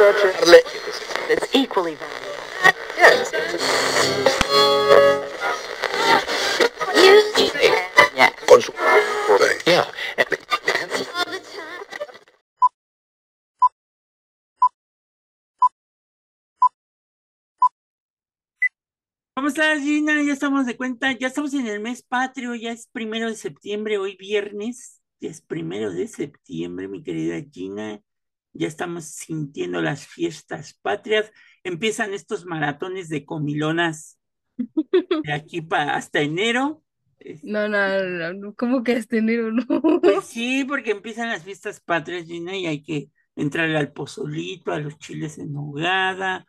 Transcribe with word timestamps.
It's 0.00 1.46
equally. 1.52 1.94
Yes. 2.96 3.30
¿Cómo 19.34 19.48
estás, 19.48 19.80
Gina? 19.80 20.22
Ya 20.22 20.32
estamos 20.32 20.64
de 20.64 20.78
cuenta, 20.78 21.12
ya 21.12 21.26
estamos 21.26 21.52
en 21.52 21.66
el 21.66 21.80
mes 21.80 22.02
patrio, 22.02 22.54
ya 22.54 22.72
es 22.72 22.86
primero 22.86 23.28
de 23.28 23.36
septiembre, 23.36 23.98
hoy 23.98 24.16
viernes, 24.16 25.02
ya 25.20 25.28
es 25.28 25.42
primero 25.42 25.92
de 25.92 26.08
septiembre, 26.08 26.88
mi 26.88 27.02
querida 27.02 27.38
Gina. 27.52 28.00
Ya 28.52 28.68
estamos 28.68 29.04
sintiendo 29.04 29.80
las 29.80 30.06
fiestas 30.06 30.74
patrias. 30.74 31.32
Empiezan 31.64 32.12
estos 32.12 32.44
maratones 32.44 33.08
de 33.08 33.24
comilonas 33.24 34.18
de 35.22 35.32
aquí 35.32 35.62
para 35.62 35.96
hasta 35.96 36.20
enero. 36.20 36.82
No, 37.42 37.68
no, 37.68 38.02
no, 38.02 38.32
no, 38.32 38.54
¿cómo 38.54 38.82
que 38.82 38.92
hasta 38.92 39.16
enero 39.18 39.52
no? 39.52 39.64
Pues 40.02 40.24
sí, 40.24 40.64
porque 40.68 40.90
empiezan 40.90 41.28
las 41.28 41.44
fiestas 41.44 41.80
patrias, 41.80 42.26
Gina, 42.26 42.56
y 42.56 42.66
hay 42.66 42.82
que 42.82 43.10
entrarle 43.36 43.76
al 43.76 43.92
pozolito, 43.92 44.72
a 44.72 44.78
los 44.80 44.98
chiles 44.98 45.38
en 45.38 45.52
nogada, 45.52 46.46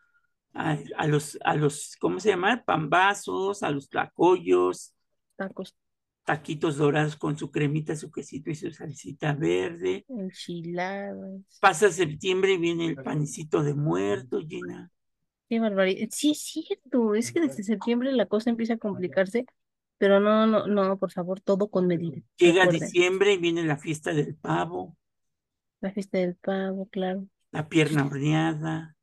a, 0.54 0.78
a 0.98 1.08
los, 1.08 1.38
a 1.44 1.56
los, 1.56 1.98
¿cómo 2.00 2.20
se 2.20 2.30
llama? 2.30 2.64
Pambazos, 2.66 3.64
a 3.64 3.72
los 3.72 3.90
tlacoyos, 3.90 4.96
Tacos, 5.36 5.76
taquitos 6.24 6.78
dorados 6.78 7.16
con 7.16 7.38
su 7.38 7.52
cremita, 7.52 7.96
su 7.96 8.12
quesito 8.12 8.50
y 8.50 8.56
su 8.56 8.72
salsita 8.72 9.34
verde. 9.34 10.06
enchiladas. 10.08 11.42
Pasa 11.60 11.92
septiembre 11.92 12.54
y 12.54 12.58
viene 12.58 12.86
el 12.88 12.96
panecito 12.96 13.64
de 13.64 13.74
muerto, 13.74 14.40
Gina. 14.48 14.92
Qué 15.50 15.60
barbaridad. 15.60 16.08
Sí, 16.12 16.32
es 16.32 16.40
cierto. 16.42 17.14
Es 17.16 17.32
que 17.32 17.42
desde 17.42 17.64
septiembre 17.64 18.12
la 18.14 18.26
cosa 18.26 18.50
empieza 18.50 18.76
a 18.76 18.78
complicarse, 18.78 19.46
pero 19.98 20.20
no, 20.20 20.48
no, 20.48 20.66
no, 20.68 20.98
por 20.98 21.12
favor, 21.12 21.42
todo 21.42 21.70
con 21.70 21.88
medida. 21.88 22.22
Llega 22.38 22.66
Recuerden, 22.66 22.80
diciembre 22.80 23.34
y 23.34 23.38
viene 23.38 23.64
la 23.64 23.78
fiesta 23.78 24.14
del 24.14 24.36
pavo, 24.36 24.98
la 25.82 25.92
fiesta 25.92 26.18
del 26.20 26.36
pavo, 26.36 26.88
claro. 26.88 27.28
la 27.52 27.68
pierna 27.68 28.06
horneada, 28.06 28.96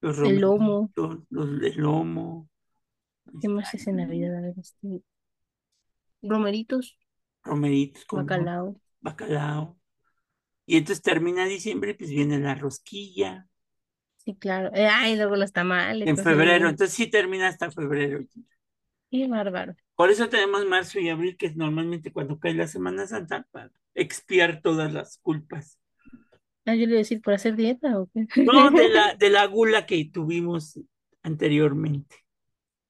los 0.00 0.18
El 0.18 0.40
lomo. 0.40 0.90
los 1.30 1.60
de 1.60 1.72
lomo, 1.74 2.48
¿Qué 3.40 3.48
más 3.48 3.72
es 3.74 3.86
en 3.86 3.96
Navidad? 3.96 4.36
A 4.36 4.40
ver, 4.40 4.54
este, 4.58 5.00
Romeritos, 6.22 6.98
romeritos 7.44 8.04
con 8.04 8.26
bacalao. 8.26 8.76
bacalao. 9.00 9.78
Y 10.66 10.78
entonces 10.78 11.02
termina 11.02 11.46
diciembre, 11.46 11.94
pues 11.94 12.10
viene 12.10 12.38
la 12.38 12.54
rosquilla 12.54 13.48
Sí, 14.16 14.34
claro. 14.34 14.70
Eh, 14.74 14.88
ay, 14.90 15.16
luego 15.16 15.36
los 15.36 15.52
tamales. 15.52 16.08
en 16.08 16.16
pues, 16.16 16.26
febrero. 16.26 16.68
Entonces 16.68 16.94
sí 16.96 17.06
termina 17.08 17.48
hasta 17.48 17.70
febrero. 17.70 18.24
Qué 19.10 19.28
bárbaro. 19.28 19.76
Por 19.94 20.10
eso 20.10 20.28
tenemos 20.28 20.66
marzo 20.66 20.98
y 20.98 21.08
abril, 21.08 21.36
que 21.36 21.46
es 21.46 21.56
normalmente 21.56 22.12
cuando 22.12 22.38
cae 22.38 22.54
la 22.54 22.66
Semana 22.66 23.06
Santa, 23.06 23.46
para 23.50 23.70
expiar 23.94 24.60
todas 24.62 24.92
las 24.92 25.18
culpas. 25.18 25.78
Ah, 26.66 26.74
yo 26.74 26.80
le 26.86 26.92
iba 26.92 26.94
a 26.96 26.98
decir, 26.98 27.22
¿por 27.22 27.34
hacer 27.34 27.54
dieta 27.54 27.98
o 28.00 28.08
qué? 28.12 28.26
No, 28.36 28.70
de 28.70 28.88
la, 28.88 29.14
de 29.18 29.30
la 29.30 29.46
gula 29.46 29.86
que 29.86 30.04
tuvimos 30.12 30.78
anteriormente. 31.22 32.16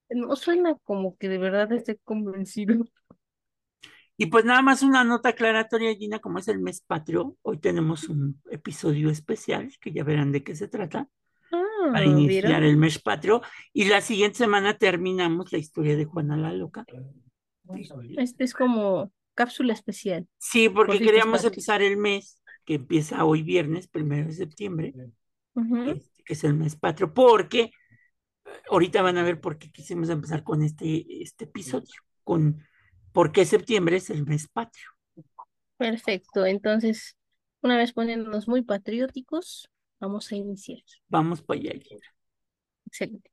No 0.09 0.35
suena 0.35 0.75
como 0.83 1.17
que 1.17 1.29
de 1.29 1.37
verdad 1.37 1.71
esté 1.73 1.97
convencido. 1.97 2.85
Y 4.17 4.25
pues 4.27 4.45
nada 4.45 4.61
más 4.61 4.81
una 4.81 5.03
nota 5.03 5.29
aclaratoria, 5.29 5.95
Gina, 5.95 6.19
como 6.19 6.39
es 6.39 6.47
el 6.47 6.59
mes 6.59 6.81
patrio, 6.81 7.37
hoy 7.43 7.59
tenemos 7.59 8.09
un 8.09 8.41
episodio 8.49 9.09
especial, 9.09 9.71
que 9.79 9.91
ya 9.91 10.03
verán 10.03 10.31
de 10.31 10.43
qué 10.43 10.55
se 10.55 10.67
trata, 10.67 11.07
Ah, 11.51 11.91
para 11.91 12.05
iniciar 12.05 12.45
¿vieron? 12.45 12.63
el 12.63 12.77
mes 12.77 12.99
patrio. 12.99 13.41
Y 13.73 13.85
la 13.85 14.01
siguiente 14.01 14.37
semana 14.37 14.77
terminamos 14.77 15.51
la 15.51 15.57
historia 15.57 15.95
de 15.95 16.05
Juana 16.05 16.35
la 16.37 16.51
Loca. 16.51 16.85
Este 18.17 18.43
es 18.43 18.53
como 18.53 19.11
cápsula 19.33 19.73
especial. 19.73 20.27
Sí, 20.37 20.69
porque 20.69 20.99
queríamos 20.99 21.43
empezar 21.43 21.81
el 21.81 21.97
mes, 21.97 22.41
que 22.65 22.75
empieza 22.75 23.23
hoy 23.23 23.43
viernes, 23.43 23.87
primero 23.87 24.27
de 24.27 24.33
septiembre, 24.33 24.93
este, 25.55 26.23
que 26.25 26.33
es 26.33 26.43
el 26.43 26.53
mes 26.55 26.75
patrio, 26.75 27.13
porque 27.13 27.61
eh, 27.61 27.71
ahorita 28.69 29.01
van 29.01 29.17
a 29.17 29.23
ver 29.23 29.39
por 29.39 29.57
qué 29.57 29.71
quisimos 29.71 30.09
empezar 30.09 30.43
con 30.43 30.63
este, 30.63 31.21
este 31.21 31.45
episodio, 31.45 31.93
con 32.23 32.61
por 33.17 33.31
qué 33.31 33.45
septiembre 33.45 33.97
es 33.97 34.11
el 34.11 34.27
mes 34.27 34.47
patrio. 34.47 34.85
Perfecto. 35.77 36.45
Entonces, 36.45 37.17
una 37.63 37.75
vez 37.75 37.91
poniéndonos 37.91 38.47
muy 38.47 38.61
patrióticos, 38.61 39.71
vamos 39.99 40.31
a 40.31 40.35
iniciar. 40.35 40.83
Vamos 41.07 41.41
para 41.41 41.59
allá. 41.59 41.71
Excelente. 42.85 43.31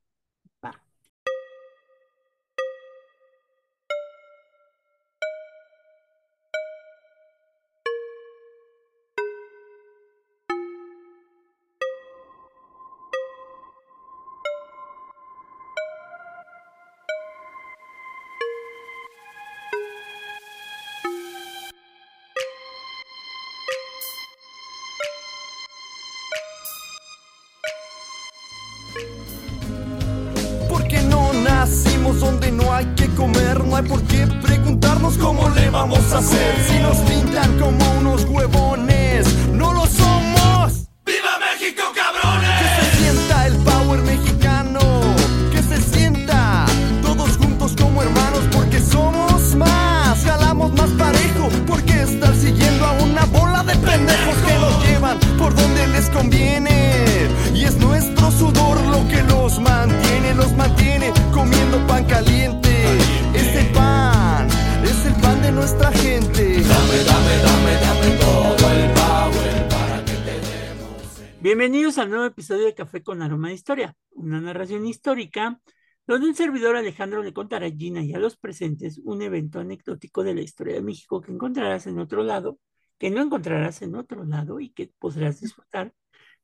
Café 72.85 73.03
con 73.03 73.23
Aroma 73.23 73.49
de 73.49 73.55
Historia, 73.55 73.97
una 74.11 74.43
narración 74.43 74.87
histórica 74.87 75.59
donde 76.07 76.29
un 76.29 76.35
servidor 76.35 76.77
Alejandro 76.77 77.23
le 77.23 77.33
contará 77.33 77.67
a 77.67 77.71
Gina 77.71 78.05
y 78.05 78.13
a 78.13 78.19
los 78.19 78.37
presentes 78.37 79.01
un 79.03 79.23
evento 79.23 79.59
anecdótico 79.59 80.23
de 80.23 80.35
la 80.35 80.43
historia 80.43 80.75
de 80.75 80.83
México 80.83 81.23
que 81.23 81.33
encontrarás 81.33 81.87
en 81.87 81.99
otro 81.99 82.23
lado, 82.23 82.59
que 82.99 83.09
no 83.09 83.23
encontrarás 83.23 83.81
en 83.81 83.95
otro 83.95 84.25
lado 84.25 84.61
y 84.61 84.69
que 84.69 84.93
podrás 84.99 85.41
disfrutar 85.41 85.95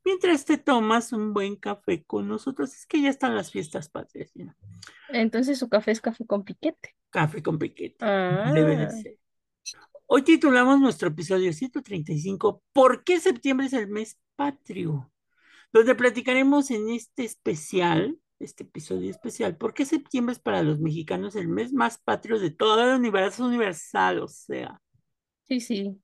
mientras 0.03 0.47
te 0.47 0.57
tomas 0.57 1.13
un 1.13 1.35
buen 1.35 1.57
café 1.57 2.05
con 2.05 2.27
nosotros. 2.27 2.75
Es 2.75 2.87
que 2.87 3.03
ya 3.03 3.11
están 3.11 3.37
las 3.37 3.51
fiestas 3.51 3.91
patrias. 3.91 4.33
Entonces, 5.11 5.59
su 5.59 5.69
café 5.69 5.91
es 5.91 6.01
café 6.01 6.25
con 6.25 6.43
piquete. 6.43 6.97
Café 7.11 7.43
con 7.43 7.59
piquete. 7.59 8.03
Debe 8.03 8.77
de 8.79 8.85
Ah, 8.85 8.91
ser. 8.91 9.19
Hoy 10.07 10.23
titulamos 10.23 10.81
nuestro 10.81 11.09
episodio 11.09 11.53
135, 11.53 12.63
¿Por 12.73 13.05
qué 13.05 13.21
septiembre 13.21 13.67
es 13.67 13.75
el 13.75 13.89
mes 13.89 14.19
patrio? 14.37 15.13
Donde 15.73 15.95
platicaremos 15.95 16.71
en 16.71 16.89
este 16.91 17.25
especial, 17.25 18.19
este 18.39 18.65
episodio 18.65 19.11
especial, 19.11 19.57
¿por 19.57 19.75
qué 19.75 19.85
septiembre 19.85 20.33
es 20.33 20.41
para 20.41 20.63
los 20.63 20.81
mexicanos 20.81 21.37
el 21.37 21.49
mes 21.49 21.73
más 21.73 21.99
patrio 21.99 22.39
de 22.39 22.51
todo 22.51 22.83
el 22.83 22.99
universo 22.99 23.45
universal? 23.45 24.21
O 24.21 24.29
sea, 24.29 24.81
sí, 25.47 25.61
sí. 25.61 26.01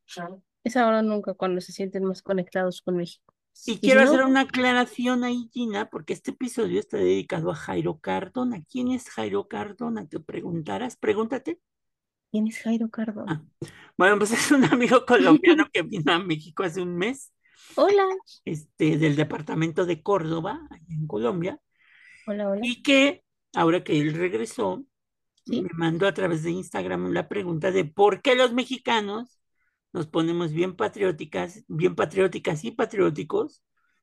Es 0.63 0.77
ahora 0.77 1.01
o 1.01 1.03
nunca 1.03 1.35
cuando 1.35 1.61
se 1.61 1.73
sienten 1.73 2.05
más 2.05 2.23
conectados 2.23 2.83
con 2.83 2.97
México. 2.97 3.35
y 3.67 3.79
quiero 3.79 4.05
no, 4.05 4.11
hacer 4.11 4.25
una 4.25 4.43
aclaración 4.43 5.25
ahí, 5.25 5.49
Gina, 5.53 5.89
porque 5.91 6.13
este 6.13 6.33
episodio 6.33 6.79
está 6.79 6.99
dedicado 6.99 7.51
a 7.51 7.55
Jairo 7.55 7.99
Cardona. 7.99 8.63
¿Quién 8.71 8.89
es 8.89 9.09
Jairo 9.09 9.49
Cardona? 9.49 10.07
Te 10.09 10.21
preguntarás, 10.21 10.97
pregúntate. 10.97 11.61
¿quién 12.31 12.49
es 12.49 12.59
Jairo 12.59 12.91
Cardona? 12.91 13.43
Ah. 13.63 13.69
Bueno, 13.97 14.19
pues 14.19 14.33
es 14.33 14.51
un 14.51 14.65
amigo 14.65 15.07
colombiano 15.07 15.67
que 15.73 15.83
vino 15.83 16.13
a 16.13 16.19
México 16.19 16.65
hace 16.65 16.83
un 16.83 16.97
mes. 16.97 17.33
Hola, 17.77 18.05
este, 18.45 18.99
del 18.99 19.17
departamento 19.17 19.87
de 19.87 20.03
Córdoba, 20.03 20.61
en 20.89 21.07
Colombia, 21.07 21.61
hola, 22.27 22.51
hola. 22.51 22.61
y 22.63 22.83
que 22.83 23.25
ahora 23.55 23.85
que 23.85 24.01
él 24.01 24.15
regresó, 24.15 24.85
¿Sí? 25.45 25.63
me 25.63 25.71
mandó 25.75 26.07
a 26.07 26.15
través 26.15 26.43
de 26.43 26.51
Instagram 26.51 27.13
la 27.13 27.29
pregunta 27.29 27.71
de 27.71 27.85
por 27.85 28.23
qué 28.23 28.35
los 28.35 28.53
mexicanos 28.53 29.41
nos 29.93 30.07
ponemos 30.07 30.53
bien 30.53 30.77
patrióticas, 30.77 31.65
bien 31.69 31.95
patrióticas 31.95 32.65
y 32.65 32.73
patrióticos, 32.73 33.63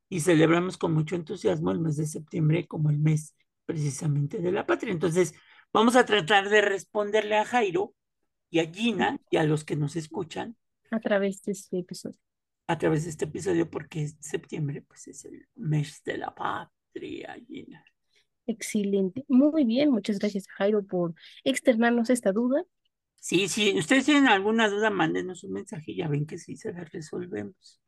y 0.10 0.22
celebramos 0.22 0.78
con 0.78 0.94
mucho 0.94 1.16
entusiasmo 1.16 1.72
el 1.72 1.80
mes 1.80 1.98
de 1.98 2.06
septiembre 2.06 2.68
como 2.68 2.90
el 2.90 3.00
mes 3.00 3.36
precisamente 3.66 4.40
de 4.40 4.52
la 4.52 4.66
patria. 4.66 4.92
Entonces, 4.92 5.34
vamos 5.72 5.96
a 5.96 6.06
tratar 6.06 6.50
de 6.50 6.62
responderle 6.62 7.38
a 7.38 7.46
Jairo 7.46 7.96
y 8.50 8.60
a 8.60 8.72
Gina 8.72 9.20
y 9.30 9.38
a 9.38 9.44
los 9.44 9.64
que 9.64 9.76
nos 9.76 9.96
escuchan. 9.96 10.56
A 10.92 11.00
través 11.00 11.42
de 11.44 11.54
este 11.54 11.80
episodio. 11.80 12.20
A 12.68 12.78
través 12.78 13.04
de 13.04 13.10
este 13.10 13.26
episodio, 13.26 13.70
porque 13.70 14.08
septiembre 14.20 14.82
pues, 14.82 15.08
es 15.08 15.26
el 15.26 15.48
mes 15.56 16.02
de 16.06 16.18
la 16.18 16.34
patria, 16.34 17.36
Gina. 17.48 17.84
Excelente. 18.46 19.26
Muy 19.28 19.64
bien, 19.64 19.92
muchas 19.92 20.20
gracias, 20.20 20.48
Jairo, 20.48 20.86
por 20.86 21.14
externarnos 21.44 22.10
esta 22.10 22.32
duda. 22.32 22.64
Sí, 23.16 23.48
si 23.48 23.78
ustedes 23.78 24.06
tienen 24.06 24.28
alguna 24.28 24.68
duda, 24.68 24.90
mándenos 24.90 25.44
un 25.44 25.54
mensaje, 25.54 25.96
ya 25.96 26.08
ven 26.10 26.26
que 26.26 26.38
sí 26.38 26.58
se 26.58 26.74
la 26.74 26.84
resolvemos. 26.84 27.80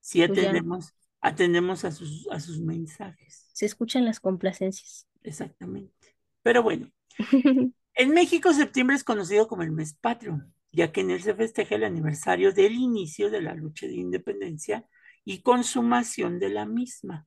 Sí 0.00 0.26
pues 0.26 0.30
atendemos, 0.30 0.94
atendemos 1.20 1.84
a 1.84 1.92
sus, 1.92 2.26
a 2.30 2.40
sus 2.40 2.60
mensajes. 2.60 3.50
Se 3.52 3.66
escuchan 3.66 4.04
las 4.04 4.18
complacencias. 4.18 5.06
Exactamente. 5.22 6.16
Pero 6.42 6.62
bueno, 6.62 6.90
en 7.94 8.10
México 8.10 8.52
septiembre 8.52 8.96
es 8.96 9.04
conocido 9.04 9.46
como 9.46 9.62
el 9.62 9.72
mes 9.72 9.94
patrio, 9.94 10.42
ya 10.72 10.90
que 10.90 11.02
en 11.02 11.10
él 11.10 11.22
se 11.22 11.34
festeja 11.34 11.74
el 11.74 11.84
aniversario 11.84 12.52
del 12.52 12.72
inicio 12.72 13.30
de 13.30 13.42
la 13.42 13.54
lucha 13.54 13.86
de 13.86 13.94
independencia 13.94 14.86
y 15.24 15.42
consumación 15.42 16.38
de 16.38 16.48
la 16.48 16.66
misma. 16.66 17.26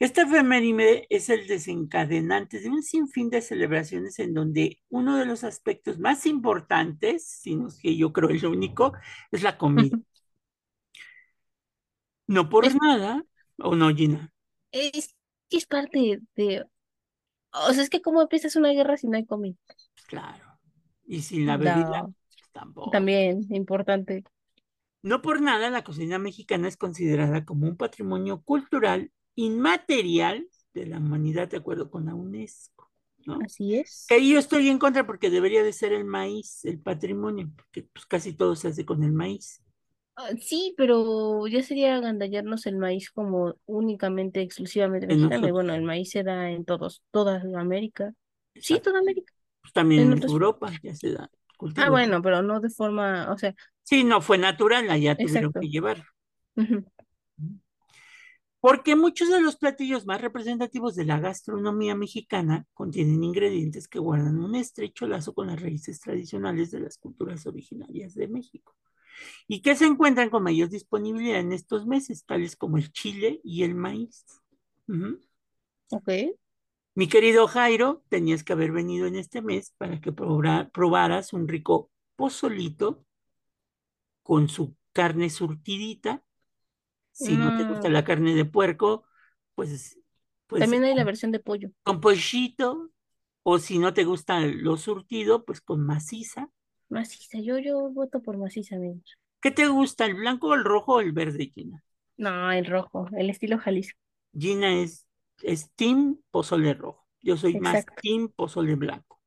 Este 0.00 0.22
efeméride 0.22 1.06
es 1.08 1.28
el 1.30 1.46
desencadenante 1.46 2.60
de 2.60 2.68
un 2.68 2.82
sinfín 2.82 3.30
de 3.30 3.40
celebraciones 3.40 4.18
en 4.18 4.34
donde 4.34 4.82
uno 4.88 5.16
de 5.16 5.24
los 5.24 5.44
aspectos 5.44 5.98
más 5.98 6.26
importantes, 6.26 7.26
si 7.26 7.54
no 7.54 7.68
es 7.68 7.78
que 7.78 7.96
yo 7.96 8.12
creo 8.12 8.28
el 8.28 8.44
único, 8.44 8.92
es 9.30 9.42
la 9.42 9.56
comida. 9.56 9.96
No 12.26 12.48
por 12.48 12.66
nada, 12.82 13.24
¿o 13.58 13.76
no, 13.76 13.94
Gina? 13.94 14.32
Es 14.72 15.14
que 15.48 15.58
es 15.58 15.66
parte 15.66 16.20
de... 16.34 16.64
O 17.52 17.72
sea, 17.72 17.82
es 17.82 17.90
que 17.90 18.02
cómo 18.02 18.20
empiezas 18.20 18.56
una 18.56 18.70
guerra 18.70 18.96
si 18.96 19.06
no 19.06 19.16
hay 19.16 19.26
comida. 19.26 19.56
Claro. 20.08 20.58
Y 21.06 21.22
sin 21.22 21.46
la 21.46 21.56
bebida, 21.56 22.08
tampoco. 22.54 22.90
También, 22.90 23.46
importante. 23.50 24.24
No 25.02 25.20
por 25.20 25.42
nada 25.42 25.68
la 25.68 25.84
cocina 25.84 26.18
mexicana 26.18 26.68
es 26.68 26.78
considerada 26.78 27.44
como 27.44 27.66
un 27.66 27.76
patrimonio 27.76 28.40
cultural 28.40 29.10
inmaterial 29.34 30.48
de 30.72 30.86
la 30.86 30.98
humanidad 30.98 31.48
de 31.48 31.58
acuerdo 31.58 31.90
con 31.90 32.06
la 32.06 32.14
UNESCO. 32.14 32.90
¿no? 33.26 33.38
Así 33.44 33.74
es. 33.74 34.06
Que 34.08 34.26
yo 34.26 34.38
estoy 34.38 34.68
en 34.68 34.78
contra 34.78 35.06
porque 35.06 35.30
debería 35.30 35.62
de 35.62 35.72
ser 35.72 35.92
el 35.92 36.04
maíz, 36.04 36.64
el 36.64 36.80
patrimonio, 36.80 37.50
porque 37.56 37.82
pues 37.82 38.06
casi 38.06 38.32
todo 38.32 38.56
se 38.56 38.68
hace 38.68 38.84
con 38.86 39.02
el 39.02 39.12
maíz. 39.12 39.62
Ah, 40.16 40.30
sí, 40.40 40.74
pero 40.76 41.46
ya 41.48 41.62
sería 41.62 41.96
agandallarnos 41.96 42.66
el 42.66 42.76
maíz 42.76 43.10
como 43.10 43.56
únicamente, 43.66 44.40
exclusivamente 44.42 45.08
mexicano. 45.08 45.52
Bueno, 45.52 45.74
el 45.74 45.82
maíz 45.82 46.10
se 46.10 46.22
da 46.22 46.50
en 46.50 46.64
todos, 46.64 47.02
toda 47.10 47.42
América. 47.58 48.14
Sí, 48.54 48.78
toda 48.80 49.00
América. 49.00 49.32
Pues 49.60 49.72
también 49.72 50.12
en, 50.12 50.22
Europa 50.22 50.70
ya 50.82 50.94
se 50.94 51.12
da. 51.12 51.30
Ah, 51.76 51.90
bueno, 51.90 52.20
pero 52.22 52.42
no 52.42 52.60
de 52.60 52.70
forma, 52.70 53.30
o 53.32 53.38
sea. 53.38 53.54
Sí, 53.82 54.04
no 54.04 54.20
fue 54.20 54.38
natural, 54.38 54.90
allá 54.90 55.16
tuvieron 55.16 55.52
que 55.52 55.68
llevar. 55.68 56.04
Porque 58.60 58.96
muchos 58.96 59.28
de 59.28 59.42
los 59.42 59.56
platillos 59.56 60.06
más 60.06 60.22
representativos 60.22 60.94
de 60.94 61.04
la 61.04 61.20
gastronomía 61.20 61.94
mexicana 61.94 62.64
contienen 62.72 63.22
ingredientes 63.22 63.88
que 63.88 63.98
guardan 63.98 64.38
un 64.38 64.54
estrecho 64.54 65.06
lazo 65.06 65.34
con 65.34 65.48
las 65.48 65.60
raíces 65.60 66.00
tradicionales 66.00 66.70
de 66.70 66.80
las 66.80 66.96
culturas 66.96 67.46
originarias 67.46 68.14
de 68.14 68.26
México 68.26 68.74
y 69.46 69.60
que 69.60 69.76
se 69.76 69.84
encuentran 69.84 70.30
con 70.30 70.42
mayor 70.42 70.70
disponibilidad 70.70 71.40
en 71.40 71.52
estos 71.52 71.86
meses, 71.86 72.24
tales 72.24 72.56
como 72.56 72.78
el 72.78 72.90
chile 72.90 73.40
y 73.44 73.64
el 73.64 73.74
maíz. 73.74 74.24
Ok. 75.90 76.08
Mi 76.94 77.08
querido 77.08 77.48
Jairo, 77.48 78.04
tenías 78.08 78.44
que 78.44 78.52
haber 78.52 78.70
venido 78.70 79.06
en 79.06 79.16
este 79.16 79.42
mes 79.42 79.74
para 79.78 80.00
que 80.00 80.12
probaras 80.12 81.32
un 81.32 81.48
rico 81.48 81.90
pozolito 82.14 83.04
con 84.22 84.48
su 84.48 84.76
carne 84.92 85.28
surtidita. 85.28 86.22
Si 87.10 87.36
no 87.36 87.56
te 87.56 87.64
gusta 87.64 87.88
mm. 87.88 87.92
la 87.92 88.04
carne 88.04 88.34
de 88.34 88.44
puerco, 88.44 89.04
pues, 89.54 89.98
pues... 90.46 90.60
También 90.60 90.84
hay 90.84 90.94
la 90.94 91.04
versión 91.04 91.32
de 91.32 91.40
pollo. 91.40 91.70
Con 91.82 92.00
pollito, 92.00 92.90
o 93.42 93.58
si 93.58 93.78
no 93.78 93.92
te 93.92 94.04
gusta 94.04 94.40
lo 94.40 94.76
surtido, 94.76 95.44
pues 95.44 95.60
con 95.60 95.84
maciza. 95.84 96.50
Maciza, 96.88 97.38
yo, 97.40 97.58
yo 97.58 97.90
voto 97.90 98.22
por 98.22 98.36
maciza, 98.36 98.76
amigos. 98.76 99.18
¿Qué 99.40 99.50
te 99.50 99.66
gusta, 99.66 100.06
el 100.06 100.14
blanco, 100.14 100.54
el 100.54 100.64
rojo 100.64 100.94
o 100.94 101.00
el 101.00 101.12
verde, 101.12 101.50
Gina? 101.52 101.84
No, 102.16 102.52
el 102.52 102.66
rojo, 102.66 103.08
el 103.16 103.30
estilo 103.30 103.58
Jalisco. 103.58 103.98
Gina 104.32 104.80
es, 104.80 105.06
es 105.42 105.70
team 105.74 106.20
pozole 106.30 106.74
rojo. 106.74 107.06
Yo 107.20 107.36
soy 107.36 107.58
más 107.58 107.84
team 108.02 108.28
pozole 108.28 108.74
blanco. 108.74 109.20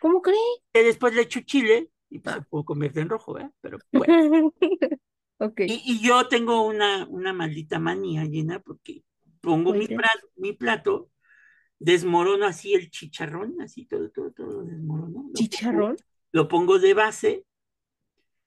¿Cómo 0.00 0.22
crees? 0.22 0.38
Que 0.72 0.82
después 0.82 1.14
le 1.14 1.22
echo 1.22 1.40
chile 1.40 1.90
y 2.08 2.18
pues 2.18 2.36
se 2.36 2.42
puedo 2.42 2.64
convertir 2.64 3.02
en 3.02 3.08
rojo, 3.08 3.34
¿verdad? 3.34 3.52
Pero 3.60 3.78
bueno. 3.92 4.52
okay. 5.38 5.66
y, 5.68 6.00
yo 6.00 6.28
tengo 6.28 6.66
una, 6.66 7.06
una 7.08 7.32
maldita 7.32 7.78
manía, 7.78 8.22
Gina, 8.22 8.60
porque 8.60 9.04
pongo 9.40 9.72
mi, 9.72 9.88
mi 10.36 10.52
plato, 10.52 11.10
desmorono 11.78 12.46
así 12.46 12.74
el 12.74 12.90
chicharrón, 12.90 13.60
así 13.60 13.86
todo, 13.86 14.10
todo, 14.10 14.32
todo 14.32 14.62
desmorono. 14.64 15.30
¿Chicharrón? 15.34 15.96
lo 16.32 16.48
pongo 16.48 16.78
de 16.78 16.94
base, 16.94 17.46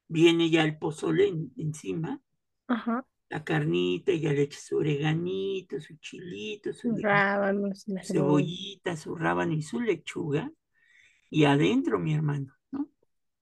viene 0.07 0.50
ya 0.50 0.63
el 0.63 0.77
pozole 0.77 1.31
encima, 1.57 2.21
Ajá. 2.67 3.06
La 3.30 3.44
carnita, 3.44 4.13
ya 4.13 4.31
le 4.31 4.44
echa 4.44 4.60
su 4.60 4.77
oreganito, 4.77 5.80
su 5.80 5.95
chilito, 5.98 6.74
su 6.74 6.95
rábano, 6.95 7.69
cebollita, 8.04 8.95
su 8.95 9.16
rábano 9.16 9.54
y 9.54 9.62
su 9.62 9.81
lechuga, 9.81 10.51
y 11.30 11.45
adentro, 11.45 12.00
mi 12.00 12.13
hermano, 12.13 12.54
¿no? 12.72 12.89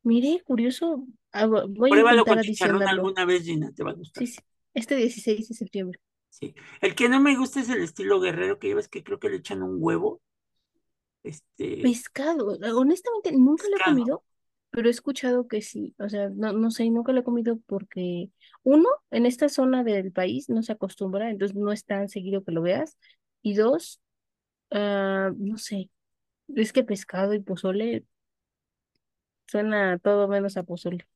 Mire, 0.04 0.42
curioso, 0.46 1.06
ah, 1.32 1.46
voy 1.46 1.92
Pruébalo 1.92 2.26
con 2.26 2.42
chicharrón 2.42 2.84
alguna 2.84 3.26
vez, 3.26 3.44
Gina, 3.44 3.72
te 3.74 3.84
va 3.84 3.92
a 3.92 3.96
gustar. 3.96 4.26
Sí, 4.26 4.34
sí, 4.34 4.40
este 4.74 4.96
16 4.96 5.50
de 5.50 5.56
septiembre. 5.56 6.00
Sí, 6.30 6.56
el 6.82 6.96
que 6.96 7.10
no 7.10 7.20
me 7.20 7.38
gusta 7.38 7.60
es 7.60 7.70
el 7.70 7.84
estilo 7.84 8.20
guerrero, 8.20 8.58
que 8.58 8.68
llevas 8.68 8.88
que 8.88 9.04
creo 9.04 9.20
que 9.20 9.30
le 9.30 9.38
echan 9.38 9.62
un 9.62 9.78
huevo. 9.80 10.22
Este... 11.24 11.82
Pescado, 11.82 12.58
honestamente 12.76 13.32
nunca 13.34 13.66
lo 13.70 13.78
he 13.78 13.84
comido, 13.84 14.24
pero 14.74 14.88
he 14.88 14.92
escuchado 14.92 15.48
que 15.48 15.62
sí, 15.62 15.94
o 16.00 16.10
sea, 16.10 16.30
no, 16.30 16.52
no 16.52 16.72
sé, 16.72 16.90
nunca 16.90 17.12
lo 17.12 17.20
he 17.20 17.24
comido 17.24 17.60
porque 17.68 18.32
uno, 18.64 18.90
en 19.12 19.28
esta 19.28 19.48
zona 19.48 19.84
del 19.84 20.12
país 20.12 20.50
no 20.50 20.64
se 20.64 20.72
acostumbra, 20.72 21.30
entonces 21.30 21.56
no 21.56 21.72
es 21.72 21.86
tan 21.86 22.10
seguido 22.10 22.44
que 22.44 22.52
lo 22.52 22.64
veas, 22.64 22.98
y 23.44 23.54
dos, 23.54 24.02
ah, 24.72 25.32
no 25.38 25.60
sé, 25.60 25.92
es 26.56 26.74
que 26.74 26.84
pescado 26.84 27.36
y 27.36 27.40
pozole 27.40 28.04
suena 29.46 30.00
todo 30.00 30.28
menos 30.28 30.58
a 30.58 30.64
pozole. 30.64 31.08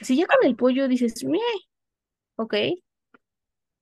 Si 0.00 0.16
ya 0.16 0.26
con 0.26 0.48
el 0.48 0.56
pollo 0.56 0.88
dices, 0.88 1.22
Meh", 1.24 1.38
ok, 2.36 2.54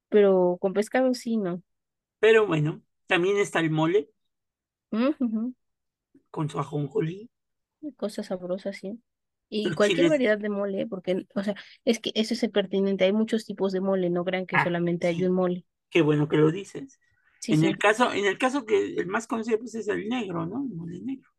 pero 0.08 0.58
con 0.60 0.72
pescado 0.72 1.14
sí, 1.14 1.36
no. 1.36 1.62
Pero 2.18 2.48
bueno, 2.48 2.82
también 3.06 3.36
está 3.36 3.60
el 3.60 3.70
mole 3.70 4.10
con 6.32 6.50
su 6.50 6.58
ajonjolí. 6.58 7.30
Cosas 7.96 8.26
sabrosas, 8.26 8.76
sí. 8.76 9.00
Y 9.48 9.70
cualquier 9.74 10.08
variedad 10.08 10.38
de 10.38 10.48
mole, 10.48 10.86
porque, 10.86 11.26
o 11.34 11.42
sea, 11.42 11.54
es 11.84 11.98
que 12.00 12.12
eso 12.14 12.34
es 12.34 12.42
el 12.42 12.50
pertinente. 12.50 13.04
Hay 13.04 13.12
muchos 13.12 13.44
tipos 13.44 13.72
de 13.72 13.80
mole, 13.80 14.10
no 14.10 14.24
crean 14.24 14.46
que 14.46 14.56
ah, 14.56 14.64
solamente 14.64 15.06
hay 15.06 15.24
un 15.24 15.32
mole. 15.32 15.64
Qué 15.90 16.02
bueno 16.02 16.28
que 16.28 16.36
lo 16.36 16.50
dices. 16.50 17.00
en 17.46 17.64
el 17.64 17.78
caso, 17.78 18.12
en 18.12 18.26
el 18.26 18.38
caso 18.38 18.66
que 18.66 18.94
el 18.94 19.06
más 19.06 19.26
conocido 19.26 19.58
pues 19.58 19.74
es 19.74 19.88
el 19.88 20.08
negro, 20.08 20.46
¿no? 20.46 20.66
El 20.68 20.76
mole 20.76 21.00
negro. 21.00 21.30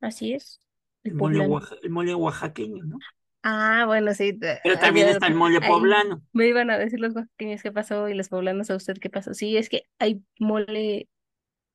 Así 0.00 0.32
es. 0.32 0.60
El, 1.04 1.14
mole, 1.14 1.48
el 1.82 1.90
mole 1.90 2.14
oaxaqueño, 2.14 2.84
¿no? 2.84 2.98
Ah, 3.44 3.84
bueno, 3.86 4.14
sí. 4.14 4.38
Pero 4.62 4.78
también 4.78 5.08
está 5.08 5.26
el 5.26 5.34
mole 5.34 5.60
poblano. 5.60 6.22
Me 6.32 6.46
iban 6.46 6.70
a 6.70 6.78
decir 6.78 7.00
los 7.00 7.14
oaxaqueños 7.14 7.62
qué 7.62 7.72
pasó 7.72 8.08
y 8.08 8.14
los 8.14 8.28
poblanos 8.28 8.70
a 8.70 8.76
usted 8.76 8.98
qué 8.98 9.10
pasó. 9.10 9.34
Sí, 9.34 9.56
es 9.56 9.68
que 9.68 9.84
hay 9.98 10.22
mole, 10.38 11.08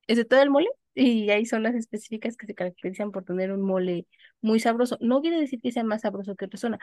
es 0.07 0.17
de 0.17 0.25
todo 0.25 0.41
el 0.41 0.49
mole, 0.49 0.69
y 0.97 1.29
hay 1.29 1.45
zonas 1.45 1.75
específicas 1.75 2.35
que 2.35 2.47
se 2.47 2.55
caracterizan 2.55 3.11
por 3.11 3.23
tener 3.23 3.51
un 3.51 3.61
mole 3.61 4.07
muy 4.41 4.59
sabroso. 4.59 4.97
No 4.99 5.21
quiere 5.21 5.39
decir 5.39 5.61
que 5.61 5.71
sea 5.71 5.83
más 5.83 6.01
sabroso 6.01 6.35
que 6.35 6.45
otra 6.45 6.57
zona, 6.57 6.79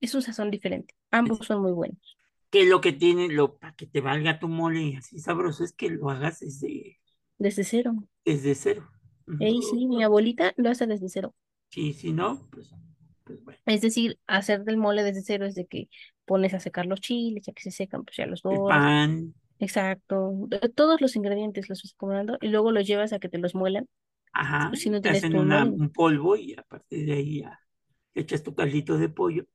es 0.00 0.14
un 0.14 0.22
sazón 0.22 0.50
diferente. 0.50 0.94
Ambos 1.10 1.44
son 1.46 1.62
muy 1.62 1.72
buenos. 1.72 2.16
Que 2.50 2.64
lo 2.64 2.80
que 2.80 2.92
tiene, 2.92 3.28
lo 3.28 3.58
para 3.58 3.74
que 3.74 3.86
te 3.86 4.00
valga 4.00 4.38
tu 4.38 4.48
mole 4.48 4.96
así 4.96 5.18
sabroso, 5.18 5.64
es 5.64 5.72
que 5.72 5.90
lo 5.90 6.08
hagas 6.08 6.40
desde... 6.40 7.00
Desde 7.36 7.64
cero. 7.64 7.94
Desde 8.24 8.54
cero. 8.54 8.88
sí, 9.28 9.86
mi 9.86 10.02
abuelita 10.02 10.54
lo 10.56 10.70
hace 10.70 10.86
desde 10.86 11.08
cero. 11.08 11.34
Sí, 11.70 11.92
si 11.92 12.12
no, 12.12 12.48
pues, 12.50 12.72
pues, 13.24 13.42
bueno. 13.44 13.58
Es 13.66 13.80
decir, 13.80 14.18
hacer 14.26 14.64
del 14.64 14.76
mole 14.76 15.02
desde 15.02 15.22
cero 15.22 15.46
es 15.46 15.54
de 15.54 15.66
que 15.66 15.88
pones 16.24 16.54
a 16.54 16.60
secar 16.60 16.86
los 16.86 17.00
chiles, 17.00 17.44
ya 17.44 17.52
que 17.52 17.62
se 17.62 17.70
secan, 17.70 18.04
pues 18.04 18.16
ya 18.16 18.26
los 18.26 18.42
dos. 18.42 18.54
El 18.54 18.60
pan. 18.68 19.34
Exacto. 19.58 20.48
Todos 20.74 21.00
los 21.00 21.16
ingredientes 21.16 21.68
los 21.68 21.82
vas 21.82 21.94
acomodando 21.94 22.38
y 22.40 22.48
luego 22.48 22.72
los 22.72 22.86
llevas 22.86 23.12
a 23.12 23.18
que 23.18 23.28
te 23.28 23.38
los 23.38 23.54
muelan. 23.54 23.88
Ajá. 24.32 24.70
Si 24.74 24.90
no 24.90 25.00
tienes 25.00 25.24
hacen 25.24 25.36
un 25.36 25.90
polvo 25.90 26.36
y 26.36 26.54
a 26.54 26.62
partir 26.62 27.06
de 27.06 27.12
ahí 27.12 27.40
ya 27.40 27.60
echas 28.14 28.42
tu 28.42 28.54
caldito 28.54 28.98
de 28.98 29.08
pollo. 29.08 29.46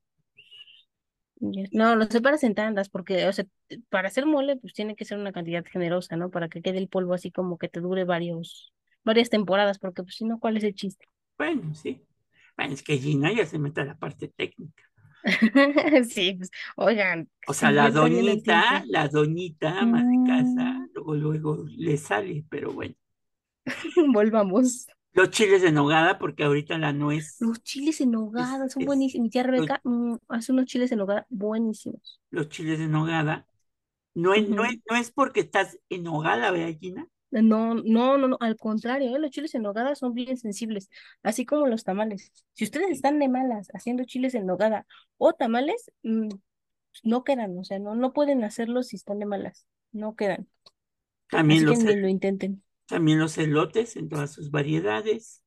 No, 1.72 1.96
lo 1.96 2.06
separas 2.06 2.44
en 2.44 2.56
tandas 2.56 2.90
porque, 2.90 3.28
o 3.28 3.34
sea, 3.34 3.46
para 3.90 4.08
hacer 4.08 4.26
mole, 4.26 4.56
pues 4.56 4.74
tiene 4.74 4.96
que 4.96 5.04
ser 5.04 5.18
una 5.18 5.34
cantidad 5.34 5.66
generosa, 5.66 6.16
¿no? 6.16 6.30
Para 6.30 6.48
que 6.48 6.62
quede 6.62 6.78
el 6.78 6.88
polvo 6.88 7.14
así 7.14 7.32
como 7.32 7.58
que 7.58 7.68
te 7.68 7.82
dure 7.82 8.06
varios, 8.06 8.74
varias 9.04 9.30
temporadas, 9.30 9.78
porque 9.78 10.04
pues 10.04 10.16
si 10.16 10.26
no, 10.26 10.40
¿cuál 10.40 10.56
es 10.56 10.64
el 10.64 10.74
chiste? 10.74 11.06
Bueno, 11.38 11.74
sí. 11.76 12.02
Bueno, 12.56 12.74
es 12.74 12.84
que 12.84 12.98
Gina 12.98 13.34
ya 13.34 13.46
se 13.46 13.60
mete 13.60 13.82
a 13.82 13.86
la 13.86 13.98
parte 13.98 14.30
técnica. 14.30 14.84
sí, 16.10 16.34
pues, 16.34 16.52
oigan. 16.76 17.30
O 17.48 17.54
sea, 17.54 17.72
la 17.72 17.90
doñita, 17.90 18.84
la 18.88 19.08
doñita, 19.08 19.80
ama 19.80 20.04
de 20.04 20.18
casa, 20.28 20.80
mm. 20.80 20.90
luego, 20.94 21.16
luego 21.16 21.66
le 21.68 21.98
sale, 21.98 22.46
pero 22.50 22.72
bueno. 22.72 22.96
Volvamos. 24.14 24.88
Los 25.14 25.30
chiles 25.30 25.62
de 25.62 25.72
nogada, 25.72 26.18
porque 26.18 26.44
ahorita 26.44 26.78
la 26.80 26.92
nuez. 26.92 27.38
Los 27.40 27.62
chiles 27.62 28.02
en 28.02 28.12
nogada 28.12 28.68
son 28.68 28.86
buenísimos. 28.86 29.24
Mi 29.24 29.30
tía 29.30 29.44
Rebeca 29.44 29.80
mm, 29.84 30.16
hace 30.28 30.52
unos 30.52 30.66
chiles 30.66 30.92
en 30.92 30.98
nogada 30.98 31.28
buenísimos. 31.30 32.20
Los 32.32 32.50
chiles 32.50 32.80
de 32.80 32.88
nogada. 32.88 33.48
No 34.16 34.34
es, 34.34 34.50
no, 34.50 34.66
es, 34.66 34.80
no 34.90 34.96
es 34.96 35.12
porque 35.12 35.42
estás 35.42 35.80
en 35.90 36.04
nogada, 36.04 36.52
¿verdad, 36.52 36.78
Gina? 36.80 37.08
No, 37.42 37.74
no, 37.74 38.18
no, 38.18 38.28
no, 38.28 38.38
al 38.40 38.58
contrario, 38.58 39.16
¿eh? 39.16 39.20
los 39.20 39.32
chiles 39.32 39.56
en 39.56 39.64
nogada 39.64 39.96
son 39.96 40.14
bien 40.14 40.38
sensibles, 40.38 40.90
así 41.24 41.46
como 41.46 41.66
los 41.66 41.84
tamales. 41.84 42.32
Si 42.54 42.64
ustedes 42.64 42.92
están 42.92 43.18
de 43.18 43.28
malas 43.28 43.70
haciendo 43.74 44.04
chiles 44.04 44.36
en 44.36 44.46
nogada 44.46 44.86
o 45.18 45.34
tamales, 45.34 45.92
mm, 46.04 46.30
no 47.04 47.24
quedan, 47.24 47.58
o 47.58 47.64
sea, 47.64 47.80
no, 47.80 47.96
no 47.96 48.14
pueden 48.14 48.44
hacerlos 48.44 48.90
si 48.90 48.98
están 48.98 49.18
de 49.18 49.26
malas, 49.26 49.66
no 49.92 50.16
quedan. 50.16 50.48
También 51.28 51.66
los, 51.66 51.84
que 51.84 51.96
lo 51.96 52.08
intenten. 52.08 52.64
También 52.86 53.18
los 53.18 53.36
elotes 53.40 53.96
en 53.96 54.10
todas 54.10 54.32
sus 54.32 54.52
variedades. 54.52 55.44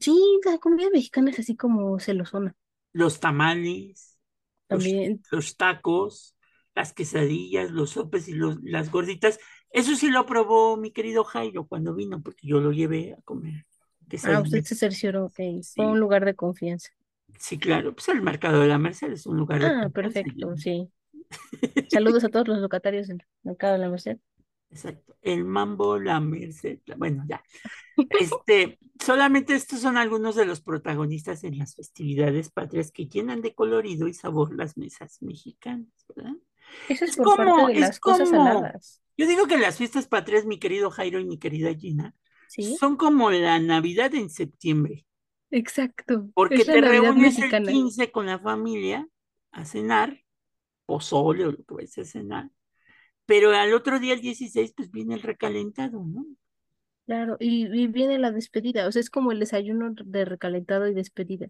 Sí, 0.00 0.40
la 0.46 0.56
comida 0.56 0.88
mexicana 0.90 1.30
es 1.30 1.40
así 1.40 1.56
como 1.56 2.00
celosona. 2.00 2.56
Los 2.92 3.20
tamales, 3.20 4.18
también. 4.66 5.22
Los, 5.30 5.58
tacos, 5.58 6.36
las 6.74 6.94
quesadillas, 6.94 7.70
los 7.70 7.90
sopes 7.90 8.28
y 8.28 8.32
los, 8.32 8.56
las 8.62 8.90
gorditas. 8.90 9.38
Eso 9.70 9.94
sí 9.94 10.10
lo 10.10 10.26
probó 10.26 10.76
mi 10.76 10.90
querido 10.90 11.24
Jairo 11.24 11.66
cuando 11.66 11.94
vino, 11.94 12.20
porque 12.22 12.46
yo 12.46 12.60
lo 12.60 12.72
llevé 12.72 13.14
a 13.14 13.22
comer. 13.22 13.66
Ah, 14.24 14.40
usted 14.40 14.64
se 14.64 14.74
cercioró, 14.74 15.26
ok. 15.26 15.40
Fue 15.74 15.86
un 15.86 16.00
lugar 16.00 16.24
de 16.24 16.34
confianza. 16.34 16.90
Sí, 17.38 17.58
claro. 17.58 17.94
Pues 17.94 18.08
el 18.08 18.22
mercado 18.22 18.60
de 18.60 18.68
la 18.68 18.78
Merced 18.78 19.12
es 19.12 19.26
un 19.26 19.36
lugar 19.36 19.60
de 19.60 19.66
Ah, 19.66 19.88
perfecto, 19.88 20.56
sí. 20.56 20.90
Saludos 21.90 22.24
a 22.24 22.28
todos 22.28 22.48
los 22.48 22.58
locatarios 22.58 23.06
del 23.06 23.22
mercado 23.42 23.74
de 23.74 23.78
la 23.78 23.88
Merced. 23.88 24.18
Exacto. 24.70 25.16
El 25.22 25.44
mambo, 25.44 25.98
la 25.98 26.20
merced, 26.20 26.78
bueno, 26.96 27.24
ya. 27.28 27.42
Este, 28.08 28.78
solamente 29.04 29.54
estos 29.54 29.80
son 29.80 29.96
algunos 29.96 30.36
de 30.36 30.46
los 30.46 30.60
protagonistas 30.60 31.44
en 31.44 31.58
las 31.58 31.74
festividades 31.74 32.50
patrias 32.50 32.92
que 32.92 33.06
llenan 33.06 33.42
de 33.42 33.54
colorido 33.54 34.06
y 34.06 34.14
sabor 34.14 34.54
las 34.54 34.78
mesas 34.78 35.20
mexicanas, 35.22 35.88
¿verdad? 36.14 36.36
Eso 36.88 37.04
es, 37.04 37.16
por 37.16 37.36
como, 37.36 37.56
parte 37.56 37.74
de 37.74 37.80
las 37.80 38.00
cosas 38.00 38.30
saladas. 38.30 39.02
Yo 39.20 39.26
digo 39.26 39.46
que 39.46 39.58
las 39.58 39.76
fiestas 39.76 40.08
patrias, 40.08 40.46
mi 40.46 40.58
querido 40.58 40.90
Jairo 40.90 41.20
y 41.20 41.26
mi 41.26 41.38
querida 41.38 41.74
Gina, 41.74 42.14
son 42.78 42.96
como 42.96 43.30
la 43.30 43.58
Navidad 43.58 44.14
en 44.14 44.30
septiembre. 44.30 45.04
Exacto. 45.50 46.30
Porque 46.32 46.64
te 46.64 46.80
reúnes 46.80 47.38
el 47.38 47.66
15 47.66 48.10
con 48.12 48.24
la 48.24 48.38
familia 48.38 49.06
a 49.52 49.66
cenar, 49.66 50.24
pozole 50.86 51.44
o 51.44 51.52
lo 51.52 51.58
que 51.58 51.74
vayas 51.74 51.98
a 51.98 52.04
cenar, 52.06 52.50
pero 53.26 53.50
al 53.50 53.74
otro 53.74 54.00
día, 54.00 54.14
el 54.14 54.22
16, 54.22 54.72
pues 54.74 54.90
viene 54.90 55.16
el 55.16 55.20
recalentado, 55.20 56.02
¿no? 56.02 56.24
Claro, 57.04 57.36
y, 57.40 57.88
viene 57.88 58.18
la 58.18 58.30
despedida, 58.30 58.88
o 58.88 58.92
sea, 58.92 59.00
es 59.00 59.10
como 59.10 59.32
el 59.32 59.40
desayuno 59.40 59.92
de 60.02 60.24
recalentado 60.24 60.88
y 60.88 60.94
despedida. 60.94 61.48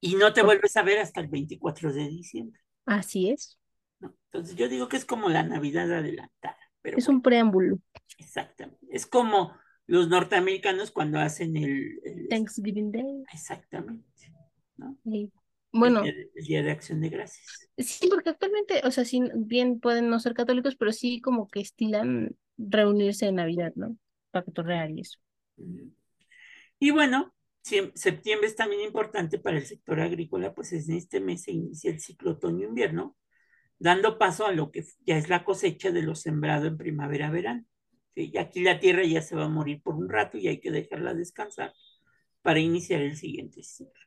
Y 0.00 0.14
no 0.14 0.32
te 0.32 0.40
vuelves 0.40 0.74
a 0.78 0.82
ver 0.82 1.00
hasta 1.00 1.20
el 1.20 1.28
24 1.28 1.92
de 1.92 2.08
diciembre. 2.08 2.62
Así 2.86 3.28
es. 3.28 3.58
Entonces 4.00 4.56
yo 4.56 4.70
digo 4.70 4.88
que 4.88 4.96
es 4.96 5.04
como 5.04 5.28
la 5.28 5.42
Navidad 5.42 5.92
adelantada. 5.92 6.69
Pero 6.82 6.98
es 6.98 7.08
un 7.08 7.22
preámbulo. 7.22 7.78
Exactamente. 8.18 8.86
Es 8.90 9.06
como 9.06 9.54
los 9.86 10.08
norteamericanos 10.08 10.90
cuando 10.90 11.18
hacen 11.18 11.56
el... 11.56 12.28
Thanksgiving 12.30 12.92
Day. 12.92 13.24
Exactamente. 13.32 14.32
¿no? 14.76 14.96
Bueno. 15.72 16.04
El 16.04 16.30
día, 16.46 16.62
de, 16.62 16.70
Acción 16.70 17.00
de 17.00 17.10
Gracias. 17.10 17.70
Sí, 17.76 18.08
porque 18.08 18.30
actualmente, 18.30 18.82
o 18.84 18.90
sea, 18.90 19.04
sí, 19.04 19.22
bien 19.34 19.80
pueden 19.80 20.08
no 20.08 20.18
ser 20.18 20.34
católicos, 20.34 20.76
pero 20.76 20.92
sí 20.92 21.20
como 21.20 21.48
que 21.48 21.60
estilan 21.60 22.36
reunirse 22.56 23.26
en 23.26 23.36
Navidad, 23.36 23.72
¿no? 23.76 23.96
Para 24.30 24.44
real 24.62 24.96
y 24.96 25.02
eso. 25.02 25.18
Y 26.78 26.90
bueno, 26.90 27.34
septiembre 27.62 28.48
es 28.48 28.56
también 28.56 28.82
importante 28.82 29.38
para 29.38 29.58
el 29.58 29.66
sector 29.66 30.00
agrícola, 30.00 30.54
pues 30.54 30.72
en 30.72 30.96
este 30.96 31.20
mes 31.20 31.42
se 31.42 31.52
inicia 31.52 31.90
el 31.90 32.00
ciclo 32.00 32.32
otoño-invierno, 32.32 33.16
dando 33.80 34.18
paso 34.18 34.46
a 34.46 34.52
lo 34.52 34.70
que 34.70 34.84
ya 35.04 35.16
es 35.16 35.28
la 35.28 35.42
cosecha 35.42 35.90
de 35.90 36.02
lo 36.02 36.14
sembrado 36.14 36.66
en 36.66 36.76
primavera-verano. 36.76 37.64
Y 38.14 38.36
aquí 38.36 38.60
la 38.60 38.78
tierra 38.78 39.02
ya 39.04 39.22
se 39.22 39.34
va 39.34 39.46
a 39.46 39.48
morir 39.48 39.82
por 39.82 39.96
un 39.96 40.08
rato 40.08 40.36
y 40.36 40.46
hay 40.46 40.60
que 40.60 40.70
dejarla 40.70 41.14
descansar 41.14 41.72
para 42.42 42.60
iniciar 42.60 43.00
el 43.00 43.16
siguiente 43.16 43.62
ciclo. 43.62 44.04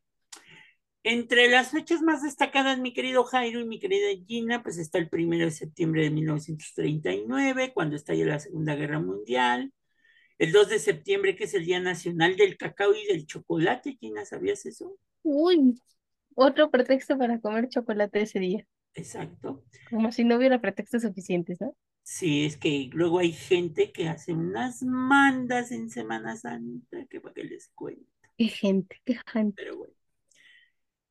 Entre 1.01 1.49
las 1.49 1.71
fechas 1.71 2.01
más 2.01 2.21
destacadas, 2.21 2.79
mi 2.79 2.93
querido 2.93 3.23
Jairo 3.25 3.59
y 3.59 3.65
mi 3.65 3.79
querida 3.79 4.07
Gina, 4.25 4.63
pues 4.63 4.77
está 4.77 4.99
el 4.99 5.09
primero 5.09 5.45
de 5.45 5.51
septiembre 5.51 6.03
de 6.03 6.11
1939, 6.11 7.73
cuando 7.73 7.95
estalla 7.95 8.25
la 8.25 8.39
Segunda 8.39 8.75
Guerra 8.75 8.99
Mundial. 8.99 9.73
El 10.37 10.51
2 10.51 10.69
de 10.69 10.79
septiembre, 10.79 11.35
que 11.35 11.43
es 11.45 11.53
el 11.55 11.65
Día 11.65 11.79
Nacional 11.79 12.37
del 12.37 12.57
Cacao 12.57 12.93
y 12.93 13.05
del 13.07 13.25
Chocolate. 13.25 13.97
Gina, 13.99 14.23
¿sabías 14.23 14.65
eso? 14.65 14.97
Uy, 15.23 15.75
otro 16.35 16.69
pretexto 16.69 17.17
para 17.17 17.39
comer 17.39 17.69
chocolate 17.69 18.21
ese 18.21 18.39
día. 18.39 18.67
Exacto. 18.95 19.63
Como 19.89 20.11
si 20.11 20.23
no 20.23 20.37
hubiera 20.37 20.61
pretextos 20.61 21.01
suficientes, 21.01 21.59
¿no? 21.61 21.75
Sí, 22.03 22.45
es 22.45 22.57
que 22.57 22.89
luego 22.91 23.19
hay 23.19 23.31
gente 23.31 23.91
que 23.91 24.09
hace 24.09 24.33
unas 24.33 24.83
mandas 24.83 25.71
en 25.71 25.89
Semana 25.89 26.35
Santa, 26.35 27.05
que 27.09 27.21
para 27.21 27.33
que 27.33 27.43
les 27.45 27.69
cuente. 27.69 28.05
Qué 28.37 28.47
gente, 28.47 29.01
qué 29.05 29.17
gente. 29.25 29.63
Pero 29.63 29.77
bueno. 29.77 29.93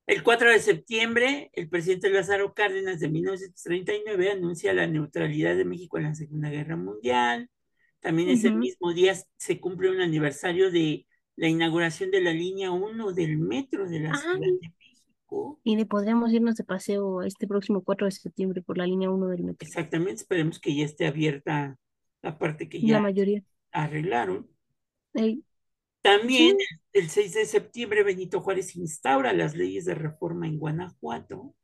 El 0.06 0.22
4 0.22 0.50
de 0.50 0.58
septiembre, 0.58 1.50
el 1.54 1.68
presidente 1.68 2.10
Lázaro 2.10 2.52
Cárdenas 2.54 3.00
de 3.00 3.08
1939 3.08 4.32
anuncia 4.32 4.74
la 4.74 4.86
neutralidad 4.86 5.56
de 5.56 5.64
México 5.64 5.96
en 5.96 6.04
la 6.04 6.14
Segunda 6.14 6.50
Guerra 6.50 6.76
Mundial. 6.76 7.48
También 8.00 8.28
ese 8.28 8.50
mismo 8.50 8.92
día 8.92 9.14
se 9.36 9.60
cumple 9.60 9.90
un 9.90 10.00
aniversario 10.00 10.70
de 10.70 11.06
la 11.36 11.48
inauguración 11.48 12.10
de 12.10 12.20
la 12.20 12.32
línea 12.32 12.72
1 12.72 13.12
del 13.12 13.38
metro 13.38 13.88
de 13.88 14.00
la 14.00 14.14
Ciudad 14.14 14.38
de. 14.38 14.72
Y 15.64 15.76
le 15.76 15.86
podríamos 15.86 16.32
irnos 16.32 16.56
de 16.56 16.64
paseo 16.64 17.22
este 17.22 17.46
próximo 17.46 17.82
4 17.82 18.06
de 18.06 18.10
septiembre 18.10 18.62
por 18.62 18.78
la 18.78 18.86
línea 18.86 19.10
1 19.10 19.26
del 19.28 19.44
metro. 19.44 19.66
Exactamente, 19.66 20.22
esperemos 20.22 20.58
que 20.58 20.74
ya 20.74 20.84
esté 20.84 21.06
abierta 21.06 21.78
la 22.22 22.38
parte 22.38 22.68
que 22.68 22.80
ya 22.80 22.94
la 22.94 23.00
mayoría. 23.00 23.42
arreglaron. 23.70 24.48
También 26.02 26.56
el 26.92 27.08
6 27.08 27.34
de 27.34 27.46
septiembre 27.46 28.02
Benito 28.02 28.40
Juárez 28.40 28.74
instaura 28.76 29.32
las 29.32 29.54
leyes 29.54 29.84
de 29.84 29.94
reforma 29.94 30.46
en 30.46 30.58
Guanajuato. 30.58 31.54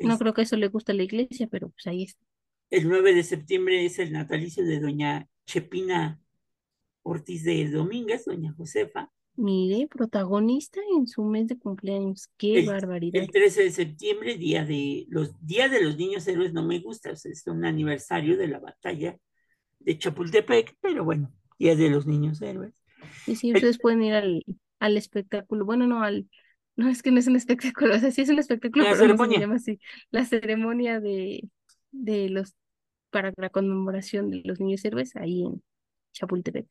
No 0.00 0.18
creo 0.18 0.34
que 0.34 0.42
eso 0.42 0.56
le 0.56 0.68
guste 0.68 0.92
a 0.92 0.94
la 0.94 1.02
iglesia, 1.02 1.48
pero 1.50 1.70
pues 1.70 1.86
ahí 1.86 2.04
está. 2.04 2.24
El 2.70 2.88
9 2.88 3.14
de 3.14 3.22
septiembre 3.22 3.84
es 3.84 3.98
el 3.98 4.12
natalicio 4.12 4.64
de 4.64 4.80
doña 4.80 5.28
Chepina 5.46 6.20
Ortiz 7.02 7.44
de 7.44 7.68
Domínguez, 7.68 8.24
doña 8.24 8.52
Josefa. 8.52 9.10
Mire, 9.36 9.88
protagonista 9.88 10.80
en 10.96 11.06
su 11.06 11.24
mes 11.24 11.48
de 11.48 11.58
cumpleaños. 11.58 12.28
Qué 12.36 12.66
barbaridad. 12.66 13.22
El 13.22 13.30
13 13.30 13.64
de 13.64 13.70
septiembre, 13.70 14.36
día 14.36 14.64
de 14.64 15.06
los 15.08 15.32
días 15.44 15.70
de 15.70 15.82
los 15.82 15.96
niños 15.96 16.26
héroes, 16.28 16.52
no 16.52 16.62
me 16.62 16.80
gusta, 16.80 17.10
es 17.10 17.46
un 17.46 17.64
aniversario 17.64 18.36
de 18.36 18.48
la 18.48 18.58
batalla 18.58 19.16
de 19.78 19.98
Chapultepec, 19.98 20.76
pero 20.80 21.04
bueno, 21.04 21.32
día 21.58 21.74
de 21.74 21.88
los 21.90 22.06
niños 22.06 22.42
héroes. 22.42 22.74
Y 23.26 23.36
sí, 23.36 23.52
ustedes 23.52 23.78
pueden 23.78 24.02
ir 24.02 24.14
al, 24.14 24.44
al 24.78 24.96
espectáculo. 24.96 25.64
Bueno, 25.64 25.86
no, 25.86 26.02
al. 26.02 26.28
No, 26.76 26.88
es 26.88 27.02
que 27.02 27.10
no 27.10 27.18
es 27.18 27.26
un 27.26 27.36
espectáculo, 27.36 27.94
o 27.96 27.98
sea, 27.98 28.10
sí 28.10 28.22
es 28.22 28.28
un 28.30 28.38
espectáculo, 28.38 28.84
la 28.84 28.94
pero 28.96 28.96
ceremonia. 28.96 29.38
se 29.38 29.40
llama 29.40 29.56
así. 29.56 29.80
La 30.10 30.24
ceremonia 30.24 31.00
de, 31.00 31.48
de 31.92 32.28
los. 32.28 32.54
para 33.10 33.32
la 33.36 33.50
conmemoración 33.50 34.30
de 34.30 34.42
los 34.44 34.60
niños 34.60 34.84
héroes 34.84 35.16
ahí 35.16 35.44
en 35.44 35.62
Chapultepec. 36.12 36.66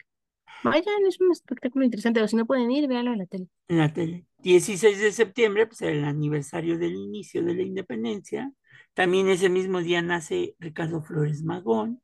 Vayan, 0.63 1.05
es 1.07 1.19
un 1.21 1.31
espectáculo 1.31 1.85
interesante, 1.85 2.21
o 2.21 2.27
si 2.27 2.35
no 2.35 2.45
pueden 2.45 2.71
ir, 2.71 2.87
véanlo 2.87 3.13
en 3.13 3.19
la 3.19 3.25
tele. 3.25 3.47
En 3.67 3.77
la 3.77 3.93
tele. 3.93 4.25
16 4.39 4.99
de 4.99 5.11
septiembre, 5.11 5.67
pues 5.67 5.81
el 5.81 6.03
aniversario 6.03 6.77
del 6.77 6.95
inicio 6.95 7.43
de 7.43 7.53
la 7.53 7.61
independencia. 7.61 8.51
También 8.93 9.29
ese 9.29 9.49
mismo 9.49 9.81
día 9.81 10.01
nace 10.01 10.55
Ricardo 10.59 11.01
Flores 11.01 11.43
Magón. 11.43 12.01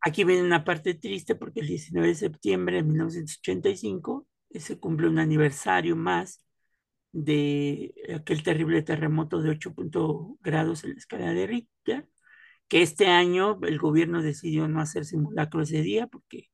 Aquí 0.00 0.24
viene 0.24 0.42
una 0.42 0.64
parte 0.64 0.94
triste 0.94 1.34
porque 1.34 1.60
el 1.60 1.68
19 1.68 2.08
de 2.08 2.14
septiembre 2.14 2.76
de 2.76 2.82
1985 2.82 4.26
se 4.50 4.78
cumple 4.78 5.08
un 5.08 5.18
aniversario 5.18 5.96
más 5.96 6.44
de 7.12 7.94
aquel 8.14 8.42
terrible 8.42 8.82
terremoto 8.82 9.42
de 9.42 9.50
8 9.50 9.74
grados 10.40 10.84
en 10.84 10.90
la 10.90 10.96
escala 10.96 11.32
de 11.32 11.46
Richter, 11.46 12.08
que 12.68 12.82
este 12.82 13.06
año 13.06 13.58
el 13.62 13.78
gobierno 13.78 14.22
decidió 14.22 14.68
no 14.68 14.80
hacer 14.80 15.04
simulacro 15.04 15.62
ese 15.62 15.82
día 15.82 16.06
porque 16.06 16.48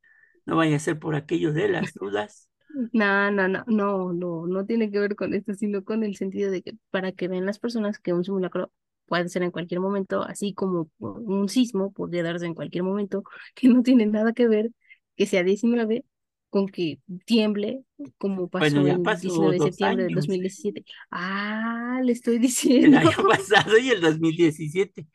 no 0.46 0.56
vaya 0.56 0.76
a 0.76 0.78
ser 0.80 0.98
por 0.98 1.14
aquello 1.16 1.52
de 1.52 1.68
las 1.68 1.94
dudas. 1.94 2.48
No, 2.92 3.30
no, 3.30 3.46
no, 3.48 3.62
no, 3.68 4.12
no, 4.12 4.46
no 4.46 4.66
tiene 4.66 4.90
que 4.90 4.98
ver 4.98 5.14
con 5.16 5.32
esto, 5.34 5.54
sino 5.54 5.84
con 5.84 6.02
el 6.02 6.16
sentido 6.16 6.50
de 6.50 6.62
que 6.62 6.72
para 6.90 7.12
que 7.12 7.28
vean 7.28 7.46
las 7.46 7.58
personas 7.60 7.98
que 8.00 8.12
un 8.12 8.24
simulacro 8.24 8.72
puede 9.06 9.28
ser 9.28 9.42
en 9.44 9.50
cualquier 9.52 9.80
momento, 9.80 10.22
así 10.22 10.54
como 10.54 10.90
un 10.98 11.48
sismo 11.48 11.92
podría 11.92 12.22
darse 12.24 12.46
en 12.46 12.54
cualquier 12.54 12.82
momento, 12.84 13.22
que 13.54 13.68
no 13.68 13.82
tiene 13.82 14.06
nada 14.06 14.32
que 14.32 14.48
ver 14.48 14.70
que 15.16 15.26
sea 15.26 15.44
19 15.44 16.04
con 16.50 16.66
que 16.68 17.00
tiemble 17.26 17.84
como 18.18 18.48
pasó 18.48 18.80
Bueno, 18.80 18.86
el 18.86 18.98
pasó 19.02 19.20
19 19.20 19.52
de 19.52 19.60
septiembre 19.60 20.08
años. 20.08 20.10
2017. 20.10 20.84
Ah, 21.10 22.00
le 22.02 22.12
estoy 22.12 22.38
El 22.80 22.94
diciendo. 22.94 22.96
año 22.96 23.16
pasado 23.26 23.76
y 23.78 23.90
el 23.90 24.00
2017. 24.00 25.06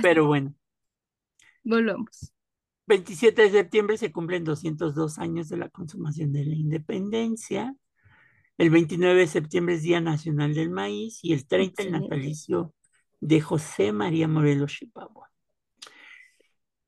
Pero 0.00 0.26
bueno, 0.26 0.54
Volvamos. 1.64 2.32
27 2.86 3.42
de 3.42 3.50
septiembre 3.50 3.96
se 3.96 4.12
cumplen 4.12 4.44
202 4.44 5.18
años 5.18 5.48
de 5.48 5.56
la 5.56 5.68
consumación 5.68 6.32
de 6.32 6.44
la 6.44 6.54
independencia. 6.54 7.74
El 8.58 8.70
29 8.70 9.20
de 9.20 9.26
septiembre 9.26 9.74
es 9.76 9.82
Día 9.82 10.00
Nacional 10.00 10.54
del 10.54 10.70
Maíz 10.70 11.20
y 11.22 11.32
el 11.32 11.46
30 11.46 11.82
el 11.82 11.92
natalicio 11.92 12.74
de 13.20 13.40
José 13.40 13.92
María 13.92 14.28
Morelos 14.28 14.72
Chihuahua. 14.72 15.30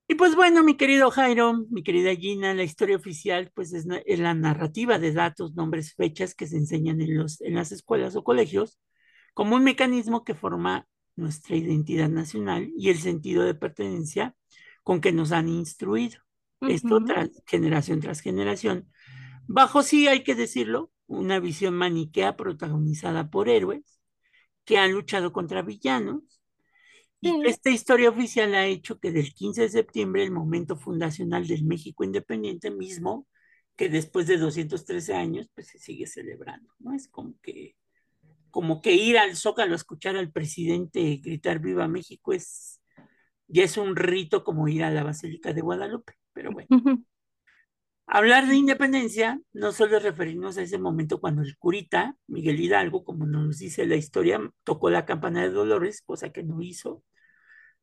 Y 0.08 0.14
pues 0.14 0.36
bueno, 0.36 0.62
mi 0.62 0.76
querido 0.76 1.10
Jairo, 1.10 1.64
mi 1.70 1.82
querida 1.82 2.14
Gina, 2.14 2.54
la 2.54 2.62
historia 2.62 2.96
oficial 2.96 3.50
pues 3.54 3.72
es 3.72 3.86
la 3.86 4.34
narrativa 4.34 4.98
de 4.98 5.12
datos, 5.12 5.54
nombres, 5.54 5.94
fechas 5.94 6.34
que 6.34 6.46
se 6.46 6.56
enseñan 6.56 7.00
en, 7.00 7.16
los, 7.16 7.40
en 7.40 7.54
las 7.54 7.72
escuelas 7.72 8.14
o 8.14 8.22
colegios 8.22 8.78
como 9.34 9.56
un 9.56 9.64
mecanismo 9.64 10.24
que 10.24 10.34
forma 10.34 10.86
nuestra 11.16 11.56
identidad 11.56 12.08
nacional 12.08 12.70
y 12.76 12.90
el 12.90 12.98
sentido 12.98 13.42
de 13.42 13.54
pertenencia 13.54 14.36
con 14.86 15.02
que 15.02 15.12
nos 15.12 15.32
han 15.32 15.48
instruido. 15.50 16.20
Esto 16.64 16.96
Ujú. 16.96 17.06
tras 17.06 17.30
generación 17.48 18.00
tras 18.00 18.20
generación, 18.22 18.88
bajo 19.48 19.82
sí 19.82 20.08
hay 20.08 20.22
que 20.24 20.36
decirlo, 20.36 20.92
una 21.08 21.40
visión 21.40 21.74
maniquea 21.74 22.36
protagonizada 22.36 23.30
por 23.30 23.48
héroes 23.50 24.00
que 24.64 24.78
han 24.78 24.92
luchado 24.92 25.32
contra 25.32 25.62
villanos 25.62 26.22
y 27.20 27.30
Sí. 27.32 27.42
esta 27.44 27.70
historia 27.70 28.10
oficial 28.10 28.54
ha 28.54 28.66
hecho 28.66 29.00
que 29.00 29.12
del 29.12 29.34
15 29.34 29.62
de 29.62 29.68
septiembre, 29.70 30.22
el 30.24 30.30
momento 30.32 30.76
fundacional 30.76 31.46
del 31.46 31.64
México 31.64 32.04
independiente 32.04 32.70
mismo, 32.70 33.26
que 33.76 33.88
después 33.88 34.26
de 34.28 34.38
213 34.38 35.14
años, 35.14 35.48
pues 35.54 35.68
se 35.68 35.78
sigue 35.78 36.06
celebrando, 36.06 36.72
¿no? 36.78 36.94
Es 36.94 37.08
como 37.08 37.34
que, 37.42 37.76
como 38.50 38.82
que 38.82 38.92
ir 38.94 39.18
al 39.18 39.36
Zócalo 39.36 39.74
a 39.74 39.76
escuchar 39.76 40.16
al 40.16 40.32
presidente 40.32 41.16
gritar 41.18 41.60
Viva 41.60 41.88
México 41.88 42.32
es, 42.32 42.75
ya 43.48 43.64
es 43.64 43.76
un 43.76 43.96
rito 43.96 44.44
como 44.44 44.68
ir 44.68 44.84
a 44.84 44.90
la 44.90 45.04
Basílica 45.04 45.52
de 45.52 45.60
Guadalupe, 45.60 46.14
pero 46.32 46.50
bueno. 46.52 46.68
Hablar 48.08 48.46
de 48.46 48.54
independencia 48.54 49.40
no 49.52 49.72
solo 49.72 49.96
es 49.96 50.02
referirnos 50.02 50.56
a 50.56 50.62
ese 50.62 50.78
momento 50.78 51.20
cuando 51.20 51.42
el 51.42 51.56
curita, 51.58 52.16
Miguel 52.28 52.60
Hidalgo, 52.60 53.04
como 53.04 53.26
nos 53.26 53.58
dice 53.58 53.84
la 53.84 53.96
historia, 53.96 54.40
tocó 54.62 54.90
la 54.90 55.04
campana 55.04 55.42
de 55.42 55.50
Dolores, 55.50 56.02
cosa 56.02 56.30
que 56.30 56.44
no 56.44 56.62
hizo, 56.62 57.02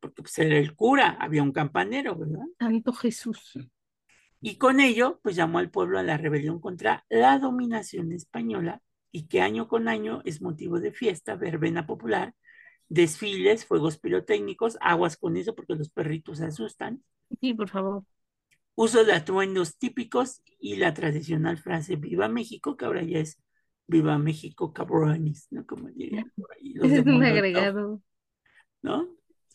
porque 0.00 0.22
pues 0.22 0.38
era 0.38 0.56
el 0.56 0.74
cura, 0.74 1.16
había 1.20 1.42
un 1.42 1.52
campanero, 1.52 2.16
¿verdad? 2.16 2.46
Santo 2.58 2.92
Jesús. 2.94 3.58
Y 4.40 4.56
con 4.56 4.80
ello, 4.80 5.20
pues 5.22 5.36
llamó 5.36 5.58
al 5.58 5.70
pueblo 5.70 5.98
a 5.98 6.02
la 6.02 6.16
rebelión 6.16 6.60
contra 6.60 7.04
la 7.08 7.38
dominación 7.38 8.12
española 8.12 8.80
y 9.10 9.26
que 9.26 9.40
año 9.40 9.68
con 9.68 9.88
año 9.88 10.22
es 10.24 10.42
motivo 10.42 10.80
de 10.80 10.92
fiesta, 10.92 11.36
verbena 11.36 11.86
popular, 11.86 12.34
desfiles, 12.88 13.66
fuegos 13.66 13.98
pirotécnicos, 13.98 14.78
aguas 14.80 15.16
con 15.16 15.36
eso 15.36 15.54
porque 15.54 15.74
los 15.76 15.90
perritos 15.90 16.38
se 16.38 16.46
asustan, 16.46 17.02
Sí, 17.40 17.54
por 17.54 17.68
favor. 17.68 18.04
uso 18.76 19.04
de 19.04 19.12
atuendos 19.12 19.78
típicos 19.78 20.42
y 20.58 20.76
la 20.76 20.94
tradicional 20.94 21.58
frase 21.58 21.96
Viva 21.96 22.28
México, 22.28 22.76
que 22.76 22.84
ahora 22.84 23.02
ya 23.02 23.18
es 23.18 23.38
Viva 23.86 24.18
México 24.18 24.72
cabrones, 24.72 25.46
¿no? 25.50 25.66
Como 25.66 25.88
dirían 25.90 26.30
por 26.36 26.52
ahí 26.54 26.72
los 26.74 26.94
de 26.94 27.02
Es 27.02 27.06
un 27.06 27.22
Molotov, 27.22 27.24
agregado 27.24 28.00
¿no? 28.82 29.08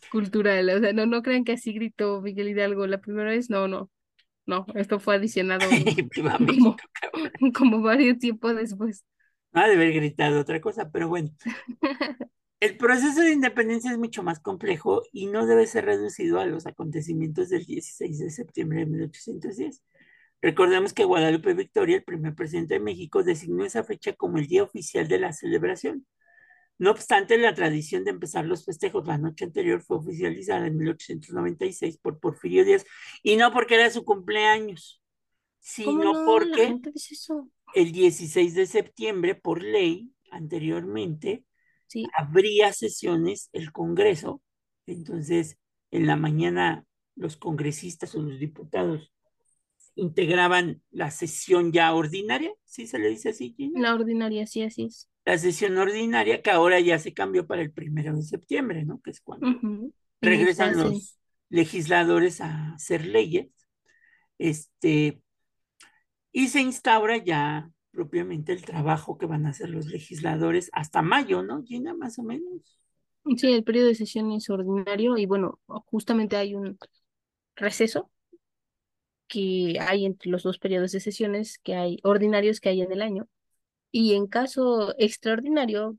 cultural. 0.09 0.69
O 0.69 0.79
sea, 0.79 0.93
no, 0.93 1.05
no 1.05 1.21
crean 1.23 1.43
que 1.43 1.53
así 1.53 1.73
gritó 1.73 2.21
Miguel 2.21 2.49
Hidalgo 2.49 2.87
la 2.87 2.99
primera 3.01 3.31
vez. 3.31 3.49
No, 3.49 3.67
no. 3.67 3.89
No, 4.47 4.65
esto 4.75 4.99
fue 4.99 5.15
adicionado 5.15 5.69
Viva 6.15 6.37
como, 6.45 6.75
México 6.75 6.83
como 7.57 7.81
varios 7.81 8.19
tiempos 8.19 8.55
después. 8.55 9.05
Ha 9.53 9.67
de 9.67 9.73
haber 9.75 9.93
gritado 9.93 10.39
otra 10.41 10.59
cosa, 10.61 10.89
pero 10.91 11.07
bueno. 11.07 11.29
El 12.59 12.75
proceso 12.75 13.21
de 13.21 13.31
independencia 13.31 13.91
es 13.91 13.97
mucho 13.97 14.21
más 14.21 14.41
complejo 14.41 15.03
y 15.13 15.27
no 15.27 15.45
debe 15.45 15.65
ser 15.65 15.85
reducido 15.85 16.39
a 16.39 16.45
los 16.45 16.65
acontecimientos 16.65 17.47
del 17.49 17.65
16 17.65 18.19
de 18.19 18.29
septiembre 18.31 18.79
de 18.79 18.85
1810. 18.87 19.81
Recordemos 20.41 20.93
que 20.93 21.05
Guadalupe 21.05 21.53
Victoria, 21.53 21.95
el 21.95 22.03
primer 22.03 22.35
presidente 22.35 22.73
de 22.73 22.79
México, 22.81 23.23
designó 23.23 23.63
esa 23.63 23.85
fecha 23.85 24.13
como 24.13 24.37
el 24.37 24.47
día 24.47 24.63
oficial 24.63 25.07
de 25.07 25.19
la 25.19 25.31
celebración. 25.31 26.05
No 26.77 26.91
obstante, 26.91 27.37
la 27.37 27.53
tradición 27.53 28.03
de 28.03 28.11
empezar 28.11 28.45
los 28.45 28.65
festejos 28.65 29.07
la 29.07 29.17
noche 29.17 29.45
anterior 29.45 29.81
fue 29.81 29.97
oficializada 29.97 30.67
en 30.67 30.77
1896 30.77 31.97
por 31.97 32.19
Porfirio 32.19 32.65
Díaz 32.65 32.85
y 33.23 33.37
no 33.37 33.53
porque 33.53 33.75
era 33.75 33.89
su 33.89 34.03
cumpleaños, 34.03 35.01
¿Cómo 35.83 36.01
sino 36.01 36.13
no? 36.13 36.25
Porque 36.25 36.77
eso. 36.93 37.49
el 37.73 37.91
16 37.93 38.53
de 38.53 38.65
septiembre, 38.65 39.35
por 39.35 39.61
ley, 39.61 40.13
anteriormente, 40.31 41.43
Sí. 41.89 42.05
habría 42.15 42.71
sesiones 42.71 43.49
el 43.51 43.71
Congreso. 43.71 44.41
Entonces, 44.85 45.57
en 45.91 46.07
la 46.07 46.15
mañana 46.15 46.85
los 47.15 47.35
congresistas 47.35 48.15
o 48.15 48.21
los 48.21 48.39
diputados 48.39 49.11
integraban 49.95 50.81
la 50.91 51.11
sesión 51.11 51.71
ya 51.71 51.93
ordinaria, 51.93 52.53
¿sí 52.63 52.87
se 52.87 52.99
le 52.99 53.09
dice 53.09 53.29
así, 53.29 53.53
Gina? 53.57 53.79
La 53.79 53.95
ordinaria, 53.95 54.47
sí, 54.47 54.63
así 54.63 54.85
es. 54.85 55.09
La 55.25 55.37
sesión 55.37 55.77
ordinaria 55.77 56.41
que 56.41 56.51
ahora 56.51 56.79
ya 56.79 56.97
se 56.99 57.13
cambió 57.13 57.45
para 57.45 57.61
el 57.61 57.71
primero 57.71 58.15
de 58.15 58.21
septiembre, 58.21 58.85
¿no? 58.85 59.01
Que 59.01 59.11
es 59.11 59.21
cuando 59.21 59.47
regresan 60.21 60.77
los 60.77 61.17
legisladores 61.49 62.39
a 62.39 62.73
hacer 62.75 63.05
leyes. 63.05 63.49
Este, 64.37 65.21
y 66.31 66.47
se 66.47 66.61
instaura 66.61 67.17
ya 67.17 67.69
propiamente 67.91 68.53
el 68.53 68.63
trabajo 68.63 69.17
que 69.17 69.25
van 69.25 69.45
a 69.45 69.49
hacer 69.49 69.69
los 69.69 69.87
legisladores 69.87 70.69
hasta 70.73 71.01
mayo, 71.01 71.43
¿no, 71.43 71.63
Gina? 71.63 71.93
Más 71.93 72.19
o 72.19 72.23
menos. 72.23 72.79
Sí, 73.37 73.51
el 73.51 73.63
periodo 73.63 73.87
de 73.87 73.95
sesión 73.95 74.31
es 74.31 74.49
ordinario 74.49 75.17
y 75.17 75.25
bueno, 75.25 75.59
justamente 75.91 76.37
hay 76.37 76.55
un 76.55 76.77
receso 77.55 78.09
que 79.27 79.77
hay 79.79 80.05
entre 80.05 80.31
los 80.31 80.43
dos 80.43 80.57
periodos 80.57 80.91
de 80.91 80.99
sesiones 80.99 81.59
que 81.59 81.75
hay 81.75 81.99
ordinarios 82.03 82.59
que 82.59 82.69
hay 82.69 82.81
en 82.81 82.91
el 82.91 83.01
año. 83.01 83.27
Y 83.91 84.13
en 84.13 84.27
caso 84.27 84.95
extraordinario, 84.97 85.97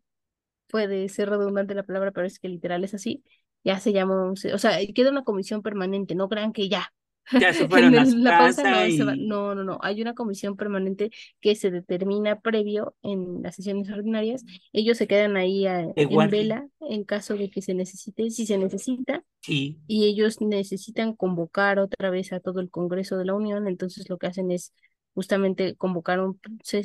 puede 0.68 1.08
ser 1.08 1.30
redundante 1.30 1.74
la 1.74 1.84
palabra, 1.84 2.12
pero 2.12 2.26
es 2.26 2.38
que 2.38 2.48
literal 2.48 2.84
es 2.84 2.94
así, 2.94 3.24
ya 3.64 3.80
se 3.80 3.92
llama, 3.92 4.32
o 4.32 4.36
sea, 4.58 4.78
queda 4.94 5.10
una 5.10 5.24
comisión 5.24 5.62
permanente, 5.62 6.14
no 6.14 6.28
crean 6.28 6.52
que 6.52 6.68
ya. 6.68 6.92
Ya 7.38 7.52
se 7.52 7.66
fueron 7.68 7.92
la 8.24 8.34
casa 8.36 8.64
no, 8.64 8.90
se 8.90 9.04
va- 9.04 9.16
y- 9.16 9.20
no, 9.26 9.54
no, 9.54 9.64
no, 9.64 9.78
hay 9.82 10.02
una 10.02 10.14
comisión 10.14 10.56
permanente 10.56 11.10
que 11.40 11.54
se 11.54 11.70
determina 11.70 12.40
previo 12.40 12.94
en 13.02 13.42
las 13.42 13.56
sesiones 13.56 13.90
ordinarias. 13.90 14.44
Ellos 14.72 14.98
se 14.98 15.06
quedan 15.06 15.36
ahí 15.36 15.66
a- 15.66 15.86
De 15.94 16.02
en 16.02 16.30
vela 16.30 16.68
en 16.80 17.04
caso 17.04 17.36
de 17.36 17.50
que 17.50 17.62
se 17.62 17.74
necesite, 17.74 18.30
si 18.30 18.46
se 18.46 18.58
necesita, 18.58 19.24
Sí, 19.42 19.78
y 19.86 20.06
ellos 20.06 20.40
necesitan 20.40 21.14
convocar 21.16 21.78
otra 21.78 22.10
vez 22.10 22.32
a 22.32 22.40
todo 22.40 22.60
el 22.60 22.70
Congreso 22.70 23.16
de 23.16 23.24
la 23.24 23.34
Unión, 23.34 23.66
entonces 23.66 24.08
lo 24.08 24.18
que 24.18 24.28
hacen 24.28 24.50
es 24.50 24.72
justamente 25.14 25.74
convocar 25.76 26.20
un, 26.20 26.40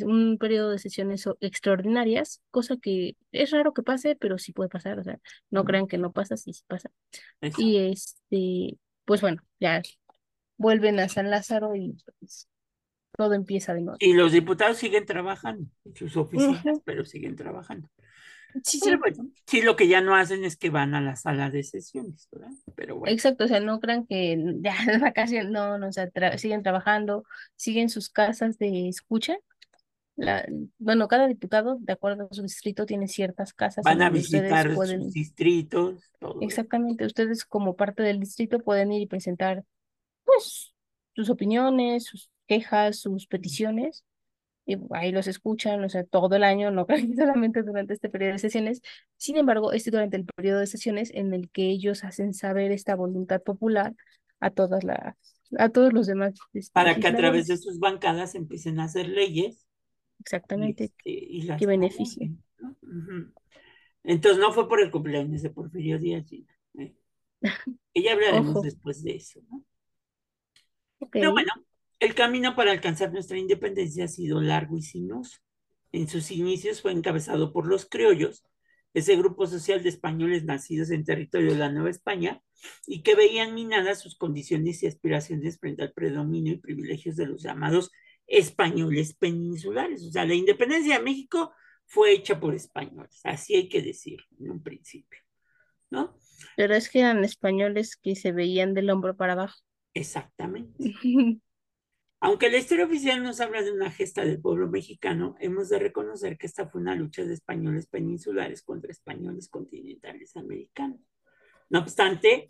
un 0.06 0.38
periodo 0.40 0.72
de 0.72 0.80
sesiones 0.80 1.26
extraordinarias, 1.42 2.42
cosa 2.52 2.78
que 2.78 3.16
es 3.32 3.52
raro 3.52 3.74
que 3.74 3.84
pase, 3.84 4.16
pero 4.16 4.38
sí 4.40 4.52
puede 4.54 4.70
pasar, 4.70 5.00
o 5.00 5.04
sea, 5.04 5.20
no 5.52 5.64
crean 5.66 5.88
que 5.88 5.98
no 6.00 6.12
pasa, 6.12 6.36
sí, 6.38 6.52
sí 6.54 6.64
pasa. 6.68 6.90
exacto. 7.42 7.62
Y 7.64 7.78
este, 7.78 8.78
pues 9.06 9.22
bueno, 9.22 9.42
ya 9.60 9.82
vuelven 10.58 11.00
a 11.00 11.10
San 11.10 11.30
Lázaro 11.30 11.76
y 11.76 11.98
pues, 12.20 12.48
todo 13.18 13.34
empieza 13.36 13.74
de 13.74 13.82
nuevo. 13.82 14.00
Y 14.00 14.14
los 14.14 14.32
diputados 14.34 14.78
siguen 14.78 15.06
trabajando 15.06 15.70
en 15.86 15.96
sus 15.96 16.18
oficinas, 16.18 16.66
Ujú. 16.66 16.84
pero 16.86 17.06
siguen 17.06 17.36
trabajando. 17.36 17.90
Sí, 18.64 18.80
Pero 18.80 18.98
sí, 18.98 19.00
bueno, 19.00 19.32
sí, 19.48 19.62
lo 19.62 19.76
que 19.76 19.88
ya 19.88 20.02
no 20.02 20.16
hacen 20.16 20.44
es 20.44 20.58
que 20.58 20.70
van 20.70 20.94
a 20.96 21.02
la 21.02 21.16
sala 21.16 21.50
de 21.50 21.64
sesiones, 21.64 22.28
¿verdad? 22.32 22.52
Pero 22.76 22.98
bueno, 22.98 23.14
exacto, 23.14 23.46
o 23.46 23.48
sea, 23.48 23.60
no 23.60 23.80
crean 23.80 24.06
que 24.08 24.38
ya 24.62 24.76
en 24.88 25.02
vacaciones, 25.02 25.52
no, 25.52 25.78
no, 25.78 25.88
o 25.90 25.92
sea, 25.92 26.10
tra- 26.12 26.38
siguen 26.38 26.64
trabajando, 26.64 27.24
siguen 27.56 27.90
sus 27.90 28.10
casas 28.10 28.58
de 28.58 28.90
escucha. 28.90 29.38
La, 30.18 30.46
bueno, 30.80 31.08
cada 31.08 31.28
diputado, 31.28 31.78
de 31.82 31.94
acuerdo 31.94 32.28
a 32.32 32.36
su 32.36 32.44
distrito, 32.44 32.86
tiene 32.86 33.08
ciertas 33.08 33.54
casas 33.54 33.86
van 33.86 34.02
a 34.02 34.10
visitar 34.10 34.68
pueden, 34.74 35.02
sus 35.02 35.14
distritos, 35.14 36.12
todo 36.20 36.50
eso. 36.52 36.68
exactamente, 36.74 37.06
ustedes 37.06 37.46
como 37.46 37.76
parte 37.76 38.04
del 38.04 38.20
distrito 38.20 38.60
pueden 38.60 38.92
ir 38.92 39.02
y 39.04 39.08
presentar, 39.08 39.64
pues, 40.26 40.74
sus 41.14 41.30
opiniones, 41.30 42.06
sus 42.06 42.30
quejas, 42.48 43.00
sus 43.00 43.28
peticiones, 43.28 44.04
y 44.66 44.78
ahí 44.92 45.12
los 45.12 45.28
escuchan, 45.28 45.84
o 45.84 45.90
sea, 45.90 46.04
todo 46.04 46.36
el 46.36 46.44
año, 46.44 46.72
no 46.72 46.88
que 46.88 46.96
solamente 47.16 47.62
durante 47.62 47.94
este 47.94 48.10
periodo 48.10 48.34
de 48.34 48.40
sesiones. 48.40 48.82
Sin 49.18 49.38
embargo, 49.38 49.72
es 49.72 49.86
durante 49.86 50.18
el 50.18 50.26
periodo 50.26 50.60
de 50.60 50.68
sesiones 50.68 51.12
en 51.14 51.34
el 51.34 51.50
que 51.52 51.70
ellos 51.70 52.04
hacen 52.04 52.34
saber 52.34 52.72
esta 52.72 52.96
voluntad 52.96 53.42
popular 53.42 53.94
a 54.40 54.50
todas 54.50 54.84
las, 54.84 55.16
a 55.58 55.70
todos 55.70 55.94
los 55.94 56.08
demás 56.08 56.34
este, 56.54 56.74
Para 56.74 56.96
que 56.96 57.08
a 57.08 57.16
través 57.16 57.48
de 57.48 57.58
sus 57.58 57.80
bancadas 57.80 58.36
empiecen 58.36 58.80
a 58.80 58.86
hacer 58.86 59.08
leyes 59.08 59.66
exactamente. 60.20 60.86
Este, 60.86 61.10
y. 61.10 61.48
¿no? 61.48 62.76
Ujú. 62.82 63.32
Entonces 64.04 64.40
no 64.40 64.52
fue 64.52 64.68
por 64.68 64.82
el 64.82 64.92
cumpleaños 64.92 65.42
de 65.42 65.50
Porfirio 65.50 66.00
Díaz, 66.00 66.28
Gina. 66.28 66.54
¿eh? 66.80 66.96
Y 67.94 68.04
ya 68.04 68.14
hablaremos 68.14 68.52
Ojo. 68.52 68.62
después 68.62 69.04
de 69.04 69.16
eso, 69.16 69.40
¿no? 69.50 69.64
Ok. 71.06 71.12
Pero 71.12 71.32
bueno, 71.32 71.52
el 72.00 72.16
camino 72.16 72.56
para 72.56 72.72
alcanzar 72.72 73.12
nuestra 73.12 73.38
independencia 73.38 74.06
ha 74.06 74.08
sido 74.08 74.42
largo 74.42 74.78
y 74.78 74.82
sinuoso. 74.82 75.38
En 75.92 76.08
sus 76.08 76.32
inicios 76.32 76.82
fue 76.82 76.92
encabezado 76.92 77.54
por 77.54 77.68
los 77.68 77.86
criollos, 77.86 78.44
ese 78.94 79.16
grupo 79.16 79.46
social 79.46 79.84
de 79.84 79.90
españoles 79.90 80.46
nacidos 80.46 80.90
en 80.90 81.04
territorio 81.04 81.52
de 81.52 81.60
la 81.60 81.72
Nueva 81.72 81.90
España 81.90 82.42
y 82.88 83.04
que 83.04 83.16
veían 83.16 83.54
minadas 83.54 84.00
sus 84.02 84.18
condiciones 84.18 84.82
y 84.82 84.88
aspiraciones 84.88 85.60
frente 85.60 85.84
al 85.84 85.94
predominio 85.94 86.54
y 86.54 86.58
privilegios 86.58 87.16
de 87.16 87.28
los 87.28 87.44
llamados 87.44 87.92
españoles 88.26 89.14
peninsulares. 89.14 90.04
O 90.04 90.12
sea, 90.12 90.26
la 90.26 90.34
independencia 90.34 90.98
de 90.98 91.04
México 91.04 91.54
fue 91.86 92.14
hecha 92.14 92.40
por 92.40 92.56
españoles, 92.56 93.22
así 93.24 93.56
hay 93.56 93.70
que 93.70 93.82
decirlo 93.82 94.26
en 94.40 94.52
un 94.52 94.64
principio, 94.64 95.20
¿no? 95.92 96.18
Pero 96.58 96.74
es 96.74 96.90
que 96.90 97.02
eran 97.02 97.24
españoles 97.24 97.96
que 97.96 98.16
se 98.16 98.32
veían 98.32 98.74
del 98.74 98.90
hombro 98.90 99.16
para 99.16 99.34
abajo. 99.34 99.60
Exactamente. 99.96 100.94
Aunque 102.20 102.50
la 102.50 102.58
historia 102.58 102.86
oficial 102.86 103.24
nos 103.24 103.40
habla 103.40 103.62
de 103.62 103.72
una 103.72 103.92
gesta 103.92 104.26
del 104.26 104.42
pueblo 104.42 104.68
mexicano, 104.68 105.36
hemos 105.40 105.70
de 105.70 105.80
reconocer 105.80 106.38
que 106.38 106.48
esta 106.48 106.68
fue 106.68 106.82
una 106.82 106.96
lucha 106.96 107.24
de 107.24 107.34
españoles 107.34 107.88
peninsulares 107.88 108.62
contra 108.62 108.92
españoles 108.92 109.48
continentales 109.48 110.36
americanos. 110.36 111.00
No 111.70 111.80
obstante, 111.80 112.50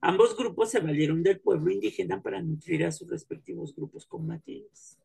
ambos 0.00 0.36
grupos 0.36 0.70
se 0.70 0.80
valieron 0.80 1.22
del 1.22 1.40
pueblo 1.40 1.70
indígena 1.70 2.22
para 2.22 2.40
nutrir 2.40 2.84
a 2.84 2.92
sus 2.92 3.08
respectivos 3.10 3.74
grupos 3.74 4.06
combatientes. 4.06 4.98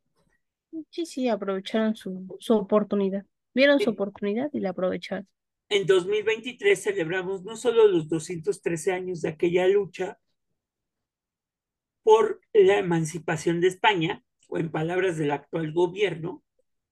Sí, 0.90 1.06
sí, 1.06 1.28
aprovecharon 1.28 1.96
su, 1.96 2.38
su 2.40 2.54
oportunidad. 2.54 3.26
Vieron 3.54 3.80
su 3.80 3.90
oportunidad 3.90 4.50
y 4.54 4.62
la 4.62 4.70
aprovecharon. 4.70 5.28
En 5.68 5.86
2023 5.86 6.82
celebramos 6.82 7.44
no 7.44 7.58
solo 7.58 7.88
los 7.88 8.08
213 8.08 8.94
años 8.94 9.22
de 9.22 9.30
aquella 9.30 9.68
lucha 9.68 10.20
por 12.04 12.42
la 12.54 12.78
emancipación 12.78 13.62
de 13.62 13.68
España, 13.68 14.24
o 14.50 14.58
en 14.58 14.70
palabras 14.70 15.18
del 15.18 15.32
actual 15.32 15.72
gobierno, 15.72 16.44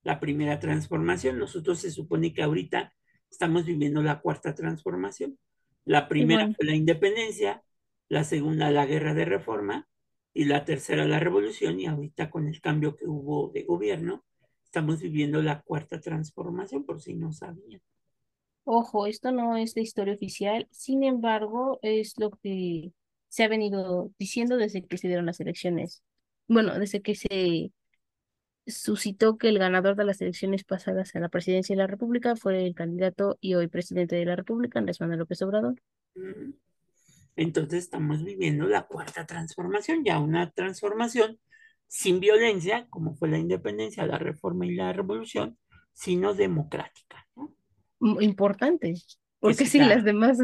la 0.04 0.20
primera 0.20 0.60
transformación. 0.60 1.40
Nosotros 1.40 1.80
se 1.80 1.92
supone 1.92 2.34
que 2.34 2.42
ahorita 2.42 2.94
estamos 3.30 3.66
viviendo 3.66 4.02
la 4.02 4.22
cuarta 4.22 4.56
transformación. 4.56 5.38
La 5.86 6.08
primera 6.08 6.44
bueno. 6.44 6.56
fue 6.56 6.66
la 6.66 6.76
independencia, 6.76 7.64
la 8.08 8.24
segunda 8.24 8.72
la 8.72 8.86
guerra 8.86 9.14
de 9.14 9.26
reforma 9.26 9.88
y 10.34 10.46
la 10.46 10.64
tercera 10.64 11.06
la 11.06 11.20
revolución 11.20 11.80
y 11.80 11.88
ahorita 11.88 12.30
con 12.30 12.48
el 12.48 12.62
cambio 12.62 12.96
que 12.96 13.06
hubo 13.08 13.50
de 13.50 13.64
gobierno 13.64 14.24
estamos 14.64 15.02
viviendo 15.02 15.42
la 15.42 15.62
cuarta 15.62 16.00
transformación 16.00 16.86
por 16.86 17.02
si 17.02 17.16
no 17.16 17.34
sabían. 17.34 17.82
Ojo, 18.64 19.08
esto 19.08 19.32
no 19.32 19.58
es 19.58 19.74
de 19.74 19.82
historia 19.82 20.14
oficial, 20.14 20.68
sin 20.70 21.04
embargo, 21.04 21.80
es 21.82 22.14
lo 22.20 22.30
que 22.30 22.92
se 23.30 23.44
ha 23.44 23.48
venido 23.48 24.12
diciendo 24.20 24.58
desde 24.58 24.86
que 24.86 24.98
se 24.98 25.08
dieron 25.08 25.26
las 25.26 25.40
elecciones. 25.40 26.04
Bueno, 26.48 26.78
desde 26.78 27.02
que 27.02 27.16
se 27.16 27.72
suscitó 28.68 29.38
que 29.38 29.50
el 29.50 29.60
ganador 29.60 29.96
de 29.96 30.06
las 30.06 30.22
elecciones 30.22 30.64
pasadas 30.64 31.16
a 31.16 31.20
la 31.20 31.30
presidencia 31.30 31.76
de 31.76 31.82
la 31.82 31.88
República 31.88 32.36
fue 32.36 32.66
el 32.66 32.76
candidato 32.76 33.38
y 33.40 33.56
hoy 33.56 33.68
presidente 33.68 34.16
de 34.16 34.26
la 34.26 34.36
República, 34.36 34.80
Andrés 34.80 35.00
Manuel 35.00 35.20
López 35.20 35.42
Obrador. 35.42 35.76
Mm. 36.16 36.52
Entonces 37.36 37.86
estamos 37.86 38.24
viviendo 38.24 38.66
la 38.66 38.86
cuarta 38.86 39.26
transformación, 39.26 40.04
ya 40.04 40.20
una 40.20 40.52
transformación 40.52 41.40
sin 41.88 42.20
violencia, 42.20 42.88
como 42.90 43.16
fue 43.16 43.30
la 43.30 43.38
independencia, 43.38 44.06
la 44.06 44.18
reforma 44.18 44.66
y 44.66 44.76
la 44.76 44.92
revolución, 44.92 45.58
sino 45.94 46.34
democrática. 46.34 47.28
Importante, 48.20 48.94
porque 49.40 49.66
sí, 49.66 49.78
claro. 49.78 49.96
las 49.96 50.04
demás, 50.04 50.38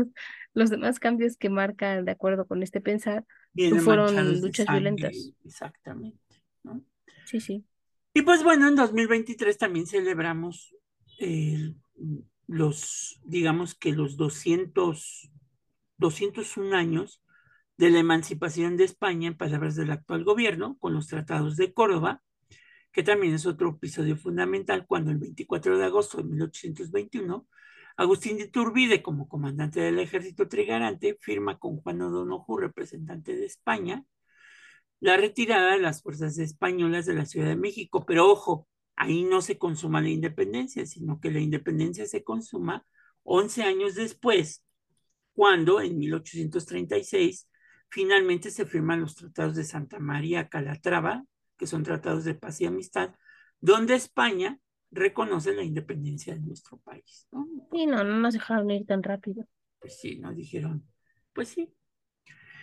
los 0.55 0.69
demás 0.71 0.99
cambios 0.99 1.37
que 1.37 1.49
marcan 1.49 2.05
de 2.05 2.11
acuerdo 2.11 2.47
con 2.47 2.63
este 2.63 2.81
pensar 2.81 3.25
Vienen 3.53 3.81
fueron 3.81 4.41
luchas 4.41 4.65
sangre, 4.65 4.79
violentas. 4.79 5.33
Exactamente. 5.43 6.17
¿no? 6.63 6.83
Sí, 7.25 7.39
sí. 7.39 7.65
Y 8.13 8.21
pues 8.21 8.43
bueno, 8.43 8.67
en 8.67 8.75
2023 8.75 9.57
también 9.57 9.85
celebramos 9.85 10.73
eh, 11.19 11.73
los, 12.47 13.19
digamos 13.25 13.75
que 13.75 13.91
los 13.91 14.15
200, 14.15 15.29
201 15.97 16.75
años 16.75 17.21
de 17.77 17.89
la 17.89 17.99
emancipación 17.99 18.77
de 18.77 18.85
España, 18.85 19.27
en 19.27 19.37
palabras 19.37 19.75
del 19.75 19.91
actual 19.91 20.23
gobierno, 20.23 20.77
con 20.79 20.93
los 20.93 21.07
tratados 21.07 21.57
de 21.57 21.73
Córdoba, 21.73 22.23
que 22.93 23.03
también 23.03 23.33
es 23.33 23.45
otro 23.45 23.71
episodio 23.71 24.15
fundamental, 24.15 24.85
cuando 24.87 25.11
el 25.11 25.17
24 25.17 25.77
de 25.77 25.83
agosto 25.83 26.17
de 26.17 26.23
1821, 26.23 27.45
Agustín 27.97 28.37
de 28.37 28.45
Iturbide, 28.45 29.01
como 29.01 29.27
comandante 29.29 29.79
del 29.79 29.99
ejército 29.99 30.47
trigarante, 30.49 31.17
firma 31.21 31.57
con 31.59 31.77
Juan 31.77 32.01
O'Donoghue, 32.01 32.61
representante 32.61 33.35
de 33.35 33.45
España, 33.45 34.05
la 34.99 35.17
retirada 35.17 35.73
de 35.73 35.81
las 35.81 36.01
fuerzas 36.01 36.37
españolas 36.37 37.05
de 37.05 37.13
la 37.13 37.25
Ciudad 37.25 37.47
de 37.47 37.55
México. 37.55 38.05
Pero 38.05 38.29
ojo, 38.29 38.67
ahí 38.95 39.23
no 39.23 39.41
se 39.41 39.57
consuma 39.57 40.01
la 40.01 40.09
independencia, 40.09 40.85
sino 40.85 41.19
que 41.21 41.31
la 41.31 41.39
independencia 41.39 42.05
se 42.05 42.23
consuma 42.23 42.85
11 43.23 43.63
años 43.63 43.95
después, 43.95 44.65
cuando 45.33 45.81
en 45.81 45.97
1836 45.97 47.49
finalmente 47.89 48.51
se 48.51 48.65
firman 48.65 49.01
los 49.01 49.15
tratados 49.15 49.55
de 49.55 49.63
Santa 49.63 49.99
María 49.99 50.49
Calatrava, 50.49 51.23
que 51.57 51.67
son 51.67 51.83
tratados 51.83 52.25
de 52.25 52.35
paz 52.35 52.59
y 52.59 52.65
amistad, 52.65 53.15
donde 53.61 53.95
España 53.95 54.59
reconoce 54.95 55.53
la 55.53 55.63
independencia 55.63 56.33
de 56.33 56.41
nuestro 56.41 56.77
país. 56.77 57.27
¿no? 57.31 57.47
Sí, 57.71 57.85
no, 57.85 58.03
no 58.03 58.17
nos 58.17 58.33
dejaron 58.33 58.71
ir 58.71 58.85
tan 58.85 59.03
rápido. 59.03 59.45
Pues 59.79 59.99
sí, 59.99 60.17
nos 60.17 60.35
dijeron, 60.35 60.83
pues 61.33 61.49
sí, 61.49 61.71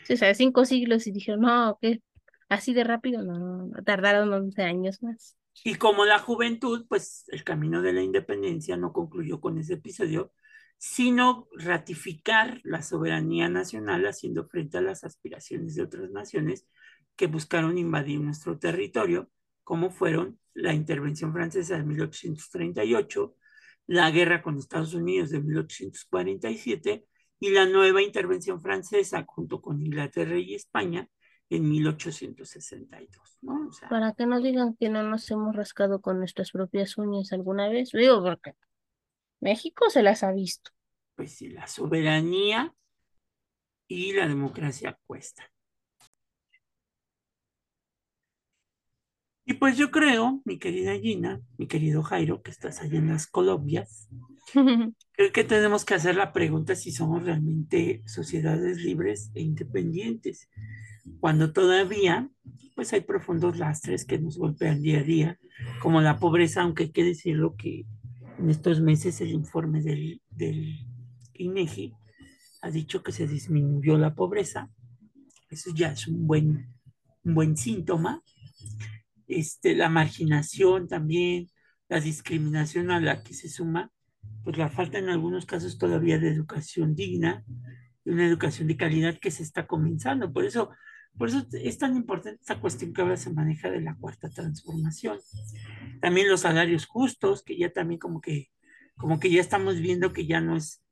Sí, 0.04 0.14
o 0.14 0.16
sea, 0.16 0.34
cinco 0.34 0.64
siglos 0.64 1.06
y 1.06 1.12
dijeron, 1.12 1.42
no, 1.42 1.78
¿qué? 1.80 2.02
Así 2.48 2.74
de 2.74 2.84
rápido, 2.84 3.22
no, 3.22 3.38
no, 3.38 3.66
no, 3.66 3.82
tardaron 3.84 4.32
11 4.32 4.62
años 4.62 5.02
más. 5.02 5.36
Y 5.64 5.76
como 5.76 6.04
la 6.04 6.18
juventud, 6.18 6.86
pues 6.88 7.24
el 7.28 7.44
camino 7.44 7.82
de 7.82 7.92
la 7.92 8.02
independencia 8.02 8.76
no 8.76 8.92
concluyó 8.92 9.40
con 9.40 9.58
ese 9.58 9.74
episodio, 9.74 10.32
sino 10.78 11.48
ratificar 11.56 12.60
la 12.64 12.82
soberanía 12.82 13.48
nacional 13.48 14.04
haciendo 14.06 14.48
frente 14.48 14.78
a 14.78 14.80
las 14.80 15.04
aspiraciones 15.04 15.74
de 15.76 15.82
otras 15.82 16.10
naciones 16.10 16.66
que 17.16 17.26
buscaron 17.26 17.78
invadir 17.78 18.20
nuestro 18.20 18.58
territorio, 18.58 19.30
como 19.62 19.90
fueron 19.90 20.40
la 20.54 20.74
intervención 20.74 21.32
francesa 21.32 21.76
de 21.76 21.84
1838, 21.84 23.36
la 23.88 24.10
guerra 24.10 24.42
con 24.42 24.58
Estados 24.58 24.94
Unidos 24.94 25.30
de 25.30 25.40
1847 25.40 27.06
y 27.40 27.50
la 27.50 27.66
nueva 27.66 28.02
intervención 28.02 28.60
francesa 28.60 29.24
junto 29.26 29.60
con 29.60 29.80
Inglaterra 29.82 30.38
y 30.38 30.54
España 30.54 31.08
en 31.50 31.68
1862, 31.68 33.38
¿no? 33.42 33.68
O 33.68 33.72
sea, 33.72 33.88
Para 33.88 34.12
que 34.14 34.26
no 34.26 34.40
digan 34.40 34.74
que 34.76 34.88
no 34.88 35.02
nos 35.02 35.30
hemos 35.30 35.54
rascado 35.54 36.00
con 36.00 36.18
nuestras 36.18 36.50
propias 36.52 36.96
uñas 36.96 37.32
alguna 37.32 37.68
vez, 37.68 37.90
digo, 37.92 38.22
porque 38.22 38.54
México 39.40 39.90
se 39.90 40.02
las 40.02 40.22
ha 40.22 40.32
visto. 40.32 40.70
pues 41.14 41.32
sí, 41.36 41.48
la 41.50 41.66
soberanía 41.66 42.74
y 43.88 44.12
la 44.14 44.26
democracia 44.28 44.98
cuesta. 45.06 45.51
Y 49.52 49.56
pues 49.56 49.76
yo 49.76 49.90
creo, 49.90 50.40
mi 50.46 50.58
querida 50.58 50.98
Gina, 50.98 51.42
mi 51.58 51.66
querido 51.66 52.02
Jairo, 52.02 52.40
que 52.40 52.50
estás 52.50 52.80
allá 52.80 52.98
en 52.98 53.08
las 53.08 53.26
Colombias, 53.26 54.08
creo 55.12 55.30
que 55.30 55.44
tenemos 55.44 55.84
que 55.84 55.92
hacer 55.92 56.16
la 56.16 56.32
pregunta 56.32 56.74
si 56.74 56.90
somos 56.90 57.22
realmente 57.22 58.02
sociedades 58.06 58.78
libres 58.78 59.30
e 59.34 59.42
independientes, 59.42 60.48
cuando 61.20 61.52
todavía 61.52 62.30
pues 62.74 62.94
hay 62.94 63.02
profundos 63.02 63.58
lastres 63.58 64.06
que 64.06 64.18
nos 64.18 64.38
golpean 64.38 64.80
día 64.80 65.00
a 65.00 65.02
día, 65.02 65.38
como 65.82 66.00
la 66.00 66.18
pobreza, 66.18 66.62
aunque 66.62 66.84
hay 66.84 66.90
que 66.90 67.04
decirlo 67.04 67.54
que 67.54 67.84
en 68.38 68.48
estos 68.48 68.80
meses 68.80 69.20
el 69.20 69.32
informe 69.32 69.82
del, 69.82 70.22
del 70.30 70.78
INEGI 71.34 71.92
ha 72.62 72.70
dicho 72.70 73.02
que 73.02 73.12
se 73.12 73.26
disminuyó 73.26 73.98
la 73.98 74.14
pobreza, 74.14 74.70
eso 75.50 75.74
ya 75.74 75.92
es 75.92 76.08
un 76.08 76.26
buen, 76.26 76.72
un 77.22 77.34
buen 77.34 77.58
síntoma, 77.58 78.22
este, 79.38 79.74
la 79.74 79.88
marginación 79.88 80.88
también, 80.88 81.48
la 81.88 82.00
discriminación 82.00 82.90
a 82.90 83.00
la 83.00 83.22
que 83.22 83.34
se 83.34 83.48
suma, 83.48 83.90
pues 84.44 84.56
la 84.58 84.70
falta 84.70 84.98
en 84.98 85.08
algunos 85.08 85.46
casos 85.46 85.78
todavía 85.78 86.18
de 86.18 86.28
educación 86.28 86.94
digna, 86.94 87.44
de 88.04 88.12
una 88.12 88.26
educación 88.26 88.68
de 88.68 88.76
calidad 88.76 89.18
que 89.18 89.30
se 89.30 89.42
está 89.42 89.66
comenzando. 89.66 90.32
Por 90.32 90.44
eso, 90.44 90.70
por 91.16 91.28
eso 91.28 91.46
es 91.52 91.78
tan 91.78 91.96
importante 91.96 92.40
esta 92.40 92.60
cuestión 92.60 92.92
que 92.92 93.02
ahora 93.02 93.16
se 93.16 93.32
maneja 93.32 93.70
de 93.70 93.80
la 93.80 93.96
cuarta 93.96 94.30
transformación. 94.30 95.18
También 96.00 96.28
los 96.28 96.40
salarios 96.40 96.86
justos, 96.86 97.42
que 97.42 97.56
ya 97.56 97.72
también 97.72 97.98
como 97.98 98.20
que, 98.20 98.48
como 98.96 99.20
que 99.20 99.30
ya 99.30 99.40
estamos 99.40 99.78
viendo 99.80 100.12
que 100.12 100.26
ya 100.26 100.40
no 100.40 100.56
es 100.56 100.82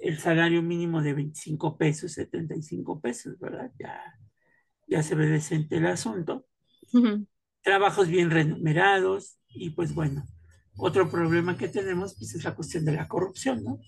el 0.00 0.18
salario 0.18 0.62
mínimo 0.62 1.02
de 1.02 1.14
25 1.14 1.76
pesos, 1.76 2.12
75 2.12 3.00
pesos, 3.00 3.38
¿verdad? 3.38 3.70
Ya, 3.78 4.00
ya 4.88 5.02
se 5.02 5.14
ve 5.14 5.26
decente 5.26 5.76
el 5.76 5.86
asunto 5.86 6.46
trabajos 7.62 8.08
bien 8.08 8.30
remunerados 8.30 9.38
y 9.48 9.70
pues 9.70 9.94
bueno, 9.94 10.24
Otro 10.76 11.10
problema 11.10 11.56
que 11.56 11.68
tenemos 11.68 12.14
pues, 12.16 12.34
es 12.34 12.44
la 12.44 12.54
cuestión 12.54 12.84
de 12.84 12.92
la 12.92 13.06
corrupción, 13.06 13.62
¿no? 13.62 13.80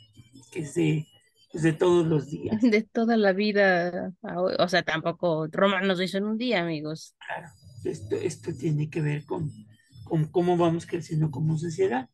Que 0.50 0.60
es 0.60 0.74
de, 0.74 1.06
pues, 1.50 1.62
de 1.62 1.72
todos 1.72 2.06
los 2.06 2.30
días. 2.30 2.60
De 2.60 2.82
toda 2.82 3.16
la 3.16 3.32
vida, 3.32 4.12
o 4.58 4.68
sea, 4.68 4.82
tampoco 4.82 5.46
Roma 5.50 5.80
nos 5.80 6.00
hizo 6.00 6.18
en 6.18 6.24
un 6.24 6.38
día, 6.38 6.62
amigos. 6.62 7.14
Claro, 7.26 7.48
esto, 7.84 8.16
esto 8.16 8.52
tiene 8.54 8.90
que 8.90 9.00
ver 9.00 9.24
con, 9.24 9.50
con 10.04 10.26
cómo 10.26 10.56
vamos 10.56 10.86
creciendo 10.86 11.30
como 11.30 11.56
sociedad. 11.56 12.08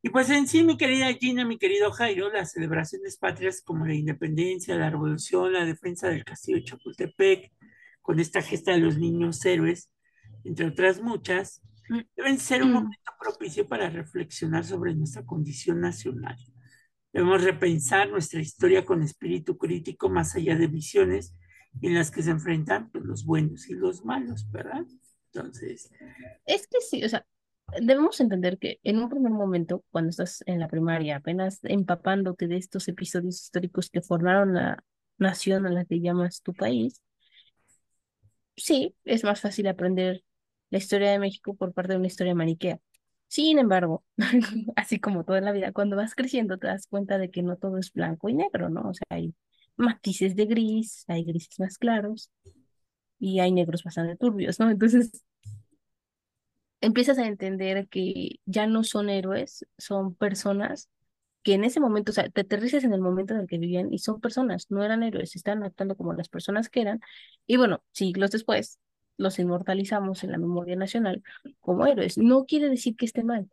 Y 0.00 0.10
pues 0.10 0.28
en 0.30 0.46
sí, 0.46 0.62
mi 0.62 0.76
querida 0.76 1.12
Gina, 1.14 1.46
mi 1.46 1.58
querido 1.58 1.90
Jairo, 1.90 2.30
las 2.30 2.52
celebraciones 2.52 3.16
patrias 3.16 3.62
como 3.62 3.86
la 3.86 3.94
independencia, 3.94 4.76
la 4.76 4.90
revolución, 4.90 5.52
la 5.54 5.64
defensa 5.64 6.08
del 6.08 6.24
castillo 6.24 6.58
de 6.58 6.64
Chapultepec, 6.64 7.52
con 8.02 8.20
esta 8.20 8.42
gesta 8.42 8.72
de 8.72 8.78
los 8.78 8.98
niños 8.98 9.44
héroes, 9.46 9.90
entre 10.44 10.66
otras 10.66 11.00
muchas, 11.00 11.62
mm. 11.88 12.00
deben 12.16 12.38
ser 12.38 12.62
un 12.62 12.70
mm. 12.70 12.74
momento 12.74 13.12
propicio 13.20 13.66
para 13.66 13.90
reflexionar 13.90 14.64
sobre 14.64 14.94
nuestra 14.94 15.24
condición 15.24 15.80
nacional. 15.80 16.36
Debemos 17.12 17.42
repensar 17.44 18.10
nuestra 18.10 18.40
historia 18.40 18.84
con 18.84 19.02
espíritu 19.02 19.56
crítico 19.56 20.08
más 20.08 20.34
allá 20.34 20.56
de 20.56 20.66
visiones 20.66 21.34
en 21.80 21.94
las 21.94 22.10
que 22.10 22.22
se 22.22 22.30
enfrentan 22.30 22.90
pues, 22.90 23.04
los 23.04 23.24
buenos 23.24 23.68
y 23.68 23.74
los 23.74 24.04
malos, 24.04 24.50
¿verdad? 24.50 24.84
Entonces... 25.32 25.90
Es 26.44 26.66
que 26.66 26.80
sí, 26.80 27.04
o 27.04 27.08
sea, 27.08 27.24
debemos 27.80 28.20
entender 28.20 28.58
que 28.58 28.78
en 28.82 28.98
un 28.98 29.08
primer 29.08 29.32
momento, 29.32 29.84
cuando 29.90 30.10
estás 30.10 30.42
en 30.46 30.60
la 30.60 30.68
primaria, 30.68 31.16
apenas 31.16 31.60
empapándote 31.62 32.48
de 32.48 32.56
estos 32.56 32.88
episodios 32.88 33.40
históricos 33.40 33.90
que 33.90 34.02
formaron 34.02 34.54
la 34.54 34.82
nación 35.18 35.66
a 35.66 35.70
la 35.70 35.84
que 35.84 36.00
llamas 36.00 36.42
tu 36.42 36.52
país, 36.52 37.00
sí, 38.56 38.94
es 39.04 39.24
más 39.24 39.40
fácil 39.40 39.66
aprender 39.66 40.22
la 40.74 40.78
historia 40.78 41.12
de 41.12 41.20
México 41.20 41.54
por 41.54 41.72
parte 41.72 41.92
de 41.92 41.98
una 41.98 42.08
historia 42.08 42.34
maniquea. 42.34 42.80
Sin 43.28 43.60
embargo, 43.60 44.04
así 44.76 44.98
como 44.98 45.24
toda 45.24 45.40
la 45.40 45.52
vida, 45.52 45.72
cuando 45.72 45.96
vas 45.96 46.16
creciendo 46.16 46.58
te 46.58 46.66
das 46.66 46.88
cuenta 46.88 47.16
de 47.18 47.30
que 47.30 47.42
no 47.44 47.56
todo 47.56 47.78
es 47.78 47.92
blanco 47.92 48.28
y 48.28 48.34
negro, 48.34 48.68
¿no? 48.70 48.88
O 48.90 48.94
sea, 48.94 49.06
hay 49.10 49.34
matices 49.76 50.34
de 50.34 50.46
gris, 50.46 51.04
hay 51.06 51.24
grises 51.24 51.60
más 51.60 51.78
claros 51.78 52.32
y 53.20 53.38
hay 53.40 53.52
negros 53.52 53.84
bastante 53.84 54.16
turbios, 54.16 54.58
¿no? 54.58 54.68
Entonces, 54.68 55.24
empiezas 56.80 57.18
a 57.18 57.26
entender 57.28 57.88
que 57.88 58.40
ya 58.44 58.66
no 58.66 58.82
son 58.82 59.10
héroes, 59.10 59.64
son 59.78 60.16
personas 60.16 60.88
que 61.44 61.54
en 61.54 61.64
ese 61.64 61.78
momento, 61.78 62.10
o 62.10 62.14
sea, 62.14 62.28
te 62.30 62.40
aterrizas 62.40 62.82
en 62.84 62.94
el 62.94 63.00
momento 63.00 63.34
en 63.34 63.40
el 63.40 63.46
que 63.46 63.58
vivían 63.58 63.92
y 63.92 63.98
son 63.98 64.20
personas, 64.20 64.70
no 64.70 64.82
eran 64.82 65.04
héroes, 65.04 65.36
están 65.36 65.62
actuando 65.62 65.96
como 65.96 66.14
las 66.14 66.28
personas 66.28 66.68
que 66.68 66.80
eran. 66.82 67.00
Y 67.46 67.58
bueno, 67.58 67.84
siglos 67.92 68.32
después 68.32 68.80
los 69.16 69.38
inmortalizamos 69.38 70.24
en 70.24 70.32
la 70.32 70.38
memoria 70.38 70.76
nacional 70.76 71.22
como 71.60 71.86
héroes. 71.86 72.18
No 72.18 72.46
quiere 72.46 72.68
decir 72.68 72.96
que 72.96 73.06
esté 73.06 73.24
mal 73.24 73.50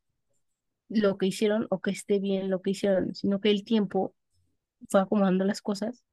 lo 0.89 1.17
que 1.17 1.27
hicieron 1.27 1.67
o 1.69 1.81
que 1.81 1.91
esté 1.91 2.19
bien 2.19 2.49
lo 2.49 2.61
que 2.61 2.71
hicieron, 2.71 3.15
sino 3.15 3.39
que 3.39 3.51
el 3.51 3.63
tiempo 3.63 4.15
fue 4.89 5.01
acomodando 5.01 5.45
las 5.45 5.61
cosas 5.61 6.03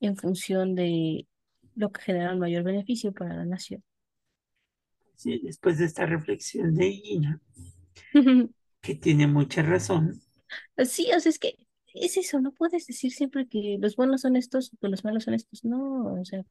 en 0.00 0.16
función 0.16 0.74
de 0.74 1.26
lo 1.74 1.92
que 1.92 2.02
genera 2.02 2.32
el 2.32 2.38
mayor 2.38 2.64
beneficio 2.64 3.12
para 3.12 3.34
la 3.34 3.44
nación. 3.44 3.82
Sí, 5.16 5.40
después 5.42 5.78
de 5.78 5.84
esta 5.84 6.06
reflexión 6.06 6.74
de 6.74 6.92
Gina, 6.92 7.40
que 8.80 8.94
tiene 8.94 9.26
mucha 9.26 9.62
razón. 9.62 10.20
Sí, 10.86 11.10
o 11.16 11.20
sea, 11.20 11.30
es 11.30 11.38
que 11.38 11.56
es 11.94 12.16
eso, 12.16 12.40
no 12.40 12.52
puedes 12.52 12.86
decir 12.86 13.12
siempre 13.12 13.48
que 13.48 13.78
los 13.80 13.96
buenos 13.96 14.22
son 14.22 14.36
estos 14.36 14.72
o 14.72 14.76
que 14.78 14.88
los 14.88 15.04
malos 15.04 15.24
son 15.24 15.34
estos, 15.34 15.64
no, 15.64 16.14
o 16.20 16.24
sea, 16.24 16.44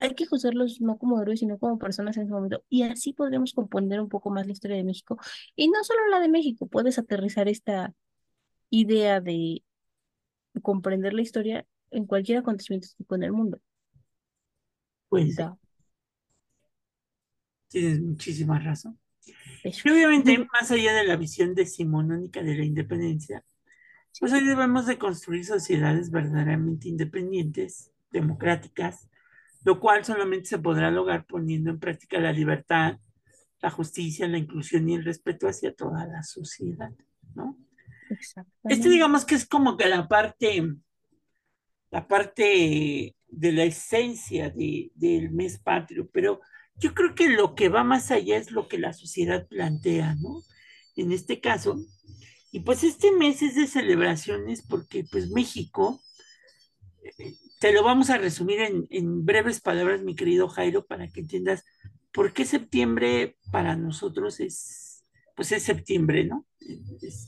hay 0.00 0.14
que 0.14 0.26
juzgarlos 0.26 0.80
no 0.80 0.98
como 0.98 1.20
héroes, 1.20 1.40
sino 1.40 1.58
como 1.58 1.78
personas 1.78 2.16
en 2.16 2.24
ese 2.24 2.32
momento. 2.32 2.64
Y 2.68 2.82
así 2.82 3.12
podremos 3.12 3.52
comprender 3.52 4.00
un 4.00 4.08
poco 4.08 4.30
más 4.30 4.46
la 4.46 4.52
historia 4.52 4.76
de 4.76 4.84
México. 4.84 5.18
Y 5.56 5.68
no 5.68 5.82
solo 5.84 6.08
la 6.08 6.20
de 6.20 6.28
México, 6.28 6.66
puedes 6.66 6.98
aterrizar 6.98 7.48
esta 7.48 7.94
idea 8.70 9.20
de 9.20 9.62
comprender 10.62 11.14
la 11.14 11.22
historia 11.22 11.66
en 11.90 12.06
cualquier 12.06 12.38
acontecimiento 12.38 12.88
en 13.10 13.22
el 13.22 13.32
mundo. 13.32 13.58
Pues 15.08 15.36
Tienes 17.68 18.00
muchísima 18.00 18.58
razón. 18.58 18.98
Y 19.64 19.90
obviamente, 19.90 20.38
más 20.52 20.70
allá 20.70 20.94
de 20.94 21.04
la 21.04 21.16
visión 21.16 21.54
decimonónica 21.54 22.42
de 22.42 22.56
la 22.56 22.64
independencia, 22.64 23.44
pues 24.18 24.32
hoy 24.32 24.44
debemos 24.44 24.86
de 24.86 24.98
construir 24.98 25.44
sociedades 25.44 26.10
verdaderamente 26.10 26.88
independientes, 26.88 27.92
democráticas, 28.10 29.08
lo 29.64 29.80
cual 29.80 30.04
solamente 30.04 30.46
se 30.46 30.58
podrá 30.58 30.90
lograr 30.90 31.26
poniendo 31.26 31.70
en 31.70 31.78
práctica 31.78 32.20
la 32.20 32.32
libertad, 32.32 32.98
la 33.60 33.70
justicia, 33.70 34.28
la 34.28 34.38
inclusión 34.38 34.88
y 34.88 34.94
el 34.94 35.04
respeto 35.04 35.48
hacia 35.48 35.74
toda 35.74 36.06
la 36.06 36.22
sociedad, 36.22 36.92
¿no? 37.34 37.58
Este 38.64 38.88
digamos 38.88 39.24
que 39.24 39.34
es 39.34 39.46
como 39.46 39.76
que 39.76 39.86
la 39.86 40.08
parte, 40.08 40.62
la 41.90 42.08
parte 42.08 43.14
de 43.26 43.52
la 43.52 43.64
esencia 43.64 44.50
de, 44.50 44.90
del 44.94 45.30
mes 45.30 45.58
patrio, 45.58 46.08
pero 46.12 46.40
yo 46.76 46.94
creo 46.94 47.14
que 47.14 47.28
lo 47.28 47.54
que 47.54 47.68
va 47.68 47.84
más 47.84 48.10
allá 48.10 48.36
es 48.36 48.50
lo 48.50 48.68
que 48.68 48.78
la 48.78 48.92
sociedad 48.92 49.46
plantea, 49.48 50.14
¿no? 50.14 50.42
En 50.96 51.12
este 51.12 51.40
caso. 51.40 51.84
Y 52.50 52.60
pues 52.60 52.82
este 52.84 53.12
mes 53.12 53.42
es 53.42 53.56
de 53.56 53.66
celebraciones 53.66 54.62
porque 54.66 55.04
pues 55.10 55.30
México, 55.30 56.00
eh, 57.02 57.34
te 57.58 57.72
lo 57.72 57.82
vamos 57.82 58.10
a 58.10 58.18
resumir 58.18 58.60
en, 58.60 59.24
breves 59.24 59.60
palabras, 59.60 60.02
mi 60.02 60.14
querido 60.14 60.48
Jairo, 60.48 60.86
para 60.86 61.08
que 61.08 61.20
entiendas 61.20 61.64
por 62.12 62.32
qué 62.32 62.44
septiembre 62.44 63.36
para 63.50 63.76
nosotros 63.76 64.40
es, 64.40 65.04
pues 65.34 65.52
es 65.52 65.62
septiembre, 65.62 66.24
¿no? 66.24 66.46
Es, 67.02 67.26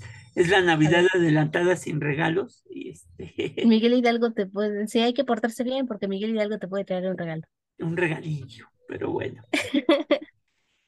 la 0.48 0.62
Navidad 0.62 1.04
adelantada 1.12 1.76
sin 1.76 2.00
regalos. 2.00 2.64
Y 2.70 2.90
este... 2.90 3.66
Miguel 3.66 3.94
Hidalgo 3.94 4.32
te 4.32 4.46
puede, 4.46 4.86
sí, 4.86 5.00
hay 5.00 5.12
que 5.12 5.24
portarse 5.24 5.64
bien 5.64 5.86
porque 5.86 6.08
Miguel 6.08 6.34
Hidalgo 6.34 6.58
te 6.58 6.68
puede 6.68 6.84
traer 6.84 7.10
un 7.10 7.18
regalo. 7.18 7.42
Un 7.78 7.96
regalillo 7.96 8.70
pero 8.90 9.10
bueno. 9.12 9.42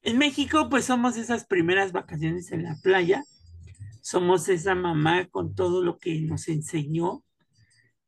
En 0.04 0.18
México, 0.18 0.68
pues 0.68 0.86
somos 0.86 1.16
esas 1.16 1.46
primeras 1.46 1.92
vacaciones 1.92 2.50
en 2.50 2.64
la 2.64 2.76
playa, 2.82 3.22
somos 4.00 4.48
esa 4.48 4.74
mamá 4.74 5.28
con 5.28 5.54
todo 5.54 5.84
lo 5.84 5.98
que 5.98 6.20
nos 6.22 6.48
enseñó, 6.48 7.22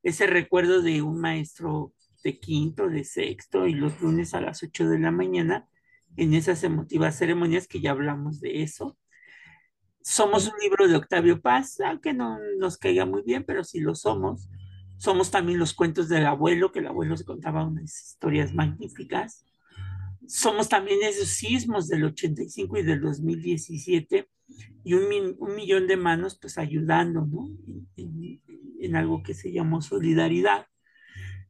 ese 0.04 0.26
recuerdo 0.26 0.82
de 0.82 1.02
un 1.02 1.20
maestro 1.20 1.92
de 2.22 2.38
quinto, 2.38 2.88
de 2.88 3.04
sexto 3.04 3.66
y 3.66 3.74
los 3.74 4.00
lunes 4.00 4.34
a 4.34 4.40
las 4.40 4.62
8 4.62 4.88
de 4.88 4.98
la 4.98 5.10
mañana 5.10 5.68
en 6.16 6.34
esas 6.34 6.62
emotivas 6.62 7.18
ceremonias 7.18 7.66
que 7.66 7.80
ya 7.80 7.90
hablamos 7.90 8.40
de 8.40 8.62
eso. 8.62 8.96
Somos 10.00 10.46
un 10.46 10.54
libro 10.60 10.86
de 10.86 10.96
Octavio 10.96 11.40
Paz, 11.40 11.80
aunque 11.80 12.12
no 12.12 12.38
nos 12.58 12.76
caiga 12.76 13.06
muy 13.06 13.22
bien, 13.22 13.44
pero 13.44 13.64
sí 13.64 13.80
lo 13.80 13.94
somos. 13.94 14.48
Somos 14.98 15.30
también 15.30 15.58
los 15.58 15.74
cuentos 15.74 16.08
del 16.08 16.26
abuelo, 16.26 16.70
que 16.70 16.78
el 16.78 16.86
abuelo 16.86 17.16
se 17.16 17.24
contaba 17.24 17.66
unas 17.66 18.10
historias 18.10 18.54
magníficas 18.54 19.44
somos 20.28 20.68
también 20.68 21.02
esos 21.02 21.28
sismos 21.28 21.88
del 21.88 22.04
85 22.04 22.78
y 22.78 22.82
del 22.82 23.00
2017 23.00 24.28
y 24.84 24.94
un, 24.94 25.08
millón 25.54 25.87
de 25.87 25.96
manos 25.96 26.38
pues 26.40 26.58
ayudando. 26.58 27.26
En, 27.96 28.40
en, 28.80 28.96
algo 28.96 29.22
que 29.22 29.34
se 29.34 29.52
llamó 29.52 29.80
solidaridad. 29.80 30.66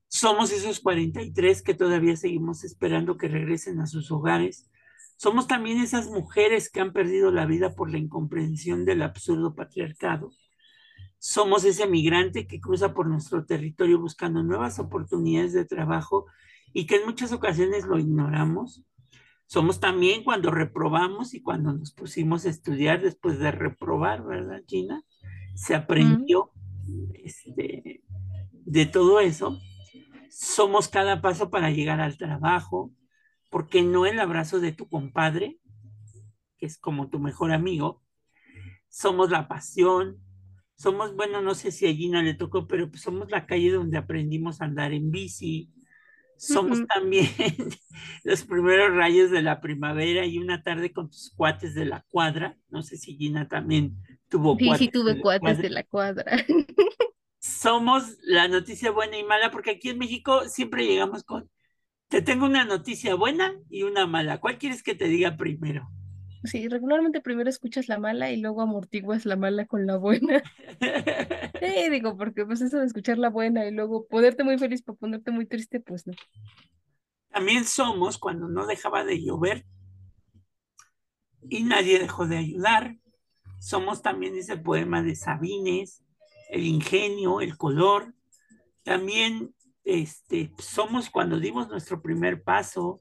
Somos 0.07 0.53
esos 0.53 0.81
43 0.81 1.63
que 1.63 1.75
todavía 1.75 2.17
seguimos 2.17 2.63
esperando 2.63 3.17
que 3.17 3.29
regresen 3.29 3.81
a 3.81 3.87
sus 3.87 4.11
hogares. 4.13 4.71
Somos 5.17 5.47
también 5.47 5.81
esas 5.81 6.09
mujeres 6.09 6.71
que 6.71 6.81
han 6.81 6.93
perdido 6.93 7.31
la 7.31 7.47
vida 7.47 7.75
por 7.75 7.91
la 7.91 7.99
incomprensión 7.99 8.85
del 8.85 9.03
absurdo 9.03 9.55
patriarcado. 9.55 10.31
Somos 11.19 11.65
ese 11.65 11.87
migrante 11.87 12.47
que 12.47 12.61
cruza 12.61 12.95
por 12.95 13.07
nuestro 13.07 13.47
territorio 13.47 13.99
buscando 13.99 14.43
nuevas 14.43 14.79
oportunidades 14.79 15.53
de 15.53 15.65
trabajo 15.65 16.27
y 16.75 16.87
que 16.87 16.97
en 16.97 17.07
muchas 17.07 17.33
ocasiones 17.33 17.87
lo 17.87 17.99
ignoramos. 17.99 18.85
Somos 19.47 19.79
también 19.79 20.25
cuando 20.25 20.51
reprobamos 20.51 21.33
y 21.33 21.41
cuando 21.41 21.73
nos 21.73 21.93
pusimos 21.93 22.45
a 22.45 22.51
estudiar 22.51 23.01
después 23.01 23.39
de 23.39 23.53
reprobar, 23.53 24.25
¿verdad, 24.25 24.61
Gina? 24.67 25.03
Se 25.55 25.77
aprendió 25.77 26.51
este, 27.15 28.03
de 28.51 28.87
todo 28.87 29.21
eso. 29.21 29.61
Somos 30.31 30.89
cada 30.89 31.23
paso 31.23 31.49
para 31.49 31.71
llegar 31.71 32.01
al 32.01 32.19
trabajo, 32.19 32.93
porque 33.51 33.83
no 33.83 34.05
el 34.05 34.19
abrazo 34.19 34.59
de 34.59 34.73
tu 34.73 34.89
compadre, 34.89 35.61
que 36.59 36.67
es 36.67 36.77
como 36.77 37.09
tu 37.09 37.21
mejor 37.21 37.53
amigo. 37.53 38.03
Somos 38.89 39.31
la 39.31 39.47
pasión, 39.47 40.19
somos, 40.75 41.15
bueno, 41.15 41.41
no 41.41 41.55
sé 41.55 41.71
si 41.71 41.87
a 41.87 41.95
Gina 41.95 42.21
le 42.21 42.35
tocó, 42.35 42.67
pero 42.67 42.91
pues 42.91 43.03
somos 43.03 43.31
la 43.31 43.47
calle 43.47 43.71
donde 43.71 43.97
aprendimos 43.97 44.61
a 44.61 44.65
andar 44.65 44.93
en 44.93 45.13
bici, 45.13 45.71
somos 46.37 46.87
también 46.87 47.29
los 48.25 48.45
primeros 48.45 48.95
rayos 48.95 49.31
de 49.31 49.43
la 49.43 49.61
primavera 49.61 50.27
y 50.27 50.39
una 50.39 50.63
tarde 50.63 50.93
con 50.93 51.09
tus 51.09 51.33
cuates 51.37 51.75
de 51.75 51.85
la 51.85 52.05
cuadra. 52.09 52.57
No 52.69 52.83
sé 52.83 52.97
si 52.97 53.17
Gina 53.17 53.49
también 53.49 53.97
tuvo 54.29 54.57
cuates. 54.57 54.79
Sí, 54.79 54.89
tuve 54.89 55.21
cuates 55.21 55.59
de 55.59 55.71
la 55.71 55.85
cuadra. 55.85 56.45
Somos 57.39 58.17
la 58.23 58.49
noticia 58.49 58.91
buena 58.91 59.19
y 59.19 59.25
mala, 59.25 59.51
porque 59.51 59.73
aquí 59.73 59.91
en 59.91 59.99
México 59.99 60.49
siempre 60.49 60.87
llegamos 60.87 61.25
con, 61.25 61.51
te 62.09 62.23
tengo 62.23 62.47
una 62.47 62.65
noticia 62.65 63.15
buena 63.15 63.55
y 63.69 63.83
una 63.83 64.07
mala. 64.07 64.41
¿Cuál 64.41 64.59
quieres 64.59 64.83
que 64.83 64.95
te 64.95 65.09
diga 65.09 65.37
primero? 65.37 65.89
Sí, 66.45 66.69
regularmente 66.69 67.23
primero 67.23 67.49
escuchas 67.49 67.89
la 67.89 67.99
mala 67.99 68.31
y 68.31 68.37
luego 68.37 68.61
amortiguas 68.61 69.25
la 69.25 69.37
mala 69.37 69.67
con 69.67 69.87
la 69.87 69.97
buena. 69.97 70.43
Sí, 71.65 71.89
digo, 71.89 72.15
porque 72.19 72.45
pues 72.45 72.61
eso 72.61 72.79
de 72.79 72.85
escuchar 72.85 73.17
la 73.17 73.31
buena 73.31 73.65
y 73.67 73.71
luego 73.71 74.07
ponerte 74.07 74.45
muy 74.45 74.59
feliz 74.59 74.83
para 74.83 74.99
ponerte 74.99 75.31
muy 75.31 75.47
triste, 75.47 75.81
pues 75.81 76.07
no. 76.07 76.13
También 77.31 77.65
somos 77.65 78.19
cuando 78.19 78.49
no 78.49 78.67
dejaba 78.67 79.03
de 79.03 79.23
llover 79.23 79.65
y 81.49 81.63
nadie 81.63 81.99
dejó 81.99 82.27
de 82.27 82.37
ayudar. 82.37 82.97
Somos 83.61 84.03
también 84.03 84.37
ese 84.37 84.59
poema 84.59 85.03
de 85.03 85.17
Sabines, 85.17 86.05
el 86.51 86.65
ingenio, 86.65 87.41
el 87.41 87.57
color. 87.57 88.15
También 88.83 89.55
este, 89.85 90.53
somos 90.59 91.09
cuando 91.09 91.39
dimos 91.39 91.69
nuestro 91.69 92.03
primer 92.03 92.43
paso, 92.43 93.01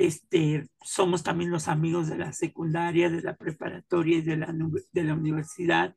este, 0.00 0.66
somos 0.82 1.22
también 1.22 1.50
los 1.50 1.68
amigos 1.68 2.08
de 2.08 2.16
la 2.16 2.32
secundaria, 2.32 3.10
de 3.10 3.20
la 3.20 3.36
preparatoria 3.36 4.18
y 4.18 4.22
de 4.22 4.38
la, 4.38 4.54
de 4.92 5.04
la 5.04 5.14
universidad. 5.14 5.94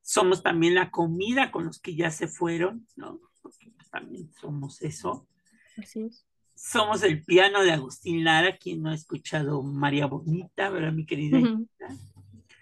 Somos 0.00 0.42
también 0.42 0.76
la 0.76 0.90
comida 0.90 1.50
con 1.50 1.64
los 1.64 1.80
que 1.80 1.96
ya 1.96 2.10
se 2.10 2.28
fueron, 2.28 2.86
¿no? 2.94 3.20
Porque 3.40 3.72
también 3.90 4.32
somos 4.40 4.80
eso. 4.82 5.26
Así 5.76 6.02
es. 6.02 6.24
Somos 6.54 7.02
el 7.02 7.24
piano 7.24 7.64
de 7.64 7.72
Agustín 7.72 8.22
Lara, 8.22 8.56
quien 8.56 8.82
no 8.82 8.90
ha 8.90 8.94
escuchado 8.94 9.62
María 9.62 10.06
Bonita, 10.06 10.70
¿verdad, 10.70 10.92
mi 10.92 11.04
querida? 11.04 11.40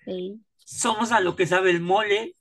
sí. 0.06 0.40
Somos 0.56 1.12
a 1.12 1.20
lo 1.20 1.36
que 1.36 1.46
sabe 1.46 1.70
el 1.70 1.80
mole, 1.80 2.34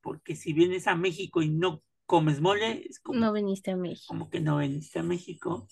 porque 0.00 0.36
si 0.36 0.52
vienes 0.52 0.86
a 0.86 0.94
México 0.94 1.42
y 1.42 1.48
no 1.48 1.82
comes 2.06 2.40
mole, 2.40 2.86
es 2.88 3.00
como, 3.00 3.18
no 3.18 3.32
viniste 3.32 3.72
a 3.72 3.76
México. 3.76 4.06
Como 4.06 4.30
que 4.30 4.40
no 4.40 4.58
viniste 4.58 4.98
a 5.00 5.02
México. 5.02 5.66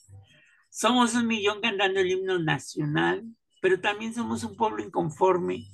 Somos 0.74 1.14
un 1.14 1.26
millón 1.26 1.60
cantando 1.60 2.00
el 2.00 2.10
himno 2.10 2.38
nacional, 2.38 3.26
pero 3.60 3.78
también 3.82 4.14
somos 4.14 4.42
un 4.42 4.56
pueblo 4.56 4.82
inconforme. 4.82 5.66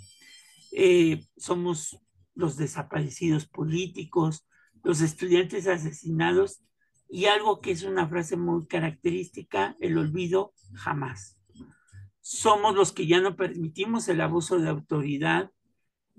Eh, 0.73 1.25
somos 1.37 1.97
los 2.35 2.57
desaparecidos 2.57 3.47
políticos, 3.47 4.45
los 4.83 5.01
estudiantes 5.01 5.69
asesinados 5.69 6.65
y 7.09 7.27
algo 7.27 7.61
que 7.61 7.71
es 7.71 7.85
una 7.85 8.09
frase 8.09 8.37
muy 8.37 8.67
característica, 8.67 9.77
el 9.79 9.99
olvido 9.99 10.53
jamás. 10.75 11.39
Somos 12.21 12.75
los 12.75 12.91
que 12.91 13.07
ya 13.07 13.21
no 13.21 13.37
permitimos 13.37 14.09
el 14.09 14.21
abuso 14.21 14.59
de 14.59 14.69
autoridad, 14.69 15.53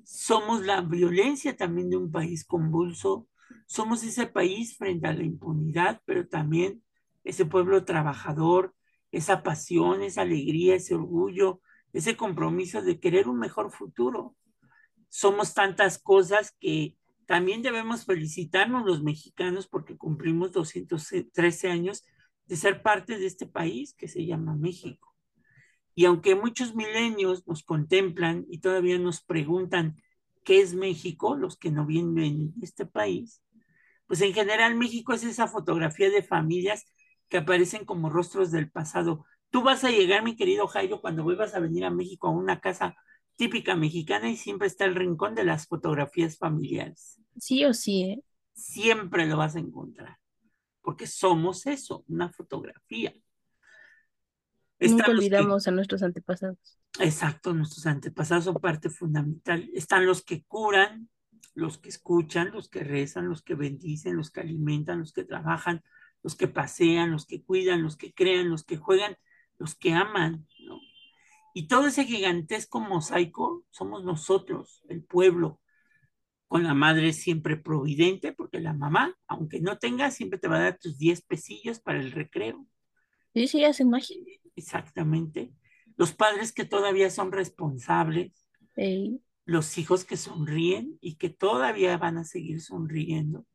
somos 0.06 0.66
la 0.66 0.80
violencia 0.80 1.58
también 1.58 1.90
de 1.90 1.98
un 1.98 2.12
país 2.12 2.46
convulso, 2.46 3.28
somos 3.68 4.06
ese 4.06 4.26
país 4.26 4.78
frente 4.78 5.06
a 5.06 5.14
la 5.14 5.24
impunidad, 5.24 6.02
pero 6.06 6.30
también 6.30 6.82
ese 7.24 7.46
pueblo 7.46 7.86
trabajador, 7.86 8.76
esa 9.12 9.44
pasión, 9.44 10.02
esa 10.02 10.22
alegría, 10.22 10.76
ese 10.76 10.96
orgullo, 10.96 11.62
ese 11.94 12.16
compromiso 12.16 12.82
de 12.82 13.00
querer 13.00 13.28
un 13.28 13.40
mejor 13.40 13.72
futuro. 13.72 14.36
Somos 15.10 15.54
tantas 15.54 15.98
cosas 15.98 16.56
que 16.60 16.96
también 17.26 17.62
debemos 17.62 18.06
felicitarnos 18.06 18.86
los 18.86 19.04
mexicanos 19.04 19.68
porque 19.68 19.98
cumplimos 19.98 20.52
213 20.52 21.70
años 21.70 22.04
de 22.48 22.56
ser 22.56 22.82
parte 22.82 23.18
de 23.20 23.28
este 23.28 23.46
país 23.46 23.94
que 23.94 24.08
se 24.08 24.26
llama 24.26 24.56
México. 24.56 25.16
Y 25.94 26.06
aunque 26.06 26.34
muchos 26.34 26.76
milenios 26.76 27.46
nos 27.48 27.64
contemplan 27.64 28.46
y 28.50 28.60
todavía 28.60 28.98
nos 28.98 29.22
preguntan 29.22 30.02
qué 30.44 30.62
es 30.62 30.74
México, 30.74 31.36
los 31.36 31.58
que 31.58 31.72
no 31.72 31.86
vienen 31.86 32.18
en 32.18 32.54
este 32.62 32.86
país, 32.86 33.44
pues 34.08 34.22
en 34.22 34.34
general 34.34 34.76
México 34.76 35.14
es 35.14 35.24
esa 35.24 35.48
fotografía 35.48 36.10
de 36.10 36.24
familias 36.24 36.86
que 37.30 37.38
aparecen 37.38 37.86
como 37.86 38.10
rostros 38.10 38.52
del 38.52 38.70
pasado. 38.70 39.26
Tú 39.50 39.64
vas 39.64 39.84
a 39.84 39.90
llegar, 39.90 40.24
mi 40.24 40.36
querido 40.36 40.68
Jairo, 40.68 41.02
cuando 41.02 41.24
vuelvas 41.24 41.56
a 41.56 41.60
venir 41.60 41.86
a 41.86 41.90
México 41.90 42.28
a 42.28 42.32
una 42.32 42.60
casa 42.60 42.96
típica 43.36 43.76
mexicana 43.76 44.30
y 44.30 44.36
siempre 44.36 44.68
está 44.68 44.86
el 44.86 44.96
rincón 44.96 45.36
de 45.36 45.46
las 45.46 45.68
fotografías 45.68 46.38
familiares. 46.38 47.22
Sí 47.38 47.64
o 47.66 47.74
sí, 47.74 48.04
¿eh? 48.04 48.24
Siempre 48.54 49.26
lo 49.26 49.38
vas 49.38 49.56
a 49.56 49.60
encontrar, 49.60 50.18
porque 50.82 51.08
somos 51.08 51.66
eso, 51.66 52.04
una 52.08 52.30
fotografía. 52.30 53.14
Nunca 54.82 55.12
olvidamos 55.12 55.68
a 55.68 55.72
nuestros 55.72 56.04
antepasados. 56.04 56.58
Exacto, 57.00 57.54
nuestros 57.54 57.86
antepasados 57.86 58.46
son 58.46 58.56
parte 58.56 58.90
fundamental. 58.90 59.70
Están 59.74 60.06
los 60.06 60.24
que 60.24 60.44
curan, 60.44 61.10
los 61.54 61.78
que 61.78 61.90
escuchan, 61.90 62.52
los 62.52 62.70
que 62.70 62.84
rezan, 62.84 63.30
los 63.30 63.42
que 63.42 63.56
bendicen, 63.56 64.18
los 64.18 64.32
que 64.32 64.42
alimentan, 64.42 65.00
los 65.00 65.14
que 65.14 65.24
trabajan, 65.24 65.84
los 66.24 66.36
que 66.36 66.48
pasean, 66.48 67.12
los 67.12 67.26
que 67.26 67.44
cuidan, 67.44 67.84
los 67.84 67.98
que 67.98 68.14
crean, 68.14 68.50
los 68.50 68.64
que 68.64 68.78
juegan, 68.78 69.18
los 69.58 69.76
que 69.76 69.94
aman, 69.94 70.48
¿no? 70.66 70.80
Y 71.54 71.68
todo 71.68 71.88
ese 71.88 72.06
gigantesco 72.06 72.80
mosaico 72.80 73.66
somos 73.70 74.04
nosotros, 74.04 74.84
el 74.88 75.04
pueblo, 75.04 75.60
con 76.48 76.64
la 76.64 76.74
madre 76.74 77.14
siempre 77.14 77.58
providente, 77.58 78.34
porque 78.34 78.60
la 78.60 78.74
mamá, 78.74 79.16
aunque 79.28 79.62
no 79.62 79.78
tenga, 79.78 80.10
siempre 80.12 80.40
te 80.40 80.48
va 80.48 80.58
a 80.58 80.64
dar 80.64 80.80
tus 80.80 80.98
10 80.98 81.22
pesillos 81.22 81.80
para 81.80 82.00
el 82.00 82.12
recreo. 82.12 82.66
Sí, 83.34 83.48
sí, 83.48 83.64
hacen 83.64 83.90
magia. 83.90 84.18
Exactamente. 84.56 85.54
Los 85.96 86.14
padres 86.14 86.52
que 86.52 86.66
todavía 86.66 87.10
son 87.10 87.32
responsables. 87.32 88.34
Los 89.46 89.78
hijos 89.78 90.06
que 90.06 90.18
sonríen 90.18 90.98
y 91.02 91.16
que 91.16 91.30
todavía 91.30 91.98
van 91.98 92.18
a 92.18 92.24
seguir 92.24 92.62
sonriendo 92.62 93.46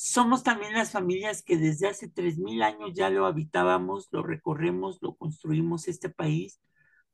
somos 0.00 0.44
también 0.44 0.74
las 0.74 0.92
familias 0.92 1.42
que 1.42 1.56
desde 1.56 1.88
hace 1.88 2.08
tres 2.08 2.38
mil 2.38 2.62
años 2.62 2.92
ya 2.94 3.10
lo 3.10 3.26
habitábamos, 3.26 4.06
lo 4.12 4.22
recorremos, 4.22 4.98
lo 5.00 5.16
construimos 5.16 5.88
este 5.88 6.08
país, 6.08 6.60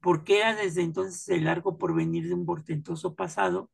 porque 0.03 0.37
era 0.41 0.55
desde 0.55 0.83
entonces 0.83 1.27
el 1.31 1.45
largo 1.45 1.79
porvenir 1.79 2.29
de 2.29 2.35
un 2.35 2.45
portentoso 2.45 3.15
pasado, 3.15 3.71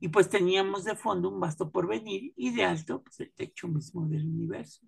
y 0.00 0.08
pues 0.08 0.30
teníamos 0.30 0.84
de 0.84 0.96
fondo 0.96 1.28
un 1.28 1.38
vasto 1.38 1.70
porvenir 1.70 2.32
y 2.34 2.50
de 2.54 2.64
alto 2.64 3.02
pues 3.02 3.20
el 3.20 3.30
techo 3.34 3.68
mismo 3.68 4.08
del 4.08 4.26
universo. 4.26 4.86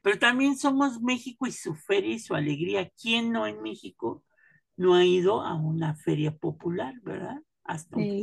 Pero 0.00 0.16
también 0.20 0.56
somos 0.56 1.02
México 1.02 1.48
y 1.48 1.50
su 1.52 1.74
feria 1.74 2.14
y 2.14 2.20
su 2.20 2.36
alegría. 2.36 2.92
¿Quién 3.00 3.32
no 3.32 3.48
en 3.48 3.60
México 3.60 4.22
no 4.76 4.94
ha 4.94 5.04
ido 5.04 5.40
a 5.40 5.54
una 5.54 5.96
feria 5.96 6.36
popular, 6.36 6.94
verdad? 7.02 7.42
Hasta 7.64 7.96
un 7.96 8.22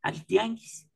al 0.00 0.24
tianguis. 0.24 0.88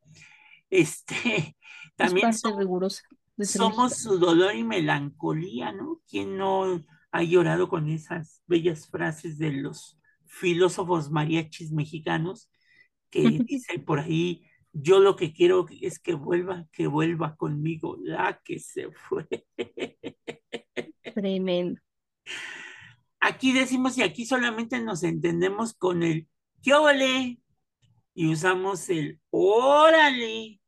Este, 0.71 1.57
también 2.01 2.35
somos, 2.35 3.03
somos 3.43 3.95
su 3.97 4.19
dolor 4.19 4.55
y 4.55 4.65
melancolía, 4.65 5.73
¿no? 5.73 6.01
¿Quién 6.09 6.37
no 6.37 6.85
ha 7.13 7.23
llorado 7.23 7.69
con 7.69 7.89
esas 7.89 8.43
bellas 8.47 8.89
frases 8.89 9.39
de 9.39 9.53
los 9.53 9.99
filósofos 10.27 11.11
mariachis 11.11 11.73
mexicanos 11.73 12.51
que 13.11 13.23
dicen 13.47 13.85
por 13.85 14.01
ahí, 14.01 14.47
yo 14.73 15.01
lo 15.01 15.17
que 15.17 15.33
quiero 15.33 15.67
es 15.81 15.99
que 15.99 16.15
vuelva, 16.15 16.67
que 16.73 16.87
vuelva 16.87 17.37
conmigo, 17.37 17.97
la 18.01 18.41
que 18.45 18.59
se 18.61 18.91
fue. 18.93 19.27
Tremendo. 21.15 21.81
Aquí 23.19 23.53
decimos 23.53 23.99
y 23.99 24.03
aquí 24.03 24.25
solamente 24.25 24.81
nos 24.81 25.03
entendemos 25.03 25.75
con 25.75 26.03
el 26.03 26.29
¿qué 26.63 26.75
ole? 26.75 27.41
Y 28.15 28.33
usamos 28.33 28.89
el 28.89 29.21
órale 29.31 30.60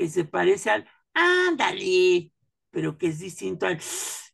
que 0.00 0.08
se 0.08 0.24
parece 0.24 0.70
al 0.70 0.88
ándale, 1.12 2.32
pero 2.70 2.96
que 2.96 3.08
es 3.08 3.18
distinto 3.18 3.66
al 3.66 3.78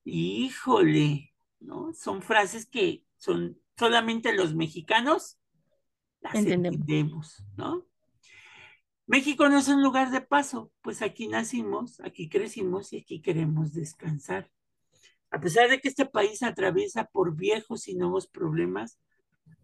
híjole, 0.05 1.35
¿no? 1.59 1.92
Son 1.92 2.22
frases 2.22 2.66
que 2.66 3.05
son 3.16 3.61
solamente 3.76 4.33
los 4.33 4.55
mexicanos 4.55 5.40
las 6.20 6.37
entendemos, 6.37 7.42
¿no? 7.57 7.85
México 9.09 9.48
no 9.48 9.59
es 9.59 9.66
un 9.66 9.83
lugar 9.83 10.12
de 10.12 10.20
paso, 10.20 10.70
pues 10.83 11.02
aquí 11.02 11.26
nacimos, 11.26 11.98
aquí 11.98 12.29
crecimos 12.29 12.92
y 12.92 12.98
aquí 12.98 13.20
queremos 13.20 13.72
descansar. 13.72 14.48
A 15.33 15.40
pesar 15.40 15.68
de 15.68 15.81
que 15.81 15.88
este 15.88 16.07
país 16.07 16.44
atraviesa 16.44 17.07
por 17.07 17.35
viejos 17.35 17.88
y 17.88 17.96
nuevos 17.96 18.29
problemas, 18.29 19.00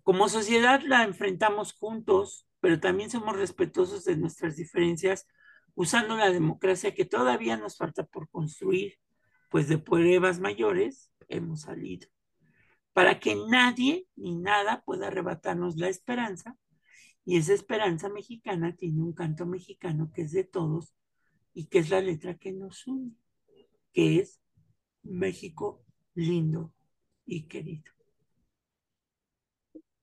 como 0.02 0.28
sociedad 0.28 0.82
la 0.82 1.04
enfrentamos 1.04 1.72
juntos, 1.72 2.48
pero 2.58 2.80
también 2.80 3.08
somos 3.08 3.36
respetuosos 3.36 4.02
de 4.02 4.16
nuestras 4.16 4.56
diferencias 4.56 5.28
usando 5.74 6.16
la 6.16 6.30
democracia 6.30 6.94
que 6.94 7.04
todavía 7.04 7.56
nos 7.56 7.76
falta 7.76 8.04
por 8.04 8.28
construir, 8.28 8.98
pues 9.48 9.68
de 9.68 9.78
pruebas 9.78 10.40
mayores 10.40 11.12
hemos 11.28 11.62
salido, 11.62 12.08
para 12.92 13.20
que 13.20 13.36
nadie 13.48 14.06
ni 14.16 14.36
nada 14.36 14.82
pueda 14.82 15.08
arrebatarnos 15.08 15.76
la 15.76 15.88
esperanza, 15.88 16.56
y 17.24 17.36
esa 17.36 17.52
esperanza 17.52 18.08
mexicana 18.08 18.74
tiene 18.74 19.02
un 19.02 19.12
canto 19.12 19.46
mexicano 19.46 20.10
que 20.12 20.22
es 20.22 20.32
de 20.32 20.44
todos 20.44 20.94
y 21.54 21.66
que 21.66 21.78
es 21.78 21.90
la 21.90 22.00
letra 22.00 22.36
que 22.36 22.52
nos 22.52 22.86
une, 22.86 23.14
que 23.92 24.18
es 24.18 24.40
México 25.02 25.84
lindo 26.14 26.72
y 27.24 27.44
querido. 27.44 27.92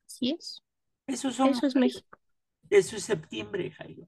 Sí 0.05 0.31
es. 0.31 0.63
Eso, 1.07 1.29
Eso 1.29 1.65
es 1.65 1.75
México. 1.75 2.19
Eso 2.69 2.95
es 2.95 3.03
septiembre, 3.03 3.71
Jairo, 3.71 4.07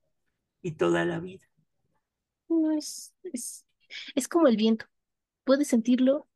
y 0.62 0.74
toda 0.74 1.03
la 1.03 1.20
vida. 1.20 1.51
No 2.52 2.72
es, 2.72 3.14
es, 3.24 3.66
como 4.30 4.47
el 4.47 4.58
viento. 4.58 4.86
Puedes 5.43 5.70
sentirlo, 5.70 6.28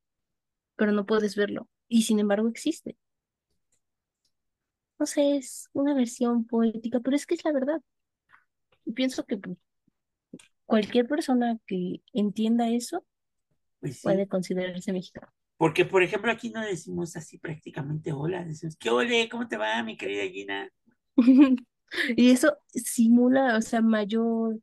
pero 0.77 0.91
no 0.93 1.05
puedes 1.05 1.35
verlo. 1.35 1.69
Y 1.87 2.03
sin 2.03 2.19
embargo 2.19 2.49
existe. 2.49 2.97
no 4.99 5.05
sé, 5.05 5.37
es 5.37 5.69
una 5.73 5.93
versión 5.93 6.45
poética, 6.45 6.99
pero 6.99 7.15
es 7.15 7.25
que 7.25 7.35
es 7.35 7.43
la 7.45 7.51
verdad. 7.53 7.81
Y 8.85 8.93
pienso 8.93 9.25
que 9.25 9.37
pues, 9.37 9.57
cualquier 10.65 11.07
persona 11.07 11.57
que 11.65 12.01
entienda 12.13 12.69
eso 12.69 13.05
Pues 13.79 13.95
sí. 13.95 14.01
puede 14.01 14.27
considerarse 14.27 14.91
mexicano. 14.93 15.31
Porque, 15.57 15.85
por 15.85 16.03
ejemplo, 16.03 16.31
aquí 16.31 16.49
no 16.49 16.61
decimos 16.61 17.15
así 17.15 17.37
prácticamente 17.37 18.11
hola, 18.13 18.43
decimos, 18.43 18.75
¿qué 18.77 18.89
ole? 18.89 19.29
¿Cómo 19.29 19.47
te 19.47 19.57
va, 19.57 19.81
mi 19.83 19.97
querida 19.97 20.23
Gina? 20.31 20.69
Y 22.17 22.31
eso 22.31 22.57
simula, 22.73 23.57
o 23.57 23.61
sea, 23.61 23.81
mayor 23.81 24.59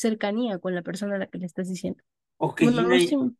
cercanía 0.00 0.58
con 0.58 0.74
la 0.74 0.82
persona 0.82 1.16
a 1.16 1.18
la 1.18 1.26
que 1.28 1.38
le 1.38 1.46
estás 1.46 1.68
diciendo. 1.68 2.02
O 2.46 2.48
que 2.56 2.66
Bueno, 2.66 2.82
no 2.82 2.98
Gina, 2.98 3.16
sim- 3.18 3.36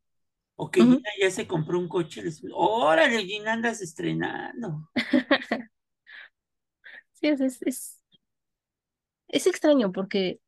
o 0.63 0.71
que 0.73 0.81
Ujú. 0.83 0.91
Gina 0.91 1.11
ya 1.23 1.31
se 1.31 1.47
compró 1.53 1.79
un 1.79 1.89
coche, 1.89 2.21
y 2.21 2.25
le 2.25 2.31
decimos, 2.31 2.55
órale, 2.57 3.25
Gina, 3.27 3.53
andas 3.55 3.81
estrenando. 3.83 4.91
Sí, 7.13 7.29
es 9.29 9.47
extraño 9.47 9.93
porque 9.93 10.41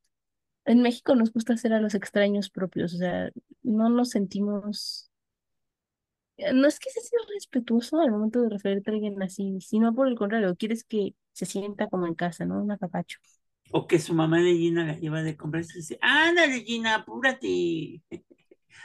en 0.67 0.83
México 0.83 1.15
nos 1.17 1.33
gusta 1.33 1.55
hacer 1.55 1.73
a 1.75 1.81
los 1.81 1.95
extraños 1.97 2.51
propios, 2.51 2.95
o 2.95 2.99
sea, 2.99 3.31
no 3.65 3.89
nos 3.91 4.11
sentimos, 4.11 5.11
eh, 6.37 6.53
no 6.55 6.67
es 6.69 6.79
que 6.79 6.91
seas 6.91 7.11
irrespetuoso 7.29 8.01
al 8.01 8.11
momento 8.11 8.41
de 8.43 8.49
referirte 8.51 8.91
a 8.91 8.95
alguien 8.95 9.23
así, 9.23 9.59
sino 9.61 9.95
por 9.95 10.09
el 10.09 10.17
contrario, 10.17 10.57
quieres 10.57 10.85
que 10.85 11.15
se 11.33 11.47
sienta 11.47 11.89
como 11.89 12.07
en 12.07 12.15
casa, 12.15 12.45
¿no? 12.45 12.63
Un 12.63 12.71
apapacho. 12.73 13.19
O 13.73 13.87
que 13.87 13.99
su 13.99 14.15
mamá 14.15 14.39
de 14.41 14.55
Gina 14.55 14.85
la 14.85 14.99
lleva 14.99 15.23
de 15.23 15.37
comprar 15.37 15.65
y 15.65 15.79
dice, 15.79 15.99
ándale, 16.01 16.61
Gina, 16.61 16.97
apúrate. 16.97 18.03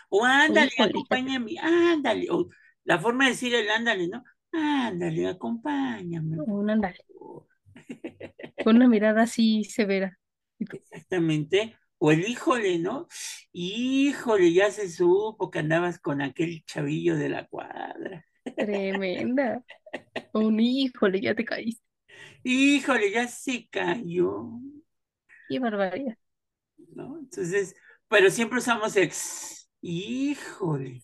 O 0.09 0.23
ándale, 0.23 0.71
híjole, 0.73 0.91
acompáñame, 0.91 1.59
ándale. 1.59 2.27
O 2.31 2.47
la 2.85 2.97
forma 2.97 3.25
de 3.25 3.31
decir 3.31 3.53
el 3.53 3.69
ándale, 3.69 4.07
¿no? 4.07 4.23
Ándale, 4.53 5.27
acompáñame. 5.27 6.37
Un 6.39 6.69
ándale, 6.69 6.97
con 8.63 8.77
una 8.77 8.87
mirada 8.87 9.23
así 9.23 9.65
severa. 9.65 10.17
Exactamente. 10.59 11.75
O 11.97 12.11
el 12.11 12.25
híjole, 12.25 12.79
¿no? 12.79 13.07
Híjole, 13.51 14.53
ya 14.53 14.71
se 14.71 14.89
supo 14.89 15.49
que 15.49 15.59
andabas 15.59 15.99
con 15.99 16.21
aquel 16.21 16.63
chavillo 16.65 17.17
de 17.17 17.29
la 17.29 17.47
cuadra. 17.47 18.25
Tremenda. 18.55 19.63
Un 20.33 20.59
híjole, 20.59 21.19
ya 21.19 21.35
te 21.35 21.43
caíste. 21.43 21.83
Híjole, 22.43 23.11
ya 23.11 23.27
se 23.27 23.67
cayó, 23.69 24.51
Qué 25.47 25.59
barbaridad. 25.59 26.17
¿no? 26.95 27.19
Entonces, 27.19 27.75
pero 28.07 28.29
siempre 28.29 28.59
usamos 28.59 28.95
el 28.95 29.11
híjole. 29.81 31.03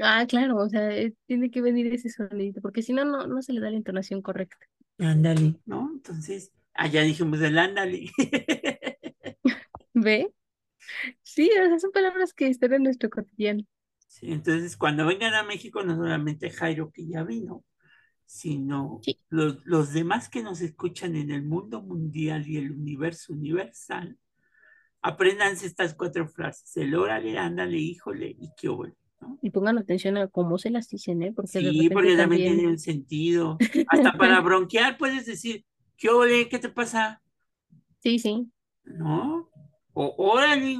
Ah, 0.00 0.24
claro, 0.28 0.56
o 0.58 0.68
sea, 0.68 0.90
eh, 0.96 1.14
tiene 1.26 1.50
que 1.50 1.60
venir 1.60 1.92
ese 1.92 2.08
sonidito, 2.10 2.60
porque 2.60 2.82
si 2.82 2.92
no, 2.92 3.04
no, 3.04 3.26
no 3.26 3.42
se 3.42 3.52
le 3.52 3.60
da 3.60 3.70
la 3.70 3.76
entonación 3.76 4.22
correcta. 4.22 4.66
Ándale, 4.98 5.54
¿no? 5.66 5.90
Entonces, 5.94 6.52
allá 6.74 7.02
dijimos 7.02 7.40
el 7.40 7.58
ándale. 7.58 8.10
¿Ve? 9.94 10.32
Sí, 11.22 11.50
o 11.62 11.66
sea, 11.68 11.78
son 11.80 11.92
palabras 11.92 12.34
que 12.34 12.48
están 12.48 12.74
en 12.74 12.84
nuestro 12.84 13.10
cotidiano. 13.10 13.64
Sí, 14.06 14.32
entonces, 14.32 14.76
cuando 14.76 15.06
vengan 15.06 15.34
a 15.34 15.42
México, 15.44 15.82
no 15.82 15.94
solamente 15.96 16.50
Jairo 16.50 16.90
que 16.90 17.06
ya 17.06 17.22
vino, 17.24 17.64
sino 18.28 19.00
Sí. 19.02 19.18
los, 19.30 19.64
los 19.64 19.94
demás 19.94 20.28
que 20.28 20.42
nos 20.42 20.60
escuchan 20.60 21.16
en 21.16 21.30
el 21.30 21.42
mundo 21.42 21.80
mundial 21.80 22.46
y 22.46 22.58
el 22.58 22.70
universo 22.72 23.32
universal, 23.32 24.18
apréndanse 25.00 25.66
estas 25.66 25.94
cuatro 25.94 26.28
frases, 26.28 26.76
el 26.76 26.94
órale, 26.94 27.38
ándale, 27.38 27.78
híjole 27.78 28.36
y 28.38 28.50
qué 28.54 28.68
ole, 28.68 28.94
¿no? 29.22 29.38
Y 29.40 29.48
pongan 29.50 29.78
atención 29.78 30.18
a 30.18 30.28
cómo 30.28 30.58
se 30.58 30.68
las 30.70 30.88
dicen, 30.90 31.22
¿eh? 31.22 31.32
Porque 31.34 31.48
Sí, 31.60 31.88
porque 31.88 32.16
también 32.16 32.18
también... 32.18 32.54
tiene 32.56 32.68
un 32.68 32.78
sentido. 32.78 33.56
Hasta 33.88 34.12
para 34.12 34.40
bronquear 34.42 34.98
puedes 34.98 35.24
decir, 35.24 35.64
¿qué 35.96 36.10
ole? 36.10 36.48
¿Qué 36.50 36.58
te 36.58 36.68
pasa? 36.68 37.22
Sí, 38.00 38.18
sí. 38.18 38.50
¿No? 38.84 39.48
O 39.94 40.14
órale, 40.18 40.76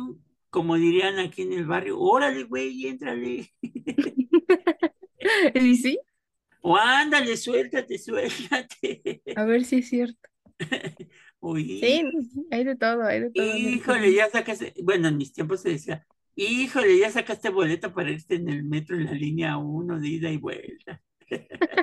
como 0.51 0.77
dirían 0.77 1.19
aquí 1.19 1.43
en 1.43 1.53
el 1.55 1.65
barrio, 1.67 1.99
órale, 1.99 2.45
güey, 2.45 2.87
éntrale. 2.87 3.53
¿Y 5.55 5.77
sí? 5.77 5.99
O 6.63 6.77
ándale, 6.77 7.37
suéltate, 7.37 7.99
suéltate. 7.99 9.23
A 9.37 9.45
ver 9.45 9.65
si 9.65 9.79
es 9.79 9.89
cierto. 9.89 10.29
Uy, 11.41 11.81
Sí, 11.81 12.03
hay 12.51 12.65
de 12.65 12.77
todo, 12.77 13.05
hay 13.05 13.21
de 13.21 13.31
todo. 13.31 13.47
híjole, 13.57 14.13
ya 14.15 14.29
sacaste, 14.31 14.75
bueno, 14.83 15.09
en 15.09 15.17
mis 15.17 15.33
tiempos 15.33 15.61
se 15.63 15.71
decía, 15.71 16.07
híjole, 16.35 16.99
ya 16.99 17.11
sacaste 17.11 17.51
boleto 17.51 17.93
para 17.95 18.11
irte 18.11 18.35
en 18.37 18.49
el 18.49 18.65
metro 18.65 18.97
en 18.97 19.07
la 19.07 19.13
línea 19.13 19.57
1 19.59 19.99
de 20.01 20.09
ida 20.09 20.31
y 20.31 20.37
vuelta. 20.39 21.03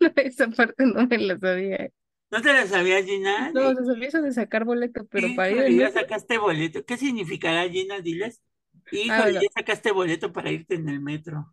No, 0.00 0.12
esa 0.16 0.48
parte 0.50 0.84
no 0.86 1.06
me 1.06 1.18
la 1.18 1.38
sabía. 1.38 1.76
¿eh? 1.76 1.92
¿No 2.30 2.42
te 2.42 2.52
la 2.52 2.66
sabías, 2.66 3.04
Gina? 3.04 3.50
No, 3.52 3.68
o 3.68 3.74
sea, 3.74 3.84
sabía 3.84 4.08
eso 4.08 4.22
de 4.22 4.32
sacar 4.32 4.64
boleto, 4.64 5.04
pero 5.06 5.34
para 5.34 5.50
ir 5.50 5.58
en 5.62 5.76
ya 5.78 5.86
metro, 5.86 6.00
sacaste 6.00 6.38
boleto. 6.38 6.84
¿Qué 6.84 6.96
significará, 6.96 7.68
Gina? 7.68 8.00
Diles. 8.00 8.42
Híjole, 8.90 9.32
Ah, 9.32 9.42
ya 9.42 9.48
sacaste 9.54 9.92
boleto 9.92 10.32
para 10.32 10.50
irte 10.50 10.74
en 10.74 10.88
el 10.88 11.00
metro. 11.00 11.52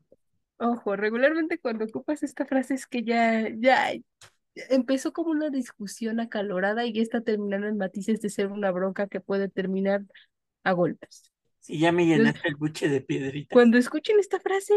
Ojo, 0.62 0.95
regularmente 0.95 1.57
cuando 1.57 1.86
ocupas 1.86 2.22
esta 2.22 2.45
frase 2.45 2.76
es 2.76 2.86
que 2.86 3.03
ya, 3.03 3.49
ya 3.57 3.93
empezó 4.70 5.12
como 5.12 5.32
una 5.32 5.49
discusión 5.49 6.20
acalorada 6.20 6.86
y 6.86 6.93
ya 6.93 7.01
está 7.01 7.22
terminando 7.22 7.68
en 7.68 7.78
matices 7.78 8.22
de 8.22 8.30
ser 8.30 8.47
una 8.47 8.70
bronca 8.72 9.07
que 9.07 9.22
puede 9.22 9.49
terminar 9.49 10.03
a 10.64 10.74
golpes. 10.74 11.32
Si 11.59 11.80
ya 11.80 11.91
me 11.91 12.03
Entonces, 12.03 12.18
llenaste 12.20 12.47
el 12.47 12.55
buche 12.57 12.89
de 12.89 13.01
piedritas. 13.01 13.49
cuando 13.51 13.78
escuchen 13.78 14.20
esta 14.20 14.39
frase, 14.39 14.74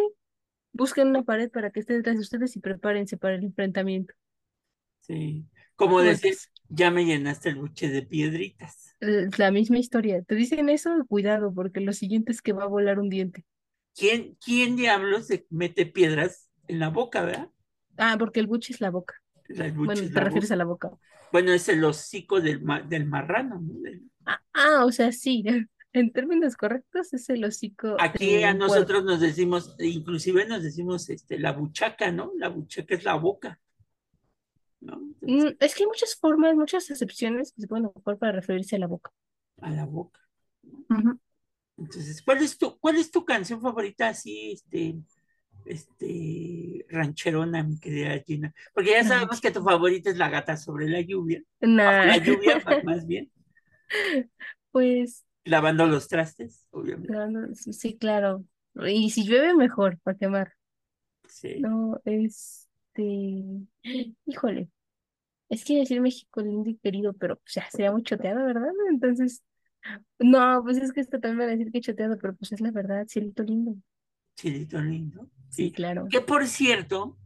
busquen 0.72 1.08
una 1.08 1.22
pared 1.22 1.50
para 1.50 1.70
que 1.70 1.80
esté 1.80 1.94
detrás 1.94 2.16
de 2.16 2.22
ustedes 2.22 2.56
y 2.56 2.60
prepárense 2.60 3.16
para 3.16 3.34
el 3.36 3.44
enfrentamiento. 3.44 4.14
Sí. 5.00 5.46
Como 5.76 6.00
decir, 6.00 6.34
ya 6.68 6.90
me 6.90 7.04
llenaste 7.04 7.50
el 7.50 7.56
buche 7.56 7.88
de 7.88 8.02
piedritas. 8.02 8.96
La 9.00 9.50
misma 9.50 9.78
historia. 9.78 10.22
Te 10.22 10.34
dicen 10.34 10.68
eso, 10.68 10.90
cuidado, 11.08 11.52
porque 11.54 11.80
lo 11.80 11.92
siguiente 11.92 12.32
es 12.32 12.42
que 12.42 12.52
va 12.52 12.64
a 12.64 12.68
volar 12.68 12.98
un 12.98 13.08
diente. 13.08 13.44
¿Quién, 13.94 14.36
quién 14.44 14.76
diablos 14.76 15.26
se 15.28 15.46
mete 15.50 15.86
piedras 15.86 16.50
en 16.68 16.78
la 16.80 16.88
boca, 16.90 17.22
verdad? 17.22 17.50
Ah, 17.98 18.16
porque 18.18 18.40
el 18.40 18.46
buche 18.46 18.72
es 18.72 18.80
la 18.80 18.90
boca. 18.90 19.14
La- 19.48 19.66
el 19.66 19.72
buche 19.72 20.06
Bueno, 20.06 20.12
te 20.12 20.20
la 20.20 20.24
refieres 20.24 20.50
boca. 20.50 20.52
a 20.52 20.56
la 20.56 20.64
boca. 20.64 20.90
Bueno, 21.32 21.52
es 21.52 21.68
el 21.68 21.84
hocico 21.84 22.40
del, 22.40 22.62
ma- 22.62 22.82
del 22.82 23.06
marrano, 23.06 23.60
¿no? 23.60 23.80
Del- 23.80 24.02
Ah, 24.26 24.40
ah, 24.54 24.84
o 24.84 24.92
sea, 24.92 25.12
sí. 25.12 25.42
En 25.92 26.12
términos 26.12 26.56
correctos 26.56 27.12
es 27.14 27.30
el 27.30 27.44
hocico 27.44 27.96
Aquí 27.96 28.44
a 28.44 28.54
nosotros 28.54 29.02
nos 29.04 29.18
decimos, 29.20 29.74
inclusive 29.80 30.46
nos 30.46 30.62
decimos 30.62 31.10
este, 31.10 31.38
la 31.40 31.50
buchaca, 31.52 32.12
¿no? 32.12 32.30
La 32.38 32.48
buchaca 32.48 32.94
es 32.94 33.02
la 33.04 33.14
boca, 33.16 33.60
¿no? 34.80 35.00
Entonces, 35.20 35.46
Mm, 35.46 35.56
es 35.60 35.74
que 35.74 35.82
hay 35.84 35.86
muchas 35.86 36.14
formas, 36.16 36.54
muchas 36.56 36.90
excepciones 36.90 37.52
que 37.52 37.60
se 37.62 37.68
pueden 37.68 37.86
ocupar 37.86 38.18
para 38.18 38.32
referirse 38.32 38.76
a 38.76 38.78
la 38.78 38.86
boca. 38.86 39.10
a 39.62 39.70
la 39.70 39.84
boca. 39.84 40.20
Ujú. 40.90 41.18
Entonces, 41.76 42.22
¿cuál 42.22 42.38
es 42.42 42.56
tu, 42.58 42.78
cuál 42.78 42.96
es 42.96 43.10
tu 43.10 43.24
canción 43.24 43.60
favorita 43.60 44.08
así, 44.08 44.52
este, 44.52 44.96
este, 45.66 46.86
rancherona, 46.90 47.62
mi 47.64 47.78
querida 47.80 48.18
Gina? 48.26 48.54
Porque 48.74 48.92
ya 48.92 49.04
sabemos 49.04 49.40
que 49.40 49.50
tu 49.52 49.62
favorita 49.64 50.10
es 50.10 50.16
La 50.18 50.30
gata 50.30 50.56
sobre 50.56 50.88
la 50.88 51.00
lluvia, 51.02 51.42
Nah, 51.62 52.02
la 52.02 52.18
lluvia, 52.18 52.62
ma- 52.64 52.78
más 52.82 53.06
bien, 53.06 53.30
pues, 54.70 55.24
lavando 55.44 55.86
los 55.86 56.06
trastes, 56.08 56.66
obviamente. 56.70 57.14
sí, 57.54 57.96
claro. 57.98 58.44
Y 58.86 59.10
si 59.10 59.24
llueve, 59.26 59.54
mejor, 59.54 59.98
para 60.00 60.16
quemar. 60.18 60.54
Sí. 61.28 61.68
No, 61.68 62.00
este, 62.04 63.02
híjole, 64.26 64.68
es 65.50 65.64
que 65.64 65.78
decir 65.80 66.00
México 66.02 66.42
lindo 66.42 66.70
y 66.70 66.76
querido, 66.78 67.14
pero 67.14 67.36
pues, 67.38 67.54
ya 67.54 67.70
sería 67.70 67.92
muy 67.92 68.02
choteado, 68.04 68.44
¿verdad? 68.46 68.70
Entonces, 68.90 69.42
no, 70.18 70.62
pues 70.64 70.78
es 70.78 70.92
que 70.92 71.00
esto 71.00 71.20
también 71.20 71.40
va 71.40 71.44
a 71.52 71.56
decir 71.56 71.70
que 71.72 71.80
choteado, 71.80 72.18
pero 72.18 72.34
pues 72.34 72.52
es 72.52 72.60
la 72.60 72.70
verdad, 72.70 73.06
cielito 73.08 73.42
lindo. 73.42 73.76
Chilito 74.36 74.80
lindo. 74.80 75.30
Sí, 75.48 75.66
Sí. 75.66 75.72
claro. 75.72 76.06
Que 76.10 76.20
por 76.20 76.46
cierto, 76.46 77.16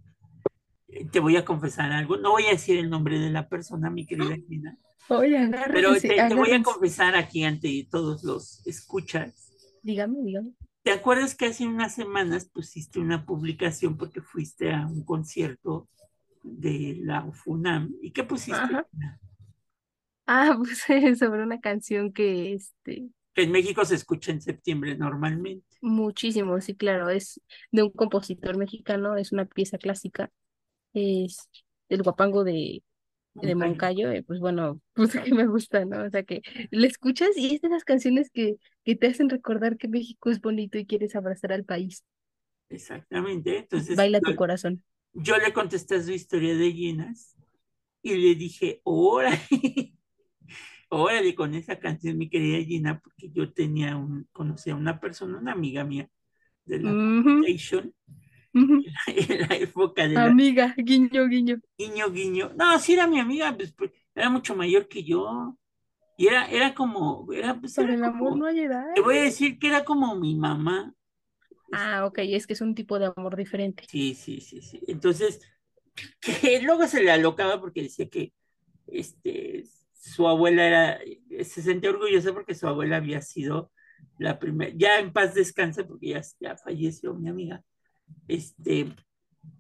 eh, 0.88 1.06
te 1.06 1.20
voy 1.20 1.36
a 1.36 1.44
confesar 1.44 1.92
algo, 1.92 2.16
no 2.16 2.32
voy 2.32 2.44
a 2.46 2.50
decir 2.50 2.78
el 2.78 2.90
nombre 2.90 3.18
de 3.18 3.30
la 3.30 3.48
persona, 3.48 3.90
mi 3.90 4.06
querida 4.06 4.36
Gina, 4.48 4.78
Oye, 5.08 5.50
pero 5.72 5.94
te, 5.94 6.08
te 6.08 6.34
voy 6.34 6.52
a 6.52 6.62
confesar 6.62 7.16
aquí 7.16 7.44
ante 7.44 7.88
todos 7.90 8.22
los 8.24 8.66
escuchas. 8.66 9.50
Dígame, 9.82 10.18
dígame. 10.22 10.52
¿Te 10.82 10.92
acuerdas 10.92 11.34
que 11.34 11.46
hace 11.46 11.66
unas 11.66 11.94
semanas 11.94 12.46
pusiste 12.46 13.00
una 13.00 13.24
publicación 13.24 13.96
porque 13.96 14.20
fuiste 14.20 14.72
a 14.72 14.86
un 14.86 15.04
concierto 15.04 15.88
de 16.42 16.98
la 17.02 17.24
UFUNAM? 17.24 17.94
¿Y 18.02 18.10
qué 18.10 18.24
pusiste? 18.24 18.60
Ajá. 18.60 18.86
Ah, 20.28 20.54
pues 20.58 21.18
sobre 21.18 21.42
una 21.42 21.60
canción 21.60 22.12
que, 22.12 22.54
este, 22.54 23.10
Que 23.34 23.44
en 23.44 23.52
México 23.52 23.86
se 23.86 23.94
escucha 23.94 24.32
en 24.32 24.42
septiembre 24.42 24.94
normalmente. 24.94 25.78
muchísimo, 25.80 26.60
sí, 26.60 26.76
claro, 26.76 27.08
es 27.10 27.40
de 27.72 27.82
un 27.84 27.90
compositor 27.92 28.56
mexicano, 28.56 29.16
es 29.16 29.32
una 29.32 29.44
pieza 29.46 29.78
clásica, 29.78 30.30
es 30.94 31.48
el 31.90 32.02
guapango 32.04 32.44
de, 32.44 32.84
de 33.34 33.56
Moncayo. 33.56 34.10
Pues 34.26 34.40
bueno, 34.40 34.80
pues 34.94 35.12
que 35.18 35.34
me 35.34 35.46
gusta, 35.48 35.84
¿no? 35.86 36.04
O 36.06 36.10
sea 36.10 36.24
que 36.24 36.42
la 36.72 36.86
escuchas 36.88 37.36
y 37.36 37.56
es 37.56 37.62
de 37.62 37.70
las 37.70 37.84
canciones 37.84 38.30
que, 38.30 38.56
que 38.84 38.96
te 38.96 39.08
hacen 39.08 39.30
recordar 39.30 39.78
que 39.78 39.88
México 39.88 40.30
es 40.30 40.40
bonito 40.42 40.78
y 40.78 40.86
quieres 40.86 41.16
abrazar 41.16 41.52
al 41.52 41.64
país. 41.66 42.04
Exactamente. 42.70 43.58
Entonces, 43.58 43.98
Baila 43.98 44.22
tu 44.22 44.32
yo, 44.32 44.36
corazón. 44.36 44.82
yo 45.14 45.38
le 45.38 45.52
contesté 45.52 46.02
su 46.02 46.12
historia 46.12 46.56
de 46.56 46.72
llenas 46.74 47.36
y 48.02 48.16
le 48.16 48.34
dije, 48.36 48.80
órale, 48.84 49.40
órale 50.88 51.34
con 51.34 51.54
esa 51.54 51.78
canción, 51.78 52.18
mi 52.18 52.28
querida 52.28 52.64
Gina, 52.64 53.00
porque 53.00 53.30
yo 53.30 53.52
tenía 53.52 53.96
un, 53.96 54.28
conocía 54.32 54.72
a 54.72 54.76
una 54.76 55.00
persona, 55.00 55.38
una 55.38 55.52
amiga 55.52 55.84
mía 55.84 56.08
de 56.64 56.80
la 56.80 56.90
Foundation, 56.90 57.94
en, 58.54 59.48
la, 59.48 59.56
época 59.56 60.08
de 60.08 60.16
Amiga, 60.16 60.74
guiño, 60.76 61.26
guiño. 61.28 61.60
Guiño, 61.78 62.10
guiño. 62.10 62.52
No, 62.56 62.78
sí 62.78 62.94
era 62.94 63.06
mi 63.06 63.20
amiga, 63.20 63.54
pues, 63.56 63.72
pues 63.72 63.92
era 64.14 64.30
mucho 64.30 64.54
mayor 64.56 64.88
que 64.88 65.04
yo. 65.04 65.56
Y 66.16 66.26
era, 66.26 66.46
era 66.50 66.74
como, 66.74 67.32
era, 67.32 67.60
pues, 67.60 67.78
era 67.78 67.94
el 67.94 68.02
amor 68.02 68.30
como- 68.30 68.36
no 68.36 68.46
hay 68.46 68.60
edad. 68.60 68.86
te 68.94 69.00
voy 69.00 69.18
a 69.18 69.22
decir 69.22 69.58
que 69.58 69.68
era 69.68 69.84
como 69.84 70.16
mi 70.16 70.34
mamá. 70.34 70.92
Ah, 71.70 72.06
ok, 72.06 72.18
es 72.22 72.46
que 72.46 72.54
es 72.54 72.60
un 72.60 72.74
tipo 72.74 72.98
de 72.98 73.12
amor 73.14 73.36
diferente. 73.36 73.84
Sí, 73.88 74.14
sí, 74.14 74.40
sí, 74.40 74.62
sí. 74.62 74.80
Entonces, 74.88 75.40
que 76.20 76.60
luego 76.62 76.86
se 76.86 77.02
le 77.02 77.10
alocaba 77.10 77.60
porque 77.60 77.82
decía 77.82 78.08
que 78.08 78.32
este, 78.86 79.64
su 79.98 80.28
abuela 80.28 80.66
era, 80.66 81.00
se 81.44 81.60
sentía 81.60 81.90
orgullosa 81.90 82.32
porque 82.32 82.54
su 82.54 82.66
abuela 82.68 82.96
había 82.96 83.20
sido 83.20 83.72
la 84.16 84.38
primera, 84.38 84.72
ya 84.76 85.00
en 85.00 85.12
paz 85.12 85.34
descansa 85.34 85.86
porque 85.86 86.08
ya, 86.08 86.22
ya 86.40 86.56
falleció 86.56 87.14
mi 87.14 87.28
amiga, 87.28 87.64
este, 88.28 88.94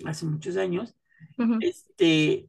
hace 0.04 0.26
muchos 0.26 0.56
años, 0.56 0.96
este, 1.60 2.48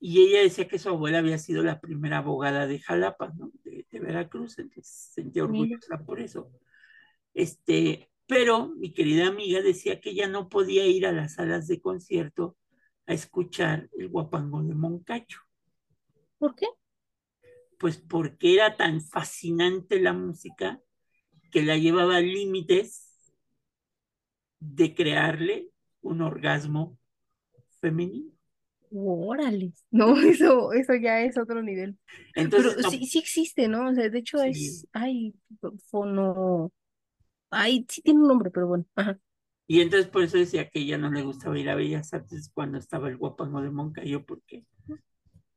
y 0.00 0.20
ella 0.20 0.42
decía 0.42 0.68
que 0.68 0.78
su 0.78 0.88
abuela 0.88 1.18
había 1.18 1.38
sido 1.38 1.64
la 1.64 1.80
primera 1.80 2.18
abogada 2.18 2.66
de 2.66 2.78
Jalapa, 2.78 3.32
¿no? 3.36 3.50
De, 3.64 3.86
de 3.90 4.00
Veracruz, 4.00 4.58
entonces 4.58 4.86
se 4.86 5.22
sentía 5.22 5.44
orgullosa 5.44 5.98
por 6.04 6.20
eso. 6.20 6.50
Este, 7.32 8.08
pero 8.26 8.68
mi 8.68 8.92
querida 8.92 9.26
amiga 9.26 9.60
decía 9.62 10.00
que 10.00 10.10
ella 10.10 10.28
no 10.28 10.48
podía 10.48 10.86
ir 10.86 11.06
a 11.06 11.12
las 11.12 11.34
salas 11.34 11.66
de 11.66 11.80
concierto 11.80 12.56
a 13.06 13.14
escuchar 13.14 13.88
el 13.98 14.08
guapango 14.08 14.62
de 14.62 14.74
Moncayo, 14.74 15.38
¿Por 16.38 16.54
qué? 16.54 16.66
Pues 17.84 17.98
porque 17.98 18.54
era 18.54 18.76
tan 18.78 19.02
fascinante 19.02 20.00
la 20.00 20.14
música 20.14 20.80
que 21.52 21.62
la 21.62 21.76
llevaba 21.78 22.16
a 22.18 22.22
límites 22.22 23.10
de 24.58 24.94
crearle 24.96 25.70
un 26.02 26.20
orgasmo 26.20 26.98
femenino. 27.80 28.32
Órale. 28.92 29.72
No, 29.90 30.14
eso, 30.20 30.72
eso 30.72 30.94
ya 30.94 31.20
es 31.22 31.36
otro 31.38 31.62
nivel. 31.62 31.98
Entonces, 32.34 32.76
Pero 32.76 32.82
no- 32.82 33.00
sí, 33.00 33.06
sí 33.06 33.18
existe, 33.18 33.68
¿no? 33.68 33.88
O 33.90 33.94
sea, 33.94 34.08
de 34.08 34.18
hecho 34.18 34.42
Sí. 34.42 34.42
es, 34.42 34.86
ay, 34.92 35.34
fono, 35.90 36.72
ay, 37.50 37.86
sí 37.90 38.02
tiene 38.02 38.20
un 38.20 38.28
nombre, 38.28 38.50
pero 38.50 38.68
bueno, 38.68 38.86
ajá. 38.96 39.18
y 39.66 39.80
entonces 39.82 40.10
por 40.10 40.22
eso 40.22 40.38
decía 40.38 40.70
que 40.70 40.80
ella 40.80 40.96
no 40.98 41.10
le 41.10 41.20
gustaba 41.22 41.58
ir 41.58 41.68
a 41.70 41.74
Bellas 41.74 42.12
Artes 42.14 42.50
cuando 42.54 42.78
estaba 42.78 43.08
el 43.08 43.16
guapango 43.18 43.60
de 43.62 43.70
Moncayo, 43.70 44.24
porque 44.24 44.64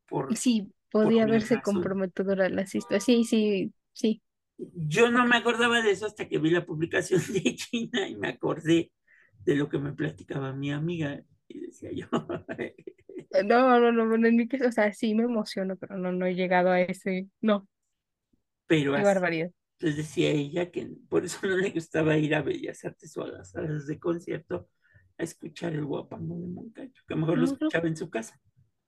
por, 0.07 0.35
Sí, 0.35 0.71
podía 0.91 1.27
verse 1.27 1.61
comprometedora 1.61 2.49
la 2.49 2.63
historia. 2.63 2.99
Sí, 2.99 3.23
sí, 3.25 3.73
sí. 3.93 4.21
Yo 4.57 5.09
no 5.11 5.25
me 5.25 5.37
acordaba 5.37 5.81
de 5.81 5.91
eso 5.91 6.05
hasta 6.07 6.27
que 6.27 6.39
vi 6.39 6.49
la 6.49 6.65
publicación 6.65 7.21
de 7.33 7.55
China 7.55 8.07
y 8.07 8.15
me 8.15 8.29
acordé 8.29 8.91
de 9.45 9.55
lo 9.55 9.69
que 9.69 9.77
me 9.79 9.93
platicaba 9.93 10.53
mi 10.53 10.71
amiga. 10.71 11.21
Y 11.47 11.59
decía 11.61 11.91
yo, 11.93 12.07
No, 13.45 13.79
no, 13.79 13.91
no, 13.91 14.07
bueno, 14.07 14.27
en 14.27 14.35
mi 14.37 14.47
caso, 14.47 14.67
o 14.67 14.71
sea, 14.71 14.91
sí 14.93 15.13
me 15.13 15.23
emociono, 15.23 15.75
pero 15.77 15.97
no, 15.97 16.11
no 16.11 16.25
he 16.25 16.33
llegado 16.35 16.71
a 16.71 16.81
ese, 16.81 17.27
no, 17.41 17.67
pero 18.67 18.95
qué 18.95 19.01
así. 19.01 19.19
barbaridad. 19.19 19.51
Entonces 19.79 19.97
decía 19.97 20.31
ella 20.31 20.71
que 20.71 20.87
por 21.09 21.25
eso 21.25 21.39
no 21.47 21.57
le 21.57 21.69
gustaba 21.71 22.17
ir 22.17 22.35
a 22.35 22.41
Bellas 22.41 22.83
Artes 22.85 23.15
o 23.17 23.23
a 23.23 23.27
las 23.29 23.51
salas 23.51 23.87
de 23.87 23.99
concierto 23.99 24.69
a 25.17 25.23
escuchar 25.23 25.73
el 25.73 25.85
guapango 25.85 26.39
de 26.39 26.47
Moncayo, 26.47 27.01
que 27.07 27.15
mejor 27.15 27.37
lo 27.39 27.45
No, 27.45 27.55
creo- 27.57 27.71
escuchaba 27.71 27.87
en 27.87 27.97
su 27.97 28.09
casa. 28.09 28.39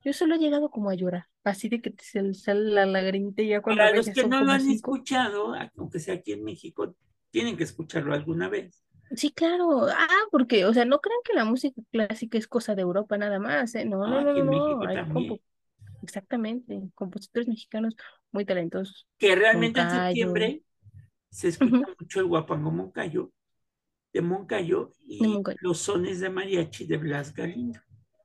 Yo 0.03 0.13
solo 0.13 0.35
he 0.35 0.39
llegado 0.39 0.69
como 0.71 0.89
a 0.89 0.95
llorar, 0.95 1.27
así 1.43 1.69
de 1.69 1.81
que 1.81 1.91
te 1.91 2.03
se 2.03 2.21
le 2.21 2.33
sale 2.33 2.61
la 2.71 2.85
lagrimita 2.85 3.43
ya 3.43 3.61
cuando 3.61 3.83
Para 3.83 3.95
los 3.95 4.09
que 4.11 4.23
no 4.25 4.41
lo 4.43 4.51
han 4.51 4.61
cinco. 4.61 4.91
escuchado, 4.91 5.53
aunque 5.77 5.99
sea 5.99 6.15
aquí 6.15 6.33
en 6.33 6.43
México, 6.43 6.95
tienen 7.31 7.55
que 7.57 7.63
escucharlo 7.63 8.13
alguna 8.13 8.49
vez. 8.49 8.83
Sí, 9.15 9.31
claro. 9.31 9.87
Ah, 9.89 10.07
porque, 10.31 10.65
o 10.65 10.73
sea, 10.73 10.85
no 10.85 10.99
crean 11.01 11.19
que 11.23 11.33
la 11.33 11.43
música 11.45 11.81
clásica 11.91 12.37
es 12.37 12.47
cosa 12.47 12.75
de 12.75 12.83
Europa 12.83 13.17
nada 13.17 13.39
más, 13.39 13.73
¿eh? 13.75 13.85
No, 13.85 14.07
no, 14.07 14.19
Ah, 14.19 14.21
no, 14.21 14.33
aquí 14.33 14.39
no, 14.39 14.43
en 14.43 14.45
no. 14.45 14.49
México 14.49 14.85
Hay 14.85 14.99
también. 14.99 15.07
compo- 15.07 15.41
Exactamente, 16.03 16.81
compositores 16.95 17.47
mexicanos 17.49 17.95
muy 18.31 18.45
talentosos. 18.45 19.07
Que 19.17 19.35
realmente 19.35 19.81
en 19.81 19.89
septiembre 19.89 20.63
se 21.31 21.49
escucha 21.49 21.85
mucho 21.99 22.19
el 22.21 22.27
guapango 22.27 22.71
Moncayo, 22.71 23.31
de 24.13 24.21
Moncayo 24.21 24.91
y 25.07 25.19
De 25.19 25.27
Moncayo. 25.29 25.59
los 25.61 25.79
sones 25.79 26.19
de 26.21 26.29
mariachi 26.31 26.87
de 26.87 26.97
Blas 26.97 27.33
Galindo. 27.35 27.79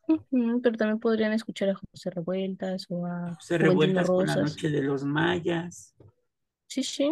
Ujú, 0.06 0.60
pero 0.62 0.76
también 0.76 1.00
podrían 1.00 1.32
escuchar 1.32 1.70
a 1.70 1.74
José 1.74 2.10
Revueltas 2.10 2.86
o 2.90 3.06
a 3.06 3.36
Se 3.40 3.56
Juventino 3.56 3.70
revueltas 3.70 4.06
con 4.06 4.26
la 4.26 4.34
Rosas. 4.36 4.50
noche 4.56 4.70
de 4.70 4.82
los 4.82 5.04
mayas, 5.04 5.94
Sí, 6.66 6.82
sí. 6.82 7.10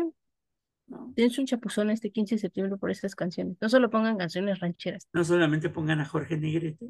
¿no? 0.89 1.13
Dense 1.17 1.41
un 1.41 1.47
chapuzón 1.47 1.91
este 1.91 2.11
15 2.11 2.35
de 2.35 2.41
septiembre 2.41 2.77
por 2.77 2.91
estas 2.91 3.15
canciones. 3.15 3.57
No 3.61 3.69
solo 3.69 3.89
pongan 3.91 4.19
canciones 4.19 4.59
rancheras. 4.61 5.09
No 5.13 5.25
solamente 5.25 5.71
pongan 5.71 6.01
a 6.01 6.05
Jorge 6.05 6.37
Negrete. 6.37 6.89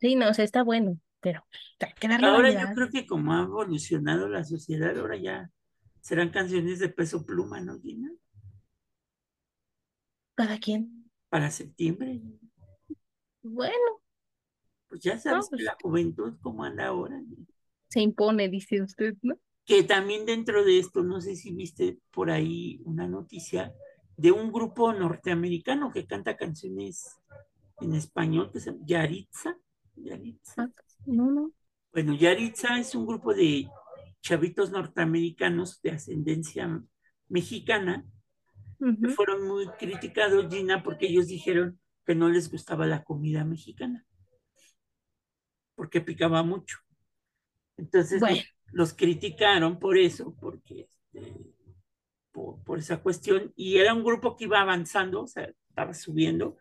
Sí, 0.00 0.16
no, 0.16 0.28
o 0.28 0.34
sea, 0.34 0.44
está 0.44 0.62
bueno, 0.64 0.98
pero 1.20 1.44
hay 1.80 1.92
que 1.94 2.08
darle 2.08 2.26
Ahora 2.26 2.48
yo 2.50 2.54
variedad. 2.56 2.74
creo 2.74 2.90
que 2.90 3.06
como 3.06 3.32
ha 3.32 3.42
evolucionado 3.42 4.28
la 4.28 4.44
sociedad, 4.44 4.98
ahora 4.98 5.16
ya 5.16 5.50
serán 6.00 6.30
canciones 6.30 6.78
de 6.78 6.88
peso 6.88 7.24
pluma, 7.24 7.60
¿no, 7.60 7.78
Gina? 7.80 8.10
Cada 10.34 10.58
quien. 10.58 11.10
Para 11.28 11.50
septiembre. 11.50 12.20
Bueno, 13.42 13.74
Pues 14.88 15.02
ya 15.02 15.18
sabes 15.18 15.46
pues- 15.50 15.58
que 15.58 15.64
la 15.64 15.76
juventud 15.82 16.34
como 16.40 16.64
anda 16.64 16.86
ahora. 16.86 17.20
se 17.88 18.00
impone, 18.00 18.48
dice 18.48 18.82
usted, 18.82 19.14
¿no? 19.22 19.36
Que 19.64 19.82
también 19.82 20.26
dentro 20.26 20.64
de 20.64 20.78
esto, 20.78 21.02
no 21.02 21.20
sé 21.20 21.36
si 21.36 21.52
viste 21.52 21.98
por 22.10 22.30
ahí 22.30 22.80
una 22.84 23.06
noticia 23.06 23.72
de 24.16 24.32
un 24.32 24.50
grupo 24.52 24.92
norteamericano 24.92 25.90
que 25.92 26.06
canta 26.06 26.36
canciones 26.36 27.16
en 27.80 27.94
español 27.94 28.50
que 28.52 28.60
se 28.60 28.72
llama 28.72 28.84
Yaritza. 28.86 29.56
Yaritza. 29.96 30.62
Ah, 30.62 30.70
No, 31.06 31.30
no. 31.30 31.52
Bueno, 31.92 32.14
Yaritza 32.14 32.78
es 32.78 32.94
un 32.94 33.06
grupo 33.06 33.32
de 33.32 33.68
chavitos 34.20 34.70
norteamericanos 34.70 35.80
de 35.82 35.92
ascendencia 35.92 36.82
mexicana 37.28 38.04
que 38.78 39.08
fueron 39.08 39.46
muy 39.48 39.66
criticados, 39.78 40.52
Gina, 40.52 40.82
porque 40.82 41.06
ellos 41.06 41.26
dijeron 41.26 41.78
que 42.06 42.14
no 42.14 42.28
les 42.28 42.50
gustaba 42.50 42.86
la 42.86 43.02
comida 43.04 43.44
mexicana, 43.44 44.06
porque 45.78 46.02
picaba 46.02 46.44
mucho. 46.44 46.80
Entonces 47.76 48.20
Bueno. 48.20 48.36
los, 48.36 48.44
los 48.72 48.94
criticaron 48.94 49.78
por 49.78 49.96
eso, 49.98 50.34
porque 50.40 50.88
este, 51.14 51.34
por, 52.32 52.62
por 52.64 52.78
esa 52.78 52.98
cuestión, 53.02 53.52
y 53.56 53.78
era 53.78 53.94
un 53.94 54.04
grupo 54.04 54.36
que 54.36 54.44
iba 54.44 54.60
avanzando, 54.60 55.22
o 55.22 55.26
sea, 55.26 55.50
estaba 55.68 55.94
subiendo, 55.94 56.56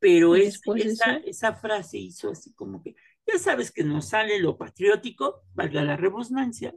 pero 0.00 0.36
¿Y 0.36 0.42
es- 0.42 0.60
esa, 0.76 1.16
esa 1.18 1.54
frase 1.54 1.98
hizo 1.98 2.30
así 2.30 2.54
como 2.54 2.82
que, 2.82 2.96
ya 3.26 3.38
sabes 3.38 3.72
que 3.72 3.84
nos 3.84 4.08
sale 4.10 4.40
lo 4.40 4.58
patriótico, 4.58 5.44
valga 5.54 5.82
la 5.84 5.96
rebusnancia, 5.96 6.74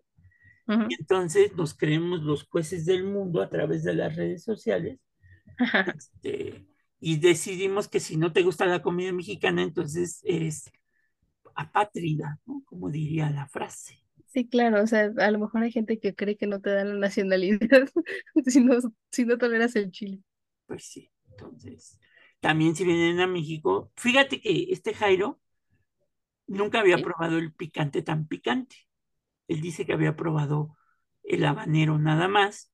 Ujú. 0.67 0.87
y 0.87 0.95
entonces 0.99 1.55
nos 1.55 1.75
creemos 1.75 2.21
los 2.23 2.45
jueces 2.47 2.85
del 2.85 3.03
mundo 3.05 3.41
a 3.41 3.49
través 3.49 3.83
de 3.83 3.95
las 3.95 4.15
redes 4.15 4.43
sociales 4.43 4.99
este, 5.93 6.65
y 6.99 7.17
decidimos 7.19 7.87
que 7.87 7.99
si 7.99 8.17
no 8.17 8.33
te 8.33 8.43
gusta 8.43 8.65
la 8.65 8.81
comida 8.81 9.11
mexicana, 9.11 9.63
entonces 9.63 10.21
eres 10.23 10.71
apátrida, 11.55 12.39
¿no? 12.45 12.63
Como 12.65 12.89
diría 12.89 13.29
la 13.31 13.47
frase. 13.47 14.03
Sí, 14.27 14.47
claro, 14.49 14.81
o 14.83 14.87
sea, 14.87 15.11
a 15.19 15.31
lo 15.31 15.37
mejor 15.39 15.61
hay 15.63 15.71
gente 15.71 15.99
que 15.99 16.15
cree 16.15 16.35
que 16.37 16.47
no 16.47 16.59
te 16.59 16.71
dan 16.71 16.89
la 16.89 16.95
nacionalidad 16.95 17.87
si 18.47 18.61
no, 18.61 18.75
si 19.11 19.25
no 19.25 19.37
toleras 19.37 19.75
el 19.75 19.91
chile. 19.91 20.21
Pues 20.65 20.85
sí, 20.85 21.11
entonces, 21.31 21.99
también 22.39 22.75
si 22.75 22.83
vienen 22.85 23.19
a 23.21 23.27
México, 23.27 23.91
fíjate 23.95 24.41
que 24.41 24.67
este 24.71 24.93
Jairo 24.93 25.39
nunca 26.47 26.79
había 26.79 27.01
¿Sí? 27.01 27.01
probado 27.01 27.37
el 27.37 27.53
picante 27.53 28.01
tan 28.01 28.27
picante. 28.27 28.75
Él 29.47 29.61
dice 29.61 29.85
que 29.87 29.93
había 29.93 30.15
probado 30.15 30.77
el 31.23 31.45
habanero 31.45 31.99
nada 31.99 32.27
más, 32.27 32.71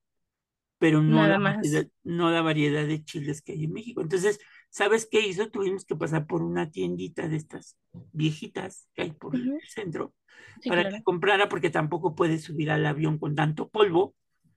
pero 0.79 1.01
no 1.03 1.27
Nada 1.27 1.27
la 1.27 1.39
más. 1.39 1.59
variedad, 1.61 1.87
no 2.03 2.31
la 2.31 2.41
variedad 2.43 2.87
de 2.87 3.03
chiles 3.05 3.41
que 3.41 3.53
hay 3.53 3.65
en 3.65 3.73
México. 3.73 4.01
Entonces, 4.01 4.39
¿sabes 4.69 5.07
qué 5.11 5.21
hizo? 5.27 5.49
Tuvimos 5.49 5.85
que 5.85 5.95
pasar 5.95 6.27
por 6.27 6.41
una 6.43 6.71
tiendita 6.71 7.27
de 7.27 7.37
estas 7.37 7.77
viejitas 8.13 8.87
que 8.93 9.03
hay 9.03 9.11
por 9.13 9.35
el 9.35 9.53
centro 9.67 10.13
Sí, 10.61 10.69
para 10.69 10.81
claro. 10.81 10.97
que 10.97 11.03
comprara 11.03 11.49
porque 11.49 11.69
tampoco 11.69 12.15
puede 12.15 12.39
subir 12.39 12.71
al 12.71 12.85
avión 12.85 13.19
con 13.19 13.35
tanto 13.35 13.69
polvo. 13.69 14.15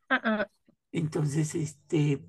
Ah, 0.09 0.21
ah, 0.25 0.47
Entonces, 0.93 1.55
este, 1.55 2.23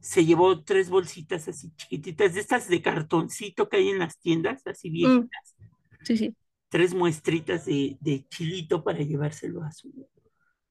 se 0.00 0.24
llevó 0.24 0.64
tres 0.64 0.90
bolsitas 0.90 1.48
así 1.48 1.72
chiquititas, 1.76 2.34
de 2.34 2.40
estas 2.40 2.68
de 2.68 2.82
cartoncito 2.82 3.68
que 3.68 3.78
hay 3.78 3.90
en 3.90 3.98
las 4.00 4.18
tiendas, 4.20 4.66
así 4.66 4.90
viejitas, 4.90 5.56
sí, 6.04 6.16
sí. 6.16 6.36
tres 6.68 6.94
muestritas 6.94 7.64
de, 7.66 7.96
de 8.00 8.24
chilito 8.28 8.84
para 8.84 8.98
llevárselo 9.00 9.62
a 9.64 9.72
su, 9.72 10.08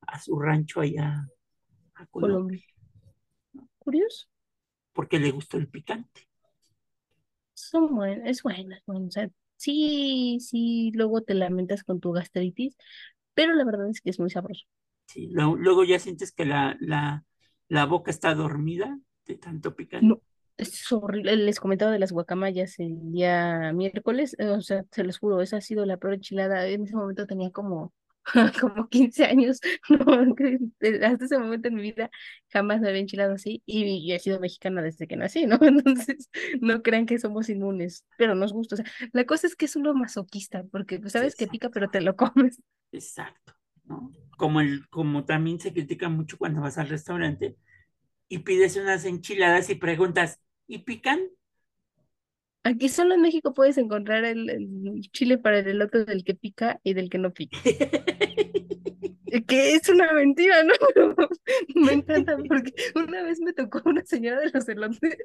a 0.01 0.19
su 0.21 0.39
rancho 0.39 0.81
allá 0.81 1.25
a 1.95 2.07
Colombia, 2.07 2.59
Colombia. 2.59 2.63
Curioso. 3.79 4.27
porque 4.93 5.19
le 5.19 5.29
gustó 5.31 5.57
el 5.57 5.67
picante. 5.69 6.27
Son 7.75 7.95
buenas, 7.95 8.27
es 8.29 8.43
bueno, 8.43 8.75
es 8.75 8.83
bueno. 8.85 9.07
O 9.07 9.11
sea, 9.11 9.29
Sí, 9.57 10.37
sí, 10.41 10.91
luego 10.93 11.21
te 11.21 11.33
lamentas 11.33 11.83
con 11.83 11.99
tu 12.01 12.11
gastritis, 12.11 12.75
pero 13.35 13.53
la 13.55 13.65
verdad 13.65 13.89
es 13.89 14.01
que 14.01 14.09
es 14.11 14.19
muy 14.19 14.29
sabroso. 14.29 14.65
Sí, 15.07 15.29
luego, 15.31 15.83
ya 15.83 15.99
sientes 15.99 16.31
que 16.31 16.45
la, 16.45 16.75
la, 16.79 17.25
la 17.69 17.85
boca 17.85 18.11
está 18.11 18.33
dormida 18.35 18.99
de 19.25 19.35
tanto 19.37 19.75
picar. 19.75 20.01
No, 20.01 20.21
es 20.57 20.91
horrible. 20.91 21.35
Les 21.37 21.59
comentaba 21.59 21.91
de 21.91 21.99
las 21.99 22.11
guacamayas 22.11 22.79
el 22.79 23.11
día 23.11 23.71
miércoles, 23.73 24.35
eh, 24.39 24.49
o 24.49 24.61
sea, 24.61 24.83
se 24.91 25.03
los 25.03 25.17
juro, 25.19 25.41
esa 25.41 25.57
ha 25.57 25.61
sido 25.61 25.85
la 25.85 25.97
peor 25.97 26.15
enchilada. 26.15 26.67
En 26.67 26.83
ese 26.83 26.95
momento 26.95 27.25
tenía 27.27 27.51
como 27.51 27.93
como 28.59 28.87
15 28.89 29.25
años, 29.25 29.59
no, 29.89 30.05
hasta 31.03 31.25
ese 31.25 31.39
momento 31.39 31.67
en 31.67 31.75
mi 31.75 31.81
vida 31.81 32.09
jamás 32.49 32.81
me 32.81 32.89
había 32.89 33.01
enchilado 33.01 33.33
así 33.33 33.61
y 33.65 34.07
yo 34.07 34.15
he 34.15 34.19
sido 34.19 34.39
mexicana 34.39 34.81
desde 34.81 35.07
que 35.07 35.15
nací, 35.15 35.45
¿no? 35.45 35.57
Entonces, 35.61 36.29
no 36.61 36.81
crean 36.81 37.05
que 37.05 37.19
somos 37.19 37.49
inmunes, 37.49 38.05
pero 38.17 38.35
nos 38.35 38.53
gusta. 38.53 38.75
O 38.75 38.77
sea, 38.77 38.85
la 39.13 39.25
cosa 39.25 39.47
es 39.47 39.55
que 39.55 39.65
es 39.65 39.75
uno 39.75 39.93
masoquista, 39.93 40.63
porque 40.71 40.99
pues, 40.99 41.13
sabes 41.13 41.35
que 41.35 41.47
pica, 41.47 41.69
pero 41.69 41.89
te 41.89 42.01
lo 42.01 42.15
comes. 42.15 42.61
Exacto, 42.91 43.53
¿no? 43.83 44.11
Como, 44.37 44.61
el, 44.61 44.87
como 44.89 45.25
también 45.25 45.59
se 45.59 45.73
critica 45.73 46.09
mucho 46.09 46.37
cuando 46.37 46.61
vas 46.61 46.77
al 46.77 46.89
restaurante 46.89 47.57
y 48.27 48.39
pides 48.39 48.75
unas 48.75 49.05
enchiladas 49.05 49.69
y 49.69 49.75
preguntas, 49.75 50.39
¿y 50.67 50.79
pican? 50.79 51.19
Aquí 52.65 52.89
solo 52.89 53.13
en 53.13 53.21
México 53.21 53.53
puedes 53.53 53.77
encontrar 53.77 54.25
el, 54.25 54.99
chile 55.11 55.37
para 55.37 55.59
el 55.59 55.67
elote 55.67 56.03
del 56.03 56.23
que 56.23 56.33
pica 56.33 56.79
y 56.83 56.95
del 56.95 57.11
que 57.11 57.19
no 57.19 57.31
pica. 57.31 57.59
que 59.47 59.75
es 59.75 59.87
una 59.87 60.11
mentira, 60.13 60.63
¿no? 60.63 60.73
me 61.75 61.93
encanta 61.93 62.35
porque 62.37 62.73
una 62.95 63.21
vez 63.21 63.39
me 63.39 63.53
tocó 63.53 63.83
una 63.85 64.03
señora 64.03 64.41
de 64.41 64.49
los 64.49 64.67
elotes. 64.67 65.15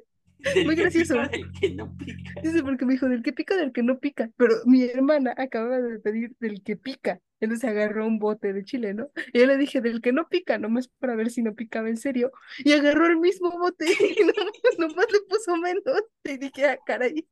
Muy 0.65 0.75
gracioso. 0.75 1.15
del 1.15 1.51
que 1.59 1.71
no 1.71 1.95
pica. 1.97 2.41
Dice, 2.41 2.63
porque 2.63 2.85
me 2.85 2.93
dijo, 2.93 3.07
del 3.07 3.23
que 3.23 3.33
pica, 3.33 3.55
del 3.55 3.71
que 3.71 3.83
no 3.83 3.99
pica. 3.99 4.29
Pero 4.37 4.55
mi 4.65 4.83
hermana 4.83 5.33
acababa 5.37 5.79
de 5.79 5.99
pedir 5.99 6.35
del 6.39 6.63
que 6.63 6.77
pica. 6.77 7.19
Entonces 7.39 7.69
agarró 7.69 8.05
un 8.05 8.19
bote 8.19 8.53
de 8.53 8.63
chile, 8.63 8.93
¿no? 8.93 9.09
Y 9.33 9.39
yo 9.39 9.47
le 9.47 9.57
dije, 9.57 9.81
del 9.81 10.01
que 10.01 10.13
no 10.13 10.27
pica, 10.29 10.57
nomás 10.59 10.87
para 10.99 11.15
ver 11.15 11.31
si 11.31 11.41
no 11.41 11.55
picaba 11.55 11.89
en 11.89 11.97
serio. 11.97 12.31
Y 12.59 12.73
agarró 12.73 13.07
el 13.07 13.17
mismo 13.17 13.51
bote 13.51 13.85
y 14.19 14.79
nomás, 14.79 15.05
le 15.11 15.19
puso 15.27 15.57
menos. 15.57 15.83
Y 16.23 16.37
dije, 16.37 16.65
ah, 16.65 16.77
caray. 16.85 17.27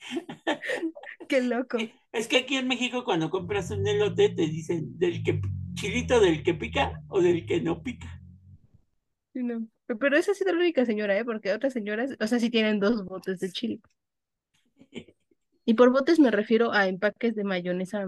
Qué 1.28 1.42
loco. 1.42 1.78
Es 2.12 2.26
que 2.26 2.38
aquí 2.38 2.56
en 2.56 2.68
México 2.68 3.04
cuando 3.04 3.28
compras 3.28 3.70
un 3.70 3.86
elote 3.86 4.30
te 4.30 4.46
dicen 4.46 4.98
del 4.98 5.22
que 5.22 5.40
chilito 5.74 6.20
del 6.20 6.42
que 6.42 6.54
pica 6.54 7.02
o 7.08 7.20
del 7.20 7.46
que 7.46 7.60
no 7.60 7.82
pica. 7.82 8.20
No. 9.34 9.68
Pero 9.98 10.16
esa 10.16 10.32
ha 10.32 10.34
sido 10.34 10.52
la 10.52 10.60
única 10.60 10.84
señora, 10.84 11.16
¿eh? 11.18 11.24
Porque 11.24 11.52
otras 11.52 11.72
señoras, 11.72 12.16
o 12.20 12.26
sea, 12.26 12.38
sí 12.38 12.50
tienen 12.50 12.80
dos 12.80 13.04
botes 13.04 13.40
de 13.40 13.50
chile. 13.50 13.80
Y 15.66 15.74
por 15.74 15.92
botes 15.92 16.18
me 16.18 16.32
refiero 16.32 16.72
a 16.72 16.88
empaques 16.88 17.36
de 17.36 17.44
mayonesa 17.44 18.04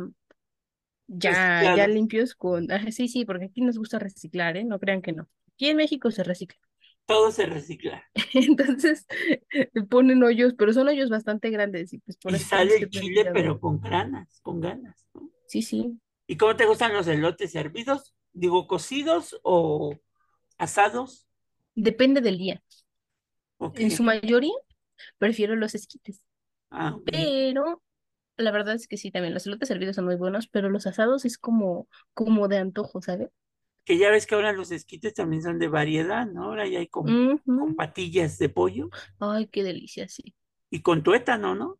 ya, 1.07 1.76
ya 1.76 1.87
limpios 1.87 2.35
con... 2.35 2.68
sí, 2.91 3.09
sí, 3.09 3.24
porque 3.24 3.47
aquí 3.47 3.61
nos 3.61 3.78
gusta 3.78 3.99
reciclar, 3.99 4.57
¿eh? 4.57 4.64
No 4.64 4.78
crean 4.78 5.03
que 5.03 5.12
no. 5.12 5.28
Aquí 5.53 5.68
en 5.68 5.76
México 5.76 6.11
se 6.11 6.24
recicla. 6.24 6.59
Todo 7.07 7.30
se 7.30 7.47
recicla. 7.47 8.05
Entonces 8.35 9.07
ponen 9.91 10.22
hoyos, 10.22 10.55
pero 10.57 10.72
son 10.72 10.89
hoyos 10.89 11.11
bastante 11.11 11.51
grandes. 11.51 11.93
Y, 11.93 11.99
pues 11.99 12.16
por 12.16 12.37
sale 12.39 12.76
el 12.76 12.91
chile, 12.91 13.30
pero 13.33 13.61
con 13.61 13.80
ganas, 13.80 14.41
con 14.41 14.61
ganas. 14.61 15.07
¿no? 15.14 15.30
Sí, 15.47 15.62
sí. 15.62 15.99
¿Y 16.26 16.37
cómo 16.37 16.57
te 16.57 16.66
gustan 16.66 16.95
los 16.95 17.07
elotes 17.09 17.53
servidos? 17.53 18.14
Digo, 18.33 18.66
cocidos 18.66 19.39
o 19.43 19.95
asados. 20.59 21.28
Depende 21.75 22.20
del 22.20 22.39
día. 22.39 22.62
En 23.75 23.91
su 23.91 24.03
mayoría 24.03 24.55
prefiero 25.18 25.57
los 25.57 25.75
esquites. 25.75 26.23
Ah, 26.70 26.97
pero 27.05 27.83
la 28.37 28.51
verdad 28.51 28.75
es 28.75 28.89
que 28.89 28.97
sí, 28.97 29.11
también 29.11 29.35
los 29.35 29.47
elotes 29.47 29.68
servidos 29.68 29.97
son 29.97 30.07
muy 30.07 30.16
buenos, 30.16 30.49
pero 30.49 30.68
los 30.68 30.87
asados 30.87 31.25
es 31.25 31.39
como, 31.39 31.89
como 32.14 32.49
de 32.49 32.59
antojo, 32.59 33.01
¿sabes? 33.03 33.29
Que 33.85 33.99
ya 33.99 34.11
ves 34.11 34.27
que 34.27 34.35
ahora 34.35 34.53
los 34.53 34.70
esquites 34.70 35.14
también 35.14 35.43
son 35.43 35.59
de 35.59 35.68
variedad, 35.68 36.27
¿no? 36.27 36.45
Ahora 36.45 36.66
ya 36.66 36.79
hay 36.79 36.87
con, 36.87 37.39
con 37.39 37.75
patillas 37.75 38.39
de 38.39 38.49
pollo. 38.49 38.91
Ay, 39.18 39.49
qué 39.49 39.62
delicia, 39.64 40.09
sí. 40.09 40.35
Y 40.70 40.83
con 40.83 41.03
tuétano, 41.03 41.55
¿no? 41.55 41.79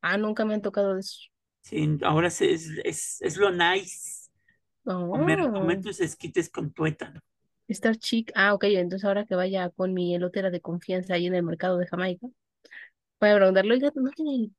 Ah, 0.00 0.18
nunca 0.18 0.44
me 0.44 0.54
han 0.54 0.62
tocado 0.62 0.94
de 0.94 1.00
eso. 1.00 1.20
Sí, 1.62 1.98
ahora 2.02 2.28
es, 2.28 2.40
es, 2.40 3.20
es 3.20 3.36
lo 3.36 3.50
nice. 3.50 4.28
Comer, 4.84 5.40
comer, 5.50 5.78
oh. 5.78 5.80
tus 5.80 6.00
esquites 6.00 6.48
con 6.48 6.72
tuétano. 6.72 7.20
Estar 7.68 7.96
chic. 7.96 8.30
Ah, 8.34 8.54
ok, 8.54 8.64
entonces 8.64 9.04
ahora 9.04 9.24
que 9.26 9.34
vaya 9.34 9.70
con 9.70 9.92
mi 9.92 10.14
elotera 10.14 10.50
de 10.50 10.60
confianza 10.60 11.14
ahí 11.14 11.26
en 11.26 11.34
el 11.34 11.42
mercado 11.42 11.78
de 11.78 11.86
Jamaica, 11.86 12.28
voy 13.20 13.30
a 13.30 13.36
preguntarle, 13.36 13.74
oiga, 13.74 13.92
¿no 13.94 14.10
tiene 14.10 14.50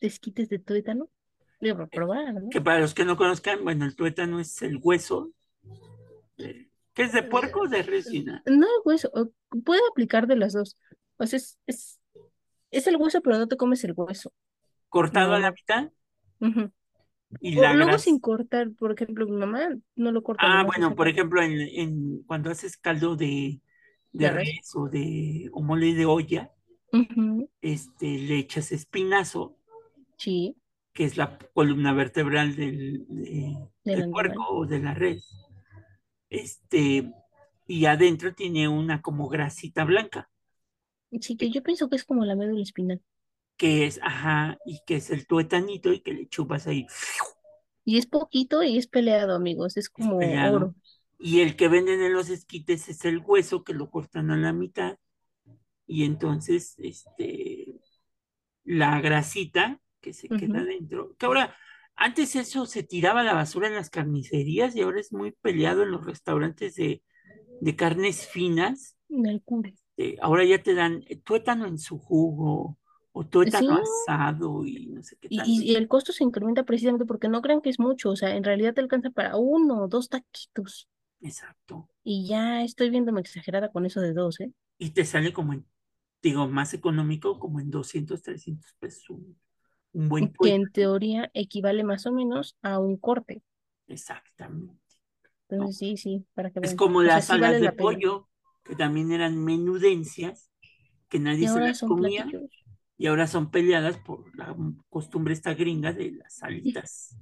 esquites 0.00 0.48
de 0.48 0.58
tuétano? 0.58 1.08
Voy 1.60 1.70
a 1.70 1.86
probar, 1.86 2.34
¿no? 2.34 2.50
Que 2.50 2.60
para 2.60 2.80
los 2.80 2.94
que 2.94 3.04
no 3.04 3.16
conozcan, 3.16 3.62
bueno, 3.64 3.84
el 3.84 3.96
tuétano 3.96 4.40
es 4.40 4.60
el 4.62 4.78
hueso. 4.82 5.30
¿Qué 6.36 7.02
es 7.02 7.12
de 7.12 7.22
puerco 7.22 7.60
o 7.60 7.68
de 7.68 7.82
resina? 7.82 8.42
No, 8.46 8.66
el 8.66 8.82
hueso. 8.84 9.10
Puede 9.64 9.80
aplicar 9.90 10.26
de 10.26 10.36
las 10.36 10.52
dos. 10.52 10.76
O 11.18 11.26
sea, 11.26 11.36
es, 11.38 11.58
es, 11.66 12.00
es 12.70 12.86
el 12.86 12.96
hueso, 12.96 13.20
pero 13.22 13.38
no 13.38 13.48
te 13.48 13.56
comes 13.56 13.84
el 13.84 13.94
hueso. 13.96 14.32
¿Cortado 14.88 15.34
a 15.34 15.38
la 15.38 15.52
mitad? 15.52 15.90
Y 17.40 17.54
luego 17.54 17.98
sin 17.98 18.18
cortar, 18.18 18.70
por 18.72 18.92
ejemplo, 18.92 19.26
mi 19.26 19.36
mamá 19.36 19.68
no 19.94 20.12
lo 20.12 20.22
corta. 20.22 20.42
Ah, 20.44 20.64
bueno, 20.64 20.94
por 20.94 21.08
ejemplo, 21.08 21.42
en, 21.42 21.60
en, 21.60 22.22
cuando 22.22 22.50
haces 22.50 22.76
caldo 22.76 23.16
de, 23.16 23.60
de 24.12 24.30
res 24.30 24.70
o 24.74 24.88
de 24.88 25.50
o 25.52 25.62
mole 25.62 25.94
de 25.94 26.06
olla, 26.06 26.52
este, 27.60 28.18
le 28.18 28.38
echas 28.38 28.72
espinazo, 28.72 29.58
sí. 30.16 30.56
que 30.92 31.04
es 31.04 31.16
la 31.16 31.38
columna 31.52 31.92
vertebral 31.92 32.56
del, 32.56 33.06
del 33.84 34.10
puerco 34.10 34.48
o 34.50 34.66
de 34.66 34.78
la 34.78 34.94
res. 34.94 35.46
Este, 36.30 37.12
y 37.66 37.86
adentro 37.86 38.34
tiene 38.34 38.68
una 38.68 39.02
como 39.02 39.28
grasita 39.28 39.84
blanca. 39.84 40.30
Sí, 41.20 41.36
que 41.36 41.50
yo 41.50 41.62
pienso 41.62 41.88
que 41.88 41.96
es 41.96 42.04
como 42.04 42.24
la 42.24 42.36
médula 42.36 42.62
espinal 42.62 43.02
que 43.56 43.86
es, 43.86 44.00
ajá, 44.02 44.58
y 44.66 44.80
que 44.86 44.96
es 44.96 45.10
el 45.10 45.26
tuetanito 45.26 45.92
y 45.92 46.00
que 46.00 46.12
le 46.14 46.28
chupas 46.28 46.66
ahí. 46.66 46.86
Y 47.84 47.98
es 47.98 48.06
poquito 48.06 48.62
y 48.62 48.76
es 48.78 48.86
peleado, 48.86 49.34
amigos, 49.34 49.76
es 49.76 49.88
como 49.88 50.18
oro. 50.36 50.74
Y 51.18 51.40
el 51.40 51.56
que 51.56 51.68
venden 51.68 52.02
en 52.02 52.12
los 52.12 52.28
esquites 52.28 52.88
es 52.88 53.04
el 53.04 53.18
hueso 53.24 53.64
que 53.64 53.72
lo 53.72 53.90
cortan 53.90 54.30
a 54.30 54.36
la 54.36 54.52
mitad. 54.52 54.98
Y 55.86 56.04
entonces, 56.04 56.74
este, 56.78 57.80
la 58.64 59.00
grasita 59.00 59.80
que 60.00 60.12
se 60.14 60.30
queda 60.34 60.64
dentro, 60.64 61.16
que 61.18 61.26
ahora, 61.26 61.56
antes 61.96 62.36
eso 62.36 62.66
se 62.66 62.82
tiraba 62.82 63.22
la 63.24 63.34
basura 63.34 63.68
en 63.68 63.74
las 63.74 63.90
carnicerías 63.90 64.76
y 64.76 64.82
ahora 64.82 65.00
es 65.00 65.12
muy 65.12 65.32
peleado 65.32 65.82
en 65.84 65.92
los 65.92 66.06
restaurantes 66.06 66.76
de, 66.76 67.02
de 67.60 67.76
carnes 67.76 68.26
finas. 68.28 68.96
Eh, 69.96 70.16
ahora 70.20 70.44
ya 70.44 70.62
te 70.62 70.74
dan 70.74 71.04
tuétano 71.24 71.66
en 71.66 71.78
su 71.78 71.98
jugo, 71.98 72.78
o 73.18 73.24
tuétano 73.24 73.78
asado 73.78 74.66
y 74.66 74.88
no 74.88 75.02
sé 75.02 75.16
qué 75.16 75.30
tal. 75.30 75.48
Y, 75.48 75.74
el 75.74 75.88
costo 75.88 76.12
se 76.12 76.22
incrementa 76.22 76.64
precisamente 76.64 77.06
porque 77.06 77.28
no 77.28 77.40
crean 77.40 77.62
que 77.62 77.70
es 77.70 77.80
mucho, 77.80 78.10
o 78.10 78.16
sea, 78.16 78.36
en 78.36 78.44
realidad 78.44 78.74
te 78.74 78.82
alcanza 78.82 79.08
para 79.08 79.36
uno 79.38 79.84
o 79.84 79.88
dos 79.88 80.10
taquitos. 80.10 80.86
Exacto. 81.22 81.88
Y 82.04 82.28
ya 82.28 82.62
estoy 82.62 82.90
viéndome 82.90 83.22
exagerada 83.22 83.72
con 83.72 83.86
eso 83.86 84.02
de 84.02 84.12
dos, 84.12 84.38
¿eh? 84.40 84.52
Y 84.76 84.90
te 84.90 85.06
sale 85.06 85.32
como 85.32 85.54
en, 85.54 85.64
digo, 86.22 86.46
más 86.46 86.74
económico, 86.74 87.38
como 87.38 87.58
en 87.58 87.70
200, 87.70 88.20
300 88.20 88.74
pesos 88.78 89.08
un, 89.08 89.38
buen 90.10 90.30
Que 90.34 90.54
en 90.54 90.70
teoría 90.70 91.30
equivale 91.32 91.84
más 91.84 92.04
o 92.04 92.12
menos 92.12 92.58
a 92.60 92.78
un 92.78 92.98
corte. 92.98 93.42
Exactamente. 93.86 94.74
Entonces, 95.48 95.78
sí, 95.78 95.96
sí, 95.96 96.26
para 96.34 96.50
que 96.50 96.60
Es 96.62 96.74
como 96.74 97.02
las 97.02 97.30
alas 97.30 97.62
de 97.62 97.72
pollo, 97.72 98.28
que 98.62 98.76
también 98.76 99.10
eran 99.10 99.42
menudencias, 99.42 100.50
que 101.08 101.18
nadie 101.18 101.48
se 101.48 101.60
las 101.60 101.80
comía 101.80 102.26
y 102.98 103.06
ahora 103.06 103.26
son 103.26 103.50
peleadas 103.50 103.98
por 103.98 104.36
la 104.36 104.56
costumbre 104.88 105.34
esta 105.34 105.54
gringa 105.54 105.92
de 105.92 106.12
las 106.12 106.36
salitas 106.36 107.16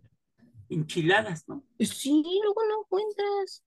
enchiladas, 0.68 1.48
¿no? 1.48 1.64
Sí, 1.78 2.22
luego 2.42 2.60
no 2.68 2.82
encuentras. 2.82 3.62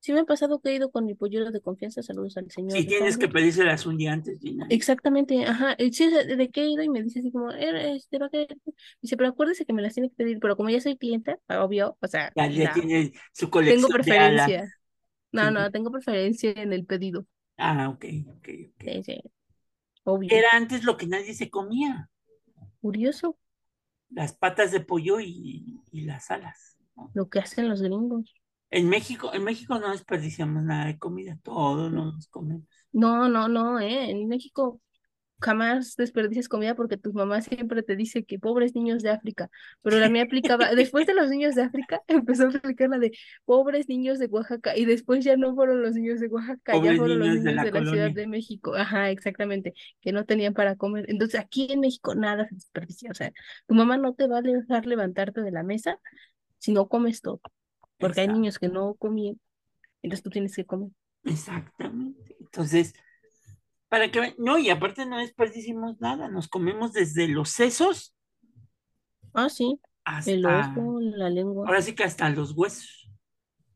Sí 0.00 0.12
me 0.12 0.20
ha 0.20 0.24
pasado 0.24 0.60
que 0.60 0.70
he 0.70 0.74
ido 0.76 0.90
con 0.90 1.04
mi 1.04 1.14
pollero 1.14 1.50
de 1.50 1.60
confianza, 1.60 2.02
saludos 2.02 2.36
al 2.36 2.50
señor. 2.50 2.78
Sí, 2.78 2.86
tienes 2.86 3.18
que 3.18 3.28
pedírselas 3.28 3.84
un 3.84 3.96
día 3.96 4.12
antes, 4.12 4.38
Gina. 4.40 4.66
Exactamente, 4.70 5.44
ajá. 5.44 5.76
Sí, 5.92 6.08
de 6.08 6.50
qué 6.50 6.62
he 6.62 6.70
ido 6.70 6.82
y 6.82 6.88
me 6.88 7.02
dice 7.02 7.18
así 7.18 7.32
como, 7.32 7.50
eh, 7.50 7.96
este, 7.96 8.18
va 8.18 8.26
a 8.26 8.30
Dice, 9.02 9.16
pero 9.16 9.28
acuérdese 9.28 9.66
que 9.66 9.72
me 9.72 9.82
las 9.82 9.94
tiene 9.94 10.08
que 10.08 10.14
pedir, 10.14 10.38
pero 10.38 10.56
como 10.56 10.70
ya 10.70 10.80
soy 10.80 10.96
clienta, 10.96 11.38
obvio, 11.48 11.96
o 12.00 12.06
sea. 12.06 12.32
Ya, 12.36 12.72
tiene 12.72 13.12
su 13.32 13.50
colección 13.50 13.82
Tengo 13.82 13.92
preferencia. 13.92 14.72
No, 15.32 15.50
no, 15.50 15.70
tengo 15.70 15.90
preferencia 15.90 16.52
en 16.52 16.72
el 16.72 16.86
pedido. 16.86 17.26
Ah, 17.56 17.88
ok, 17.88 18.04
ok, 18.28 18.48
ok. 18.68 18.84
Sí, 18.84 19.02
sí. 19.02 19.20
Era 20.28 20.48
antes 20.52 20.84
lo 20.84 20.96
que 20.96 21.06
nadie 21.06 21.34
se 21.34 21.50
comía. 21.50 22.10
Curioso. 22.80 23.38
Las 24.10 24.34
patas 24.34 24.72
de 24.72 24.80
pollo 24.80 25.20
y, 25.20 25.80
las 25.92 26.30
alas. 26.30 26.78
Lo 27.14 27.28
que 27.28 27.40
hacen 27.40 27.68
los 27.68 27.82
gringos. 27.82 28.34
En 28.70 28.88
México, 28.88 29.32
en 29.32 29.44
México 29.44 29.78
no 29.78 29.90
desperdiciamos 29.90 30.62
nada 30.62 30.86
de 30.86 30.98
comida, 30.98 31.38
todo 31.42 31.90
no 31.90 32.12
nos 32.12 32.28
comemos. 32.28 32.66
No, 32.92 33.28
no, 33.28 33.48
no, 33.48 33.80
eh. 33.80 34.10
En 34.10 34.28
México 34.28 34.80
jamás 35.40 35.94
desperdicies 35.96 36.48
comida 36.48 36.74
porque 36.74 36.96
tu 36.96 37.12
mamá 37.12 37.40
siempre 37.40 37.82
te 37.82 37.94
dice 37.96 38.24
que 38.24 38.38
pobres 38.38 38.74
niños 38.74 39.02
de 39.02 39.10
África, 39.10 39.50
pero 39.82 39.98
la 39.98 40.08
mía 40.08 40.24
aplicaba, 40.24 40.74
después 40.74 41.06
de 41.06 41.14
los 41.14 41.30
niños 41.30 41.54
de 41.54 41.62
África, 41.62 42.02
empezó 42.08 42.44
a 42.44 42.48
aplicar 42.48 42.88
la 42.90 42.98
de 42.98 43.12
pobres 43.44 43.88
niños 43.88 44.18
de 44.18 44.26
Oaxaca 44.26 44.76
y 44.76 44.84
después 44.84 45.24
ya 45.24 45.36
no 45.36 45.54
fueron 45.54 45.82
los 45.82 45.94
niños 45.94 46.20
de 46.20 46.26
Oaxaca, 46.26 46.74
ya 46.82 46.96
fueron 46.96 47.20
los 47.20 47.28
niños 47.28 47.44
de 47.44 47.52
la, 47.52 47.62
Ciudad 47.88 48.10
de 48.10 48.26
México, 48.26 48.74
ajá, 48.74 49.10
exactamente, 49.10 49.74
que 50.00 50.12
no 50.12 50.24
tenían 50.24 50.52
para 50.52 50.76
comer. 50.76 51.06
Entonces 51.08 51.40
aquí 51.40 51.68
en 51.70 51.80
México 51.80 52.14
nada 52.14 52.48
se 52.48 52.54
desperdicia, 52.56 53.10
o 53.10 53.14
sea, 53.14 53.32
tu 53.66 53.74
mamá 53.74 53.96
no 53.96 54.14
te 54.14 54.26
va 54.26 54.38
a 54.38 54.42
dejar 54.42 54.86
levantarte 54.86 55.42
de 55.42 55.52
la 55.52 55.62
mesa 55.62 56.00
si 56.58 56.72
no 56.72 56.88
comes 56.88 57.22
todo, 57.22 57.40
porque 57.98 58.22
hay 58.22 58.28
niños 58.28 58.58
que 58.58 58.68
no 58.68 58.94
comían, 58.94 59.40
entonces 60.02 60.22
tú 60.24 60.30
tienes 60.30 60.56
que 60.56 60.64
comer. 60.64 60.90
Exactamente. 61.24 62.36
Entonces, 62.40 62.94
para 63.88 64.10
que 64.10 64.34
no, 64.38 64.58
y 64.58 64.70
aparte 64.70 65.06
no 65.06 65.18
desperdicimos 65.18 66.00
nada, 66.00 66.28
nos 66.28 66.48
comemos 66.48 66.92
desde 66.92 67.28
los 67.28 67.50
sesos. 67.50 68.14
Ah, 69.32 69.48
sí. 69.48 69.80
Hasta, 70.04 70.30
el 70.30 70.46
ojo, 70.46 71.00
la 71.00 71.28
lengua. 71.30 71.66
Ahora 71.66 71.82
sí 71.82 71.94
que 71.94 72.04
hasta 72.04 72.28
los 72.30 72.52
huesos. 72.52 73.10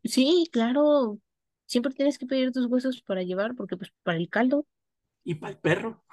Sí, 0.04 0.48
claro. 0.52 1.18
Siempre 1.66 1.92
tienes 1.92 2.18
que 2.18 2.26
pedir 2.26 2.52
tus 2.52 2.66
huesos 2.66 3.02
para 3.02 3.22
llevar, 3.22 3.54
porque 3.54 3.76
pues 3.76 3.92
para 4.02 4.18
el 4.18 4.28
caldo. 4.28 4.66
Y 5.24 5.36
para 5.36 5.52
el 5.52 5.58
perro. 5.58 6.04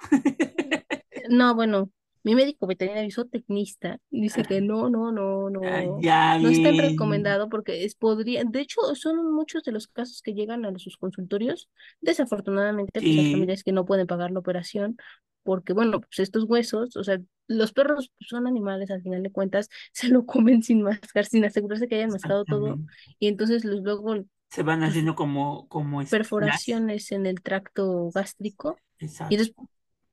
no, 1.30 1.54
bueno, 1.54 1.90
mi 2.22 2.34
médico 2.34 2.66
veterinario 2.66 3.10
zootecnista 3.10 3.98
dice 4.10 4.42
que 4.42 4.60
no, 4.60 4.90
no, 4.90 5.10
no, 5.12 5.50
no, 5.50 6.00
ya 6.00 6.38
no 6.38 6.48
es 6.48 6.62
tan 6.62 6.76
recomendado 6.76 7.48
porque 7.48 7.84
es 7.84 7.94
podría, 7.94 8.44
de 8.44 8.60
hecho, 8.60 8.80
son 8.94 9.32
muchos 9.32 9.62
de 9.62 9.72
los 9.72 9.86
casos 9.88 10.20
que 10.22 10.34
llegan 10.34 10.64
a 10.64 10.78
sus 10.78 10.96
consultorios, 10.96 11.68
desafortunadamente, 12.00 13.00
pues 13.00 13.16
las 13.16 13.32
familias 13.32 13.64
que 13.64 13.72
no 13.72 13.84
pueden 13.84 14.06
pagar 14.06 14.30
la 14.30 14.40
operación, 14.40 14.96
porque 15.42 15.72
bueno, 15.72 16.00
pues 16.00 16.18
estos 16.18 16.44
huesos, 16.44 16.96
o 16.96 17.04
sea, 17.04 17.18
los 17.46 17.72
perros 17.72 18.12
son 18.20 18.46
animales 18.46 18.90
al 18.90 19.02
final 19.02 19.22
de 19.22 19.32
cuentas, 19.32 19.68
se 19.92 20.08
lo 20.08 20.26
comen 20.26 20.62
sin 20.62 20.82
mascar, 20.82 21.24
sin 21.24 21.44
asegurarse 21.44 21.88
que 21.88 21.96
hayan 21.96 22.10
mascado 22.10 22.44
todo, 22.44 22.78
y 23.18 23.28
entonces 23.28 23.64
los 23.64 23.80
luego 23.80 24.16
se 24.50 24.64
van 24.64 24.80
pues 24.80 24.90
haciendo 24.90 25.14
como, 25.14 25.68
como 25.68 26.04
perforaciones 26.04 27.12
en 27.12 27.24
el 27.24 27.40
tracto 27.40 28.10
gástrico. 28.10 28.76
Exacto. 28.98 29.32
Y 29.32 29.38
después, 29.38 29.68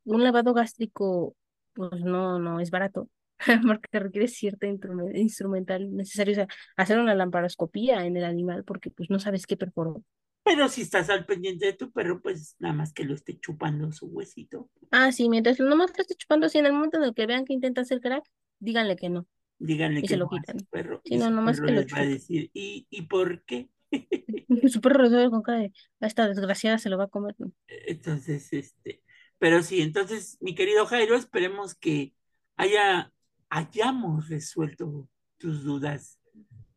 un 0.05 0.23
lavado 0.23 0.53
gástrico 0.53 1.35
pues 1.77 2.01
no, 2.01 2.39
no 2.39 2.59
es 2.59 2.71
barato, 2.71 3.07
porque 3.67 3.99
requiere 3.99 4.27
cierta 4.27 4.67
instrumental 4.67 5.95
necesario, 5.95 6.33
o 6.33 6.35
sea, 6.35 6.47
hacer 6.75 6.99
una 6.99 7.13
lamparoscopía 7.13 8.05
en 8.05 8.17
el 8.17 8.25
animal, 8.25 8.63
porque 8.63 8.89
pues 8.89 9.09
no 9.11 9.19
sabes 9.19 9.45
qué 9.45 9.55
perforó. 9.55 10.03
Pero 10.43 10.69
si 10.69 10.81
estás 10.81 11.09
al 11.09 11.25
pendiente 11.25 11.65
de 11.65 11.73
tu 11.73 11.91
perro, 11.91 12.21
pues 12.21 12.55
nada 12.57 12.73
más 12.73 12.93
que 12.93 13.03
lo 13.03 13.13
esté 13.13 13.37
chupando 13.37 13.91
su 13.91 14.07
huesito. 14.07 14.69
Ah, 14.91 15.11
sí, 15.11 15.29
mientras 15.29 15.59
no 15.59 15.75
más 15.75 15.91
lo 15.95 16.01
esté 16.01 16.15
chupando, 16.15 16.49
si 16.49 16.57
en 16.57 16.65
el 16.65 16.73
momento 16.73 16.97
en 16.97 17.03
el 17.03 17.13
que 17.13 17.27
vean 17.27 17.45
que 17.45 17.53
intenta 17.53 17.81
hacer 17.81 17.99
crack, 17.99 18.23
díganle 18.59 18.95
que 18.95 19.09
no. 19.09 19.27
Díganle 19.59 20.01
que 20.01 20.07
se 20.07 20.17
lo 20.17 20.29
quitan. 20.29 20.57
Perro, 20.71 21.01
sí, 21.03 21.17
no, 21.17 21.29
nomás 21.29 21.59
que 21.59 21.71
lo 21.71 21.81
va 21.93 21.99
a 21.99 22.05
decir, 22.05 22.49
¿y, 22.53 22.87
¿y 22.89 23.01
por 23.03 23.43
qué? 23.43 23.69
su 24.71 24.81
perro 24.81 25.03
resuelve 25.03 25.29
con 25.29 25.41
cara 25.41 25.59
de, 25.59 25.73
esta 25.99 26.27
desgraciada 26.27 26.77
se 26.77 26.89
lo 26.89 26.97
va 26.97 27.05
a 27.05 27.09
comer. 27.09 27.35
Entonces, 27.67 28.51
este, 28.53 29.03
pero 29.39 29.61
sí, 29.63 29.81
entonces, 29.81 30.37
mi 30.41 30.55
querido 30.55 30.85
Jairo, 30.85 31.15
esperemos 31.15 31.75
que 31.75 32.13
haya, 32.55 33.11
hayamos 33.49 34.29
resuelto 34.29 35.09
tus 35.37 35.63
dudas 35.63 36.19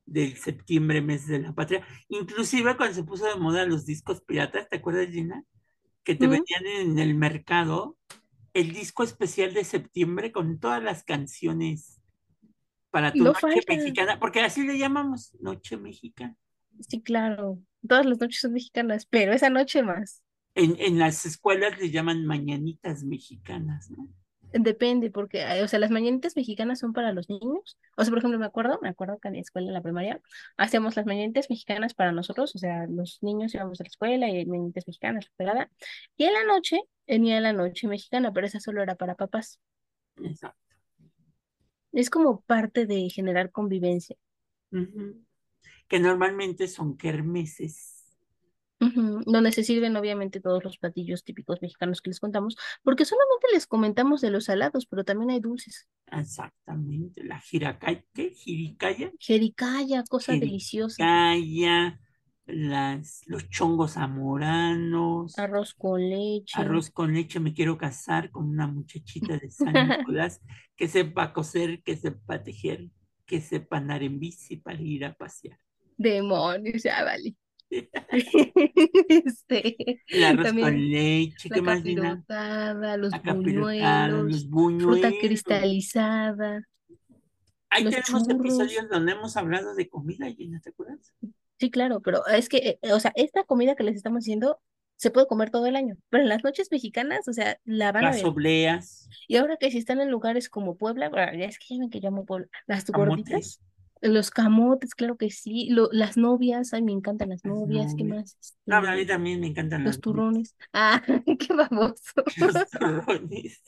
del 0.05 0.37
septiembre, 0.37 1.01
mes 1.01 1.27
de 1.27 1.39
la 1.39 1.55
patria. 1.55 1.87
Inclusive 2.09 2.77
cuando 2.77 2.95
se 2.95 3.05
puso 3.05 3.27
de 3.27 3.37
moda 3.37 3.65
los 3.65 3.87
discos 3.87 4.21
piratas, 4.21 4.69
¿te 4.69 4.77
acuerdas, 4.77 5.09
Gina? 5.09 5.45
Que 6.03 6.15
te 6.15 6.27
vendían 6.27 6.67
en 6.67 6.99
el 6.99 7.15
mercado 7.15 7.97
el 8.53 8.73
disco 8.73 9.05
especial 9.05 9.55
de 9.55 9.65
septiembre 9.65 10.33
con 10.33 10.59
todas 10.59 10.83
las 10.83 11.05
canciones 11.05 12.01
para 12.91 13.13
tu 13.13 13.23
noche 13.23 13.61
mexicana, 13.69 14.19
porque 14.19 14.41
así 14.41 14.67
le 14.67 14.77
llamamos, 14.77 15.37
noche 15.41 15.77
mexicana. 15.77 16.37
Sí, 16.81 17.01
claro. 17.01 17.61
Todas 17.87 18.07
las 18.07 18.21
noches 18.21 18.41
son 18.41 18.53
mexicanas, 18.53 19.07
pero 19.07 19.33
esa 19.33 19.51
noche 19.51 19.83
más. 19.83 20.23
En, 20.55 20.76
en 20.78 20.98
las 20.98 21.26
escuelas 21.26 21.78
le 21.78 21.90
llaman 21.90 22.26
mañanitas 22.26 23.05
mexicanas, 23.05 23.90
¿no? 23.90 24.09
Depende, 24.53 25.11
porque, 25.11 25.44
o 25.62 25.68
sea, 25.68 25.78
las 25.78 25.92
mañanitas 25.92 26.34
mexicanas 26.34 26.80
son 26.80 26.92
para 26.92 27.12
los 27.12 27.28
niños. 27.28 27.78
O 27.96 28.03
sea, 28.03 28.11
por 28.11 28.18
ejemplo, 28.18 28.38
me 28.38 28.46
acuerdo, 28.46 28.80
me 28.82 28.88
acuerdo 28.88 29.20
que 29.20 29.28
en 29.28 29.34
la 29.34 29.40
escuela, 29.40 29.68
en 29.68 29.74
la 29.74 29.82
primaria, 29.82 30.20
hacíamos 30.57 30.96
las 30.96 31.07
mañanitas 31.07 31.48
mexicanas 31.48 31.94
para 31.94 32.11
nosotros, 32.11 32.55
o 32.57 32.59
sea, 32.59 32.86
los 32.88 33.22
niños 33.22 33.55
íbamos 33.55 33.80
a 33.80 33.84
la 33.84 33.88
escuela 33.88 34.28
y 34.28 34.44
mañanitas 34.46 34.88
mexicanas, 34.88 35.30
pegada. 35.36 35.70
Y 36.16 36.24
en 36.24 36.32
la 36.32 36.44
noche, 36.44 36.80
venía 37.07 37.40
la 37.40 37.53
noche 37.53 37.86
mexicana, 37.86 38.32
pero 38.32 38.46
esa 38.46 38.59
solo 38.59 38.82
era 38.82 38.96
para 38.96 39.14
papás. 39.14 39.61
Exacto. 40.16 40.59
Es 41.92 42.11
como 42.11 42.40
parte 42.40 42.86
de 42.86 43.09
generar 43.09 43.53
convivencia. 43.53 44.16
Que 45.86 46.01
normalmente 46.01 46.66
son 46.66 46.96
kermeses 46.96 47.99
donde 48.81 49.53
se 49.53 49.62
sirven 49.62 49.97
obviamente 49.97 50.41
todos 50.41 50.64
los 50.64 50.78
platillos 50.78 51.22
típicos 51.22 51.61
mexicanos 51.61 52.01
que 52.01 52.11
les 52.11 52.20
contamos, 52.20 52.57
porque 52.83 53.05
solamente 53.05 53.47
les 53.53 53.66
comentamos 53.66 54.20
de 54.22 54.31
los 54.31 54.45
salados, 54.45 54.87
pero 54.87 55.05
también 55.05 55.31
hay 55.31 55.41
dulces. 55.41 55.87
Exactamente, 56.11 57.22
la 57.24 57.39
jiracaya, 57.41 58.03
¿qué? 58.14 58.31
¿Jiricaya? 58.31 59.12
Jericaya, 59.18 60.03
cosa 60.09 60.33
deliciosa. 60.33 61.05
Jericaya, 61.05 62.01
las, 62.47 63.22
los 63.26 63.49
chongos 63.49 63.93
zamoranos. 63.93 65.39
Arroz 65.39 65.74
con 65.74 66.01
leche. 66.01 66.61
Arroz 66.61 66.91
con 66.91 67.12
leche, 67.12 67.39
me 67.39 67.53
quiero 67.53 67.76
casar 67.78 68.31
con 68.31 68.49
una 68.49 68.66
muchachita 68.66 69.37
de 69.39 69.51
San 69.51 69.72
Nicolás 70.09 70.41
que 70.74 70.89
sepa 70.89 71.33
coser, 71.33 71.83
que 71.83 71.97
sepa 71.97 72.43
tejer, 72.43 72.89
que 73.26 73.41
sepa 73.41 73.76
andar 73.76 74.03
en 74.03 74.18
bici 74.18 74.57
para 74.57 74.81
ir 74.81 75.05
a 75.05 75.14
pasear. 75.14 75.59
Demonios, 75.97 76.83
ya 76.83 77.05
vale. 77.05 77.37
este, 79.09 80.03
el 80.09 80.25
arroz 80.25 80.53
con 80.53 80.91
leche, 80.91 81.49
¿qué 81.51 81.62
más, 81.62 81.83
Los 82.99 83.12
buñuelos, 83.23 84.33
los 84.33 84.49
buñuelos, 84.49 85.01
fruta 85.01 85.12
cristalizada. 85.21 86.62
Ahí 87.71 87.85
tenemos 87.85 88.29
episodios 88.29 88.89
donde 88.89 89.12
hemos 89.12 89.37
hablado 89.37 89.75
de 89.75 89.89
comida, 89.89 90.27
Gina, 90.33 90.61
¿te 90.61 90.71
acuerdas? 90.71 91.14
Sí, 91.59 91.71
claro, 91.71 92.01
pero 92.01 92.27
es 92.27 92.49
que, 92.49 92.79
eh, 92.83 92.93
o 92.93 92.99
sea, 92.99 93.12
esta 93.14 93.45
comida 93.45 93.77
que 93.77 93.85
les 93.85 93.95
estamos 93.95 94.25
haciendo 94.25 94.59
se 94.97 95.11
puede 95.11 95.27
comer 95.27 95.51
todo 95.51 95.66
el 95.66 95.77
año, 95.77 95.97
pero 96.11 96.23
en 96.23 96.29
las 96.29 96.45
noches 96.45 96.68
mexicanas, 96.71 97.27
o 97.27 97.33
sea, 97.33 97.59
la 97.64 97.93
van 97.93 98.03
las 98.05 98.16
a 98.16 98.18
ver. 98.18 98.27
obleas. 98.27 99.09
Y 99.29 99.37
ahora 99.37 99.57
que 99.57 99.71
si 99.71 99.79
están 99.79 100.01
en 100.01 100.11
lugares 100.11 100.51
como 100.51 100.77
Puebla, 100.77 101.11
ya 101.14 101.47
es 101.47 101.59
que 101.59 101.75
ya 101.75 101.81
ven 101.81 101.91
que 101.91 102.01
llamo 102.01 102.27
Puebla, 102.27 102.49
las 102.66 102.85
gorditas, 102.91 103.62
los 104.01 104.30
camotes, 104.30 104.94
claro 104.94 105.16
que 105.16 105.30
sí. 105.30 105.68
las 105.92 106.16
novias, 106.16 106.72
ay, 106.72 106.82
me 106.82 106.92
encantan 106.92 107.30
las 107.30 107.44
novias. 107.44 107.94
¿Qué 107.94 108.05
más? 108.05 108.36
No, 108.66 108.76
a 108.76 108.94
mí 108.94 109.07
también 109.07 109.40
me 109.40 109.48
encantan 109.48 109.84
los 109.84 110.01
turrones. 110.01 110.55
Ah, 110.72 111.03
qué 111.07 111.55
baboso. 111.55 112.22
Los 112.36 112.70
turrones. 112.70 113.61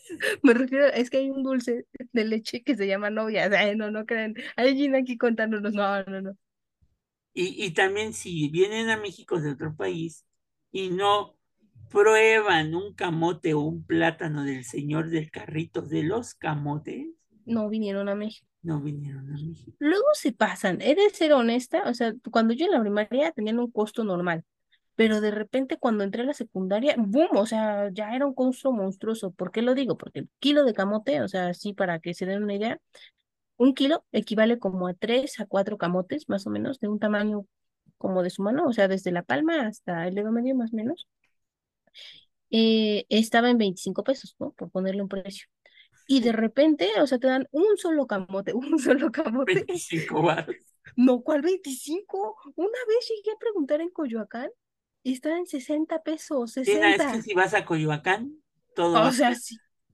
me 0.43 0.55
refiero, 0.55 0.87
es 0.87 1.11
que 1.11 1.19
hay 1.19 1.31
un 1.31 1.43
dulce 1.43 1.87
de 2.13 2.25
leche 2.25 2.63
que 2.63 2.77
se 2.77 2.87
llama 2.87 3.11
novia. 3.11 3.49
Ay, 3.53 3.77
no, 3.77 3.91
no 3.91 4.07
creen. 4.07 4.35
Hay 4.57 4.77
Gina 4.77 4.99
aquí 4.99 5.19
contándonos. 5.19 5.73
No, 5.75 6.03
no, 6.05 6.21
no. 6.23 6.37
Y, 7.35 7.65
y 7.65 7.71
también 7.73 8.13
si 8.13 8.49
vienen 8.49 8.91
a 8.91 8.97
México 8.97 9.41
de 9.41 9.53
otro 9.53 9.75
país 9.75 10.27
y 10.71 10.91
no 10.91 11.37
prueban 11.91 12.75
un 12.75 12.95
camote 12.95 13.55
o 13.55 13.61
un 13.61 13.85
plátano 13.85 14.45
del 14.45 14.65
señor 14.65 15.11
del 15.11 15.31
carrito 15.31 15.83
de 15.83 16.03
los 16.03 16.35
camotes. 16.35 17.07
No 17.45 17.69
vinieron 17.69 18.09
a 18.09 18.17
México 18.17 18.49
no 18.63 18.81
vinieron 18.81 19.29
a 19.29 19.37
México. 19.37 19.73
Luego 19.79 20.07
se 20.15 20.33
pasan, 20.33 20.81
he 20.81 20.95
de 20.95 21.11
ser 21.11 21.33
honesta, 21.33 21.85
o 21.89 21.95
sea, 21.95 22.15
cuando 22.31 22.55
yo 22.55 22.67
en 22.67 22.73
la 22.73 22.81
primaria 22.81 23.33
tenían 23.33 23.59
un 23.59 23.71
costo 23.71 24.05
normal, 24.05 24.45
pero 24.95 25.21
de 25.21 25.31
repente 25.31 25.79
cuando 25.79 26.05
entré 26.05 26.23
a 26.23 26.27
la 26.27 26.35
secundaria, 26.35 26.95
¡boom! 26.99 27.37
O 27.37 27.47
sea, 27.47 27.91
ya 27.93 28.15
era 28.15 28.27
un 28.27 28.35
costo 28.35 28.73
monstruoso. 28.73 29.31
¿Por 29.33 29.51
qué 29.51 29.63
lo 29.63 29.75
digo? 29.75 29.97
Porque 29.97 30.21
el 30.21 30.29
kilo 30.39 30.65
de 30.65 30.75
camote, 30.75 31.23
o 31.23 31.29
sea, 31.29 31.49
así 31.49 31.73
para 31.73 31.99
que 31.99 32.15
se 32.15 32.27
den 32.27 32.43
una 32.43 32.55
idea, 32.55 32.81
un 33.57 33.75
kilo 33.75 34.05
equivale 34.13 34.59
como 34.59 34.89
a 34.89 34.95
tres 34.95 35.41
a 35.41 35.47
cuatro 35.47 35.79
camotes, 35.79 36.29
más 36.29 36.47
o 36.47 36.51
menos, 36.51 36.81
de 36.81 36.89
un 36.89 36.99
tamaño 36.99 37.47
como 37.99 38.23
de 38.23 38.31
su 38.31 38.43
mano, 38.43 38.67
o 38.67 38.73
sea, 38.73 38.89
desde 38.89 39.13
la 39.13 39.23
palma 39.23 39.67
hasta 39.67 40.07
el 40.09 40.15
dedo 40.15 40.33
medio, 40.33 40.55
más 40.57 40.73
o 40.73 40.77
menos. 40.77 41.07
Eh, 42.51 43.07
estaba 43.09 43.51
en 43.51 43.59
25 43.59 44.05
pesos, 44.05 44.37
¿no? 44.39 44.53
Por 44.53 44.71
ponerle 44.71 45.03
un 45.03 45.09
precio 45.09 45.47
y 46.13 46.21
de 46.21 46.33
repente, 46.33 46.91
o 47.01 47.07
sea, 47.07 47.19
te 47.19 47.27
dan 47.27 47.49
un 47.53 47.79
solo 47.79 48.07
camote, 48.07 48.53
un 48.55 48.79
solo 48.79 49.11
camote. 49.11 49.55
25 49.55 50.21
baros. 50.21 50.57
No, 50.95 51.23
¿cuál 51.23 51.41
25? 51.41 52.37
Una 52.55 52.79
vez 52.87 53.09
llegué 53.09 53.35
a 53.35 53.39
preguntar 53.39 53.81
en 53.81 53.89
Coyoacán 53.89 54.51
y 55.03 55.15
están 55.15 55.39
en 55.39 55.47
60 55.47 56.03
pesos, 56.03 56.53
60. 56.53 56.91
es 56.91 57.13
que 57.17 57.23
si 57.23 57.35
vas 57.35 57.55
a 57.55 57.65
Coyoacán, 57.65 58.37
todo, 58.75 58.93
va, 58.93 59.09
a 59.09 59.13
ser, 59.13 59.39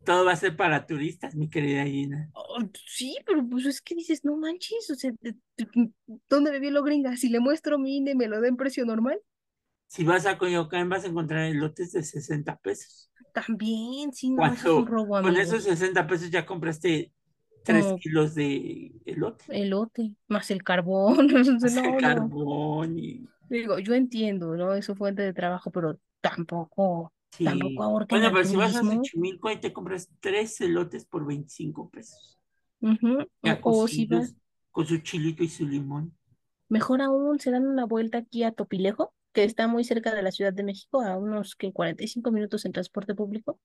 todo 0.04 0.24
va 0.24 0.32
a 0.32 0.36
ser 0.36 0.56
para 0.56 0.86
turistas, 0.86 1.36
mi 1.36 1.48
querida 1.48 1.84
Gina. 1.84 2.28
Oh, 2.34 2.64
sí, 2.88 3.16
pero 3.24 3.46
pues 3.48 3.66
es 3.66 3.80
que 3.80 3.94
dices, 3.94 4.24
no 4.24 4.36
manches, 4.36 4.90
o 4.90 4.96
sea, 4.96 5.12
¿dónde 6.28 6.50
me 6.50 6.58
vi 6.58 6.70
lo 6.70 6.82
gringa? 6.82 7.16
Si 7.16 7.28
le 7.28 7.38
muestro 7.38 7.78
mi 7.78 7.98
INE, 7.98 8.16
¿me 8.16 8.26
lo 8.26 8.40
den 8.40 8.56
precio 8.56 8.84
normal? 8.84 9.20
Si 9.86 10.02
vas 10.02 10.26
a 10.26 10.36
Coyoacán, 10.36 10.88
vas 10.88 11.04
a 11.04 11.08
encontrar 11.08 11.48
lotes 11.54 11.92
de 11.92 12.02
60 12.02 12.56
pesos 12.56 13.08
También, 13.46 14.12
sí, 14.12 14.30
no, 14.30 14.44
eso 14.46 14.54
es 14.54 14.64
un 14.66 14.86
robo, 14.86 15.08
con 15.08 15.26
amigo. 15.26 15.40
esos 15.42 15.64
60 15.64 16.06
pesos 16.06 16.30
ya 16.30 16.44
compraste 16.46 17.12
3 17.64 17.84
Como- 17.84 17.98
kilos 17.98 18.34
de 18.34 18.92
elote. 19.04 19.44
Elote, 19.48 20.14
más 20.28 20.50
el 20.50 20.62
carbón. 20.62 21.26
no, 21.28 21.38
Más 21.60 21.76
el 21.76 21.92
no. 21.92 21.98
carbón 21.98 22.98
y... 22.98 23.26
Digo, 23.48 23.78
yo 23.78 23.94
entiendo, 23.94 24.56
¿no? 24.56 24.74
Es 24.74 24.84
su 24.84 24.94
fuente 24.94 25.22
de 25.22 25.32
trabajo, 25.32 25.70
pero 25.70 25.98
tampoco, 26.20 27.12
Sí. 27.30 27.44
tampoco 27.44 27.82
ahorquen 27.82 28.18
Bueno, 28.20 28.32
pero 28.34 28.48
si 28.48 28.56
vas 28.56 28.74
a. 28.76 28.82
Xochimilco, 28.82 29.48
ahí 29.48 29.60
te 29.60 29.72
compras 29.72 30.08
3 30.20 30.60
elotes 30.62 31.04
por 31.06 31.26
25 31.26 31.90
pesos. 31.90 32.38
Ujú, 32.80 33.26
Ya 33.42 33.58
O, 33.62 33.86
si 33.88 34.06
vas, 34.06 34.34
con 34.70 34.86
su 34.86 34.98
chilito 34.98 35.42
y 35.42 35.48
su 35.48 35.66
limón. 35.66 36.14
mejor 36.68 37.00
aún, 37.02 37.38
se 37.40 37.50
dan 37.50 37.66
una 37.66 37.84
vuelta 37.86 38.18
aquí 38.18 38.42
a 38.44 38.52
Topilejo, 38.52 39.12
que 39.32 39.44
está 39.44 39.68
muy 39.68 39.84
cerca 39.84 40.14
de 40.14 40.22
la 40.22 40.32
Ciudad 40.32 40.52
de 40.52 40.64
México, 40.64 41.00
a 41.02 41.16
unos 41.16 41.56
que 41.56 41.72
45 41.72 42.30
minutos 42.32 42.64
en 42.64 42.72
transporte 42.72 43.14
público. 43.14 43.60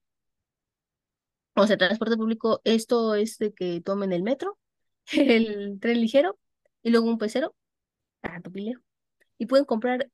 O 1.56 1.66
sea, 1.66 1.76
transporte 1.76 2.16
público, 2.16 2.60
esto 2.64 3.14
es 3.14 3.38
de 3.38 3.52
que 3.52 3.80
tomen 3.80 4.12
el 4.12 4.22
metro, 4.22 4.58
el 5.12 5.78
tren 5.80 6.00
ligero 6.00 6.38
y 6.82 6.90
luego 6.90 7.08
un 7.08 7.18
pecero 7.18 7.54
a 8.22 8.40
Topilejo. 8.40 8.82
Y 9.38 9.46
pueden 9.46 9.64
comprar 9.64 10.10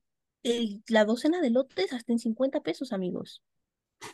la 0.88 1.04
docena 1.04 1.40
de 1.40 1.50
lotes 1.50 1.92
hasta 1.92 2.12
en 2.12 2.18
50 2.18 2.60
pesos, 2.60 2.92
amigos. 2.92 3.42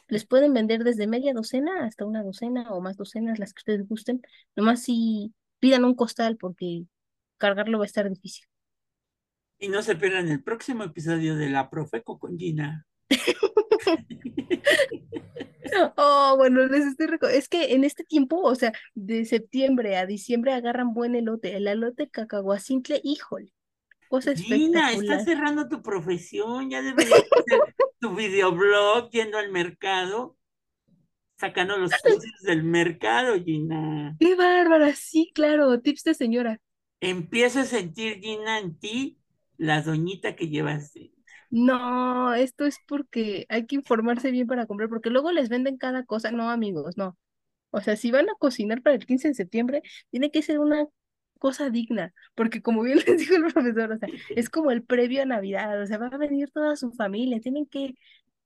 Les 0.08 0.26
pueden 0.26 0.52
vender 0.52 0.84
desde 0.84 1.06
media 1.06 1.32
docena 1.32 1.84
hasta 1.84 2.04
una 2.04 2.22
docena 2.22 2.70
o 2.72 2.80
más 2.80 2.96
docenas, 2.96 3.38
las 3.38 3.52
que 3.52 3.60
ustedes 3.60 3.88
gusten. 3.88 4.22
Nomás 4.56 4.82
si 4.82 5.32
pidan 5.60 5.84
un 5.84 5.94
costal 5.94 6.36
porque 6.36 6.84
cargarlo 7.38 7.78
va 7.78 7.84
a 7.84 7.86
estar 7.86 8.08
difícil. 8.08 8.46
Y 9.58 9.68
no 9.68 9.82
se 9.82 9.96
pierdan 9.96 10.28
el 10.28 10.42
próximo 10.42 10.84
episodio 10.84 11.34
de 11.34 11.48
La 11.48 11.70
Profeco 11.70 12.18
con 12.18 12.38
Gina. 12.38 12.86
Oh, 15.96 16.34
bueno, 16.36 16.66
les 16.66 16.86
estoy 16.86 17.06
Es 17.32 17.48
que 17.48 17.74
en 17.74 17.84
este 17.84 18.04
tiempo, 18.04 18.40
o 18.40 18.54
sea, 18.54 18.72
de 18.94 19.24
septiembre 19.24 19.96
a 19.96 20.06
diciembre 20.06 20.52
agarran 20.52 20.94
buen 20.94 21.14
elote. 21.14 21.54
El 21.54 21.66
elote 21.66 22.08
cacahuacintle, 22.08 23.00
híjole, 23.04 23.52
cosa 24.08 24.34
Gina, 24.34 24.92
estás 24.92 25.24
cerrando 25.24 25.68
tu 25.68 25.82
profesión, 25.82 26.70
ya 26.70 26.82
deberías 26.82 27.18
hacer 27.18 27.60
tu 28.00 28.14
videoblog 28.14 29.10
yendo 29.10 29.38
al 29.38 29.50
mercado, 29.50 30.36
sacando 31.36 31.76
los 31.76 31.90
precios 32.02 32.40
del 32.42 32.62
mercado, 32.62 33.34
Gina. 33.42 34.16
¡Qué 34.18 34.34
bárbara! 34.34 34.94
Sí, 34.94 35.30
claro, 35.34 35.80
tips 35.80 36.04
de 36.04 36.14
señora. 36.14 36.60
Empiezo 37.00 37.60
a 37.60 37.64
sentir, 37.64 38.20
Gina, 38.20 38.60
en 38.60 38.78
ti 38.78 39.18
la 39.58 39.82
doñita 39.82 40.36
que 40.36 40.48
llevas. 40.48 40.92
de- 40.94 41.12
No, 41.50 42.34
esto 42.34 42.64
es 42.66 42.78
porque 42.86 43.46
hay 43.48 43.66
que 43.66 43.76
informarse 43.76 44.30
bien 44.30 44.46
para 44.46 44.66
comprar, 44.66 44.88
porque 44.88 45.10
luego 45.10 45.32
les 45.32 45.48
venden 45.48 45.76
cada 45.78 46.04
cosa. 46.04 46.30
No, 46.32 46.50
amigos, 46.50 46.96
no. 46.96 47.16
O 47.70 47.80
sea, 47.82 47.96
si 47.96 48.10
van 48.12 48.28
a 48.30 48.34
cocinar 48.38 48.82
para 48.82 48.96
el 48.96 49.06
15 49.06 49.28
de 49.28 49.34
septiembre, 49.34 49.82
tiene 50.10 50.30
que 50.30 50.42
ser 50.42 50.60
una 50.60 50.86
cosa 51.38 51.70
digna, 51.70 52.14
porque 52.34 52.62
como 52.62 52.82
bien 52.82 52.98
les 53.06 53.18
dijo 53.18 53.36
el 53.36 53.52
profesor, 53.52 53.92
o 53.92 53.98
sea, 53.98 54.10
es 54.36 54.50
como 54.50 54.70
el 54.72 54.84
previo 54.84 55.22
a 55.22 55.26
Navidad, 55.26 55.82
o 55.82 55.86
sea, 55.86 55.98
va 55.98 56.08
a 56.08 56.18
venir 56.18 56.50
toda 56.52 56.76
su 56.76 56.92
familia, 56.92 57.40
tienen 57.40 57.66
que, 57.66 57.94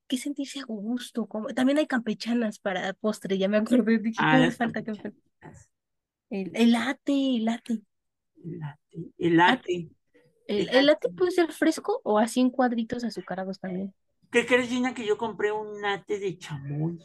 que 0.07 0.17
sentirse 0.17 0.61
a 0.61 0.65
gusto. 0.65 1.27
Como... 1.27 1.49
También 1.49 1.79
hay 1.79 1.87
campechanas 1.87 2.59
para 2.59 2.93
postre, 2.95 3.37
ya 3.37 3.49
me 3.49 3.57
acordé, 3.57 3.99
dije, 3.99 4.25
Ah, 4.25 4.29
¿cómo 4.29 4.45
las 4.45 4.57
falta 4.57 4.83
que. 4.83 4.93
El, 6.29 6.51
el 6.55 6.71
el 7.33 7.45
latte. 7.45 7.81
El 8.43 8.59
latte. 8.59 9.11
El 9.17 9.37
latte. 9.37 9.89
El, 10.51 10.69
El 10.69 10.85
latte 10.87 11.09
puede 11.09 11.31
ser 11.31 11.51
fresco 11.51 12.01
o 12.03 12.19
así 12.19 12.39
en 12.41 12.49
cuadritos 12.49 13.03
azucarados 13.03 13.59
también. 13.59 13.93
¿Qué 14.31 14.45
crees, 14.45 14.69
Gina, 14.69 14.93
que 14.93 15.05
yo 15.05 15.17
compré 15.17 15.51
un 15.51 15.81
latte 15.81 16.19
de 16.19 16.37
chamoy? 16.37 16.99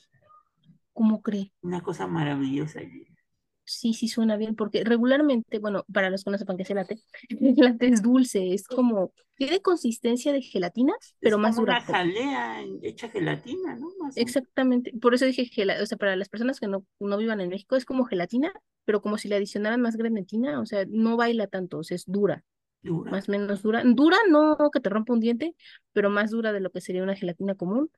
¿Cómo 0.93 1.23
cree? 1.23 1.53
Una 1.63 1.81
cosa 1.83 2.07
maravillosa, 2.09 2.81
Gina. 2.81 3.17
Sí, 3.65 3.95
sí 3.95 4.07
suena 4.09 4.37
bien, 4.37 4.55
porque 4.55 4.85
regularmente, 4.85 5.59
bueno, 5.59 5.85
para 5.93 6.09
los 6.09 6.23
que 6.23 6.31
no 6.31 6.39
sepan 6.39 6.57
qué 6.57 6.63
es 6.63 6.71
el 6.71 6.77
latte, 6.77 7.01
el 7.31 7.57
latte 7.57 7.89
es 7.89 8.01
dulce, 8.03 8.55
es 8.55 8.69
como, 8.69 9.13
tiene 9.35 9.61
consistencia 9.61 10.33
de 10.33 10.41
gelatina, 10.41 10.95
pero 11.21 11.37
es 11.37 11.39
más 11.39 11.57
como 11.57 11.63
una 11.63 11.81
dura. 11.81 11.81
jalea 11.81 12.63
hecha 12.83 13.09
gelatina, 13.09 13.75
¿no? 13.77 13.89
Más. 14.01 14.17
Exactamente, 14.17 14.93
por 15.01 15.15
eso 15.15 15.25
dije 15.25 15.47
gelatina, 15.47 15.83
o 15.83 15.87
sea, 15.87 15.99
para 15.99 16.15
las 16.15 16.29
personas 16.29 16.61
que 16.61 16.69
no, 16.69 16.87
no 17.01 17.17
vivan 17.19 17.41
en 17.41 17.49
México 17.49 17.75
es 17.75 17.85
como 17.85 18.05
gelatina, 18.05 18.53
pero 18.85 19.03
como 19.03 19.19
si 19.19 19.29
le 19.29 19.35
adicionaran 19.37 19.81
más 19.81 19.97
grenetina, 19.97 20.61
o 20.61 20.67
sea, 20.67 20.85
no 20.89 21.17
baila 21.17 21.49
tanto, 21.49 21.79
o 21.79 21.85
sea, 21.85 21.97
es 21.97 22.05
dura, 22.07 22.45
Dura. 22.87 23.11
más 23.11 23.29
o 23.29 23.33
menos 23.33 23.63
dura. 23.63 23.83
Dura, 23.85 24.17
no 24.31 24.57
que 24.73 24.81
te 24.81 24.89
rompa 24.91 25.13
un 25.13 25.21
diente, 25.21 25.55
pero 25.93 26.11
más 26.11 26.31
dura 26.31 26.53
de 26.53 26.61
lo 26.61 26.71
que 26.71 26.81
sería 26.81 27.03
una 27.03 27.17
gelatina 27.17 27.55
común. 27.55 27.91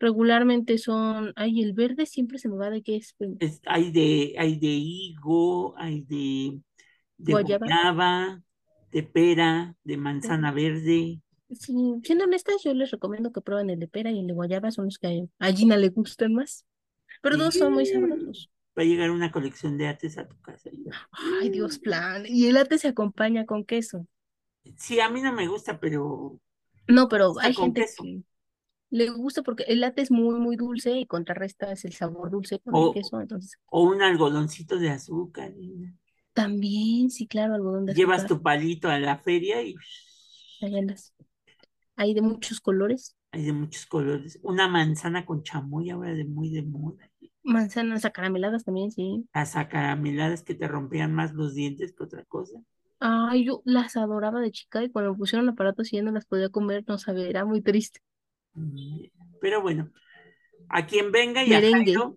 Regularmente 0.00 0.78
son, 0.78 1.32
ay, 1.36 1.62
el 1.62 1.74
verde 1.74 2.06
siempre 2.06 2.38
se 2.38 2.48
me 2.48 2.56
va 2.56 2.70
de 2.70 2.82
qué 2.82 2.96
es, 2.96 3.14
Es- 3.38 3.60
hay 3.66 3.90
de, 3.92 4.34
hay 4.38 4.58
de 4.58 4.68
higo, 4.68 5.74
hay 5.78 6.02
de, 6.02 6.60
de 7.18 7.32
Guayaba. 7.32 7.66
guayaba, 7.66 8.42
de 8.92 9.02
pera, 9.02 9.76
de 9.84 9.96
manzana 9.96 10.52
verde. 10.52 11.20
Sí, 11.50 11.74
siendo 12.02 12.24
honestas, 12.24 12.62
yo 12.64 12.72
les 12.72 12.90
recomiendo 12.90 13.30
que 13.30 13.42
prueben 13.42 13.68
el 13.70 13.78
de 13.78 13.86
pera 13.88 14.10
y 14.10 14.18
el 14.20 14.26
de 14.26 14.32
guayaba, 14.32 14.70
son 14.70 14.86
los 14.86 14.98
que 14.98 15.28
a 15.38 15.52
Gina 15.52 15.76
le 15.76 15.90
gustan 15.90 16.32
más. 16.34 16.64
Pero 17.20 17.36
todos 17.36 17.56
son 17.56 17.74
muy 17.74 17.86
sabrosos. 17.86 18.50
Va 18.78 18.82
a 18.82 18.86
llegar 18.86 19.10
una 19.10 19.30
colección 19.30 19.76
de 19.78 19.88
ates 19.88 20.16
a 20.18 20.26
tu 20.28 20.40
casa. 20.40 20.70
Ay, 21.10 21.50
Dios 21.50 21.78
plan. 21.78 22.24
Y 22.26 22.46
el 22.46 22.56
ate 22.56 22.78
se 22.78 22.88
acompaña 22.88 23.46
con 23.46 23.64
queso. 23.64 24.06
Sí, 24.76 24.98
a 25.00 25.08
mí 25.08 25.20
no 25.22 25.32
me 25.32 25.46
gusta, 25.48 25.78
pero 25.80 26.40
No, 26.88 27.08
pero 27.08 27.38
hay 27.40 27.54
gente 27.54 27.80
queso. 27.80 28.02
que 28.02 28.22
le 28.90 29.10
gusta 29.10 29.42
porque 29.42 29.64
el 29.64 29.84
ate 29.84 30.02
es 30.02 30.10
muy, 30.12 30.40
muy 30.40 30.56
dulce 30.56 30.92
y 30.98 31.06
contrarresta 31.06 31.72
es 31.72 31.84
el 31.86 31.94
sabor 31.94 32.30
dulce 32.30 32.60
con 32.60 32.78
el 32.78 32.88
O- 32.88 32.90
queso. 32.90 33.20
Entonces, 33.20 33.58
o 33.76 33.82
un 33.92 34.02
algodoncito 34.02 34.78
de 34.78 34.90
azúcar. 34.90 35.52
También, 36.34 37.10
sí, 37.10 37.26
claro, 37.26 37.54
algodón 37.54 37.86
de 37.86 37.92
Llevas 37.96 38.26
azúcar. 38.26 38.26
tu 38.26 38.42
palito 38.42 38.88
a 38.88 38.98
la 38.98 39.18
feria 39.18 39.62
y 39.62 39.74
Ahí 40.62 40.78
andas. 40.78 41.12
Hay 41.96 42.14
de 42.14 42.22
muchos 42.22 42.60
colores. 42.60 43.16
hay 43.30 43.44
de 43.44 43.52
muchos 43.52 43.84
colores. 43.86 44.38
Una 44.42 44.68
manzana 44.68 45.26
con 45.26 45.42
chamoy 45.42 45.90
ahora 45.90 46.14
de 46.14 46.24
muy 46.24 46.50
de 46.50 46.62
moda. 46.62 47.10
Manzanas 47.44 48.04
acarameladas 48.04 48.64
también, 48.64 48.90
sí. 48.90 49.28
Las 49.34 49.56
acarameladas 49.56 50.42
que 50.42 50.54
te 50.54 50.66
rompían 50.68 51.14
más 51.14 51.34
los 51.34 51.54
dientes 51.54 51.92
que 51.92 52.02
otra 52.04 52.24
cosa. 52.24 52.58
Ay, 53.04 53.44
yo 53.44 53.62
las 53.64 53.96
adoraba 53.96 54.40
de 54.40 54.52
chica 54.52 54.80
y 54.84 54.88
cuando 54.88 55.10
me 55.12 55.18
pusieron 55.18 55.48
aparatos 55.48 55.92
y 55.92 55.96
ya 55.96 56.02
no 56.02 56.12
las 56.12 56.24
podía 56.24 56.50
comer, 56.50 56.84
no 56.86 56.98
sabía, 56.98 57.26
era 57.28 57.44
muy 57.44 57.60
triste. 57.60 58.00
Mm, 58.54 59.06
Pero 59.40 59.60
bueno, 59.60 59.90
a 60.68 60.86
quien 60.86 61.10
venga 61.10 61.42
y 61.44 61.52
a. 61.52 61.60
Jairo, 61.60 62.16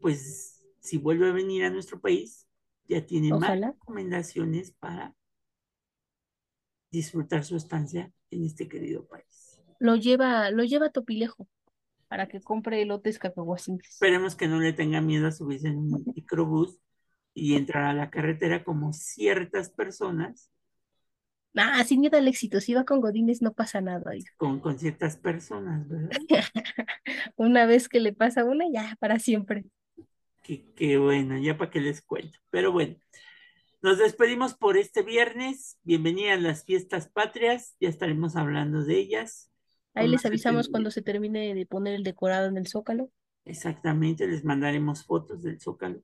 pues 0.00 0.64
si 0.80 0.98
vuelve 0.98 1.28
a 1.28 1.32
venir 1.32 1.62
a 1.62 1.70
nuestro 1.70 2.00
país, 2.00 2.48
ya 2.88 3.06
tiene 3.06 3.30
más 3.30 3.60
recomendaciones 3.60 4.72
para 4.72 5.14
disfrutar 6.90 7.44
su 7.44 7.56
estancia 7.56 8.12
en 8.30 8.44
este 8.44 8.68
querido 8.68 9.06
país. 9.06 9.60
Lo 9.78 9.94
lleva, 9.94 10.50
lo 10.50 10.64
lleva 10.64 10.86
a 10.86 10.90
Topilejo 10.90 11.46
para 12.08 12.26
que 12.26 12.40
compre 12.40 12.82
elotes 12.82 13.20
cacahuacintes. 13.20 13.90
Esperemos 13.92 14.34
que 14.34 14.48
no 14.48 14.58
le 14.58 14.72
tenga 14.72 15.00
miedo 15.00 15.28
a 15.28 15.32
subirse 15.32 15.68
en 15.68 15.78
un 15.78 16.04
microbús 16.16 16.80
y 17.36 17.54
entrar 17.54 17.84
a 17.84 17.92
la 17.92 18.10
carretera 18.10 18.64
como 18.64 18.92
ciertas 18.94 19.70
personas, 19.70 20.50
Ah, 21.58 21.82
sin 21.84 22.00
miedo 22.00 22.18
al 22.18 22.28
éxito, 22.28 22.60
si 22.60 22.74
va 22.74 22.84
con 22.84 23.00
Godines 23.00 23.40
no 23.40 23.52
pasa 23.54 23.80
nada. 23.80 24.12
con, 24.36 24.60
con 24.60 24.78
ciertas 24.78 25.16
personas, 25.16 25.88
¿verdad? 25.88 26.10
Una 27.36 27.64
vez 27.64 27.88
que 27.88 28.00
le 28.00 28.12
pasa 28.12 28.44
una, 28.44 28.66
ya 28.70 28.96
para 29.00 29.18
siempre. 29.18 29.64
Que, 30.42 30.70
que 30.74 30.98
bueno, 30.98 31.38
ya 31.38 31.56
para 31.56 31.70
qué 31.70 31.80
les 31.80 32.02
cuento. 32.02 32.38
Pero 32.50 32.72
bueno, 32.72 32.96
nos 33.80 33.98
despedimos 33.98 34.54
por 34.54 34.76
este 34.76 35.02
viernes. 35.02 35.78
Bienvenidas 35.82 36.42
las 36.42 36.64
fiestas 36.64 37.08
patrias, 37.08 37.74
ya 37.80 37.88
estaremos 37.88 38.36
hablando 38.36 38.84
de 38.84 38.98
ellas. 38.98 39.50
Ahí 39.94 40.08
les 40.08 40.26
avisamos 40.26 40.68
cuando 40.68 40.90
se 40.90 41.00
termine 41.00 41.54
de 41.54 41.66
poner 41.66 41.94
el 41.94 42.04
decorado 42.04 42.48
en 42.48 42.58
el 42.58 42.66
zócalo. 42.66 43.10
Exactamente, 43.46 44.26
les 44.26 44.44
mandaremos 44.44 45.04
fotos 45.06 45.42
del 45.42 45.58
Zócalo. 45.58 46.02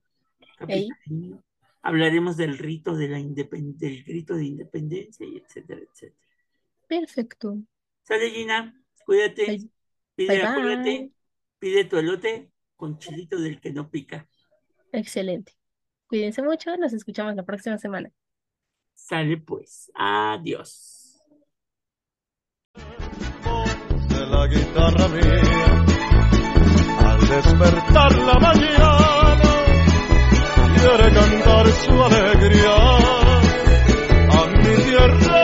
Hablaremos 1.81 2.37
del 2.37 2.57
rito 2.57 2.95
de 2.95 3.09
la 3.09 3.17
del 3.19 4.03
grito 4.03 4.35
de 4.35 4.45
independencia 4.45 5.25
y 5.25 5.37
etcétera, 5.37 5.81
etcétera. 5.81 6.27
Perfecto. 6.87 7.57
Sale 8.03 8.29
Gina, 8.31 8.81
cuídate, 9.05 9.45
Bye. 9.45 9.69
pide, 10.15 10.41
Bye, 10.55 11.11
pide 11.59 11.85
tu 11.85 11.97
elote 11.97 12.51
con 12.75 12.97
chilito 12.97 13.39
del 13.39 13.59
que 13.59 13.71
no 13.71 13.89
pica. 13.89 14.27
Excelente. 14.91 15.53
Cuídense 16.07 16.41
mucho, 16.43 16.75
nos 16.77 16.93
escuchamos 16.93 17.35
la 17.35 17.43
próxima 17.43 17.77
semana. 17.77 18.11
Sale 18.93 19.37
pues, 19.37 19.91
adiós. 19.95 21.21
de 22.75 24.25
la 24.27 24.47
guitarra 24.47 25.07
mía. 25.07 25.85
Al 26.99 27.19
despertar 27.19 28.15
la 28.17 28.33
mañana, 28.39 29.52
quiere 30.75 31.11
cantar 31.13 31.71
su 31.71 32.03
alegría 32.03 32.75
a 34.29 34.45
mi 34.47 34.83
tierra. 34.83 35.42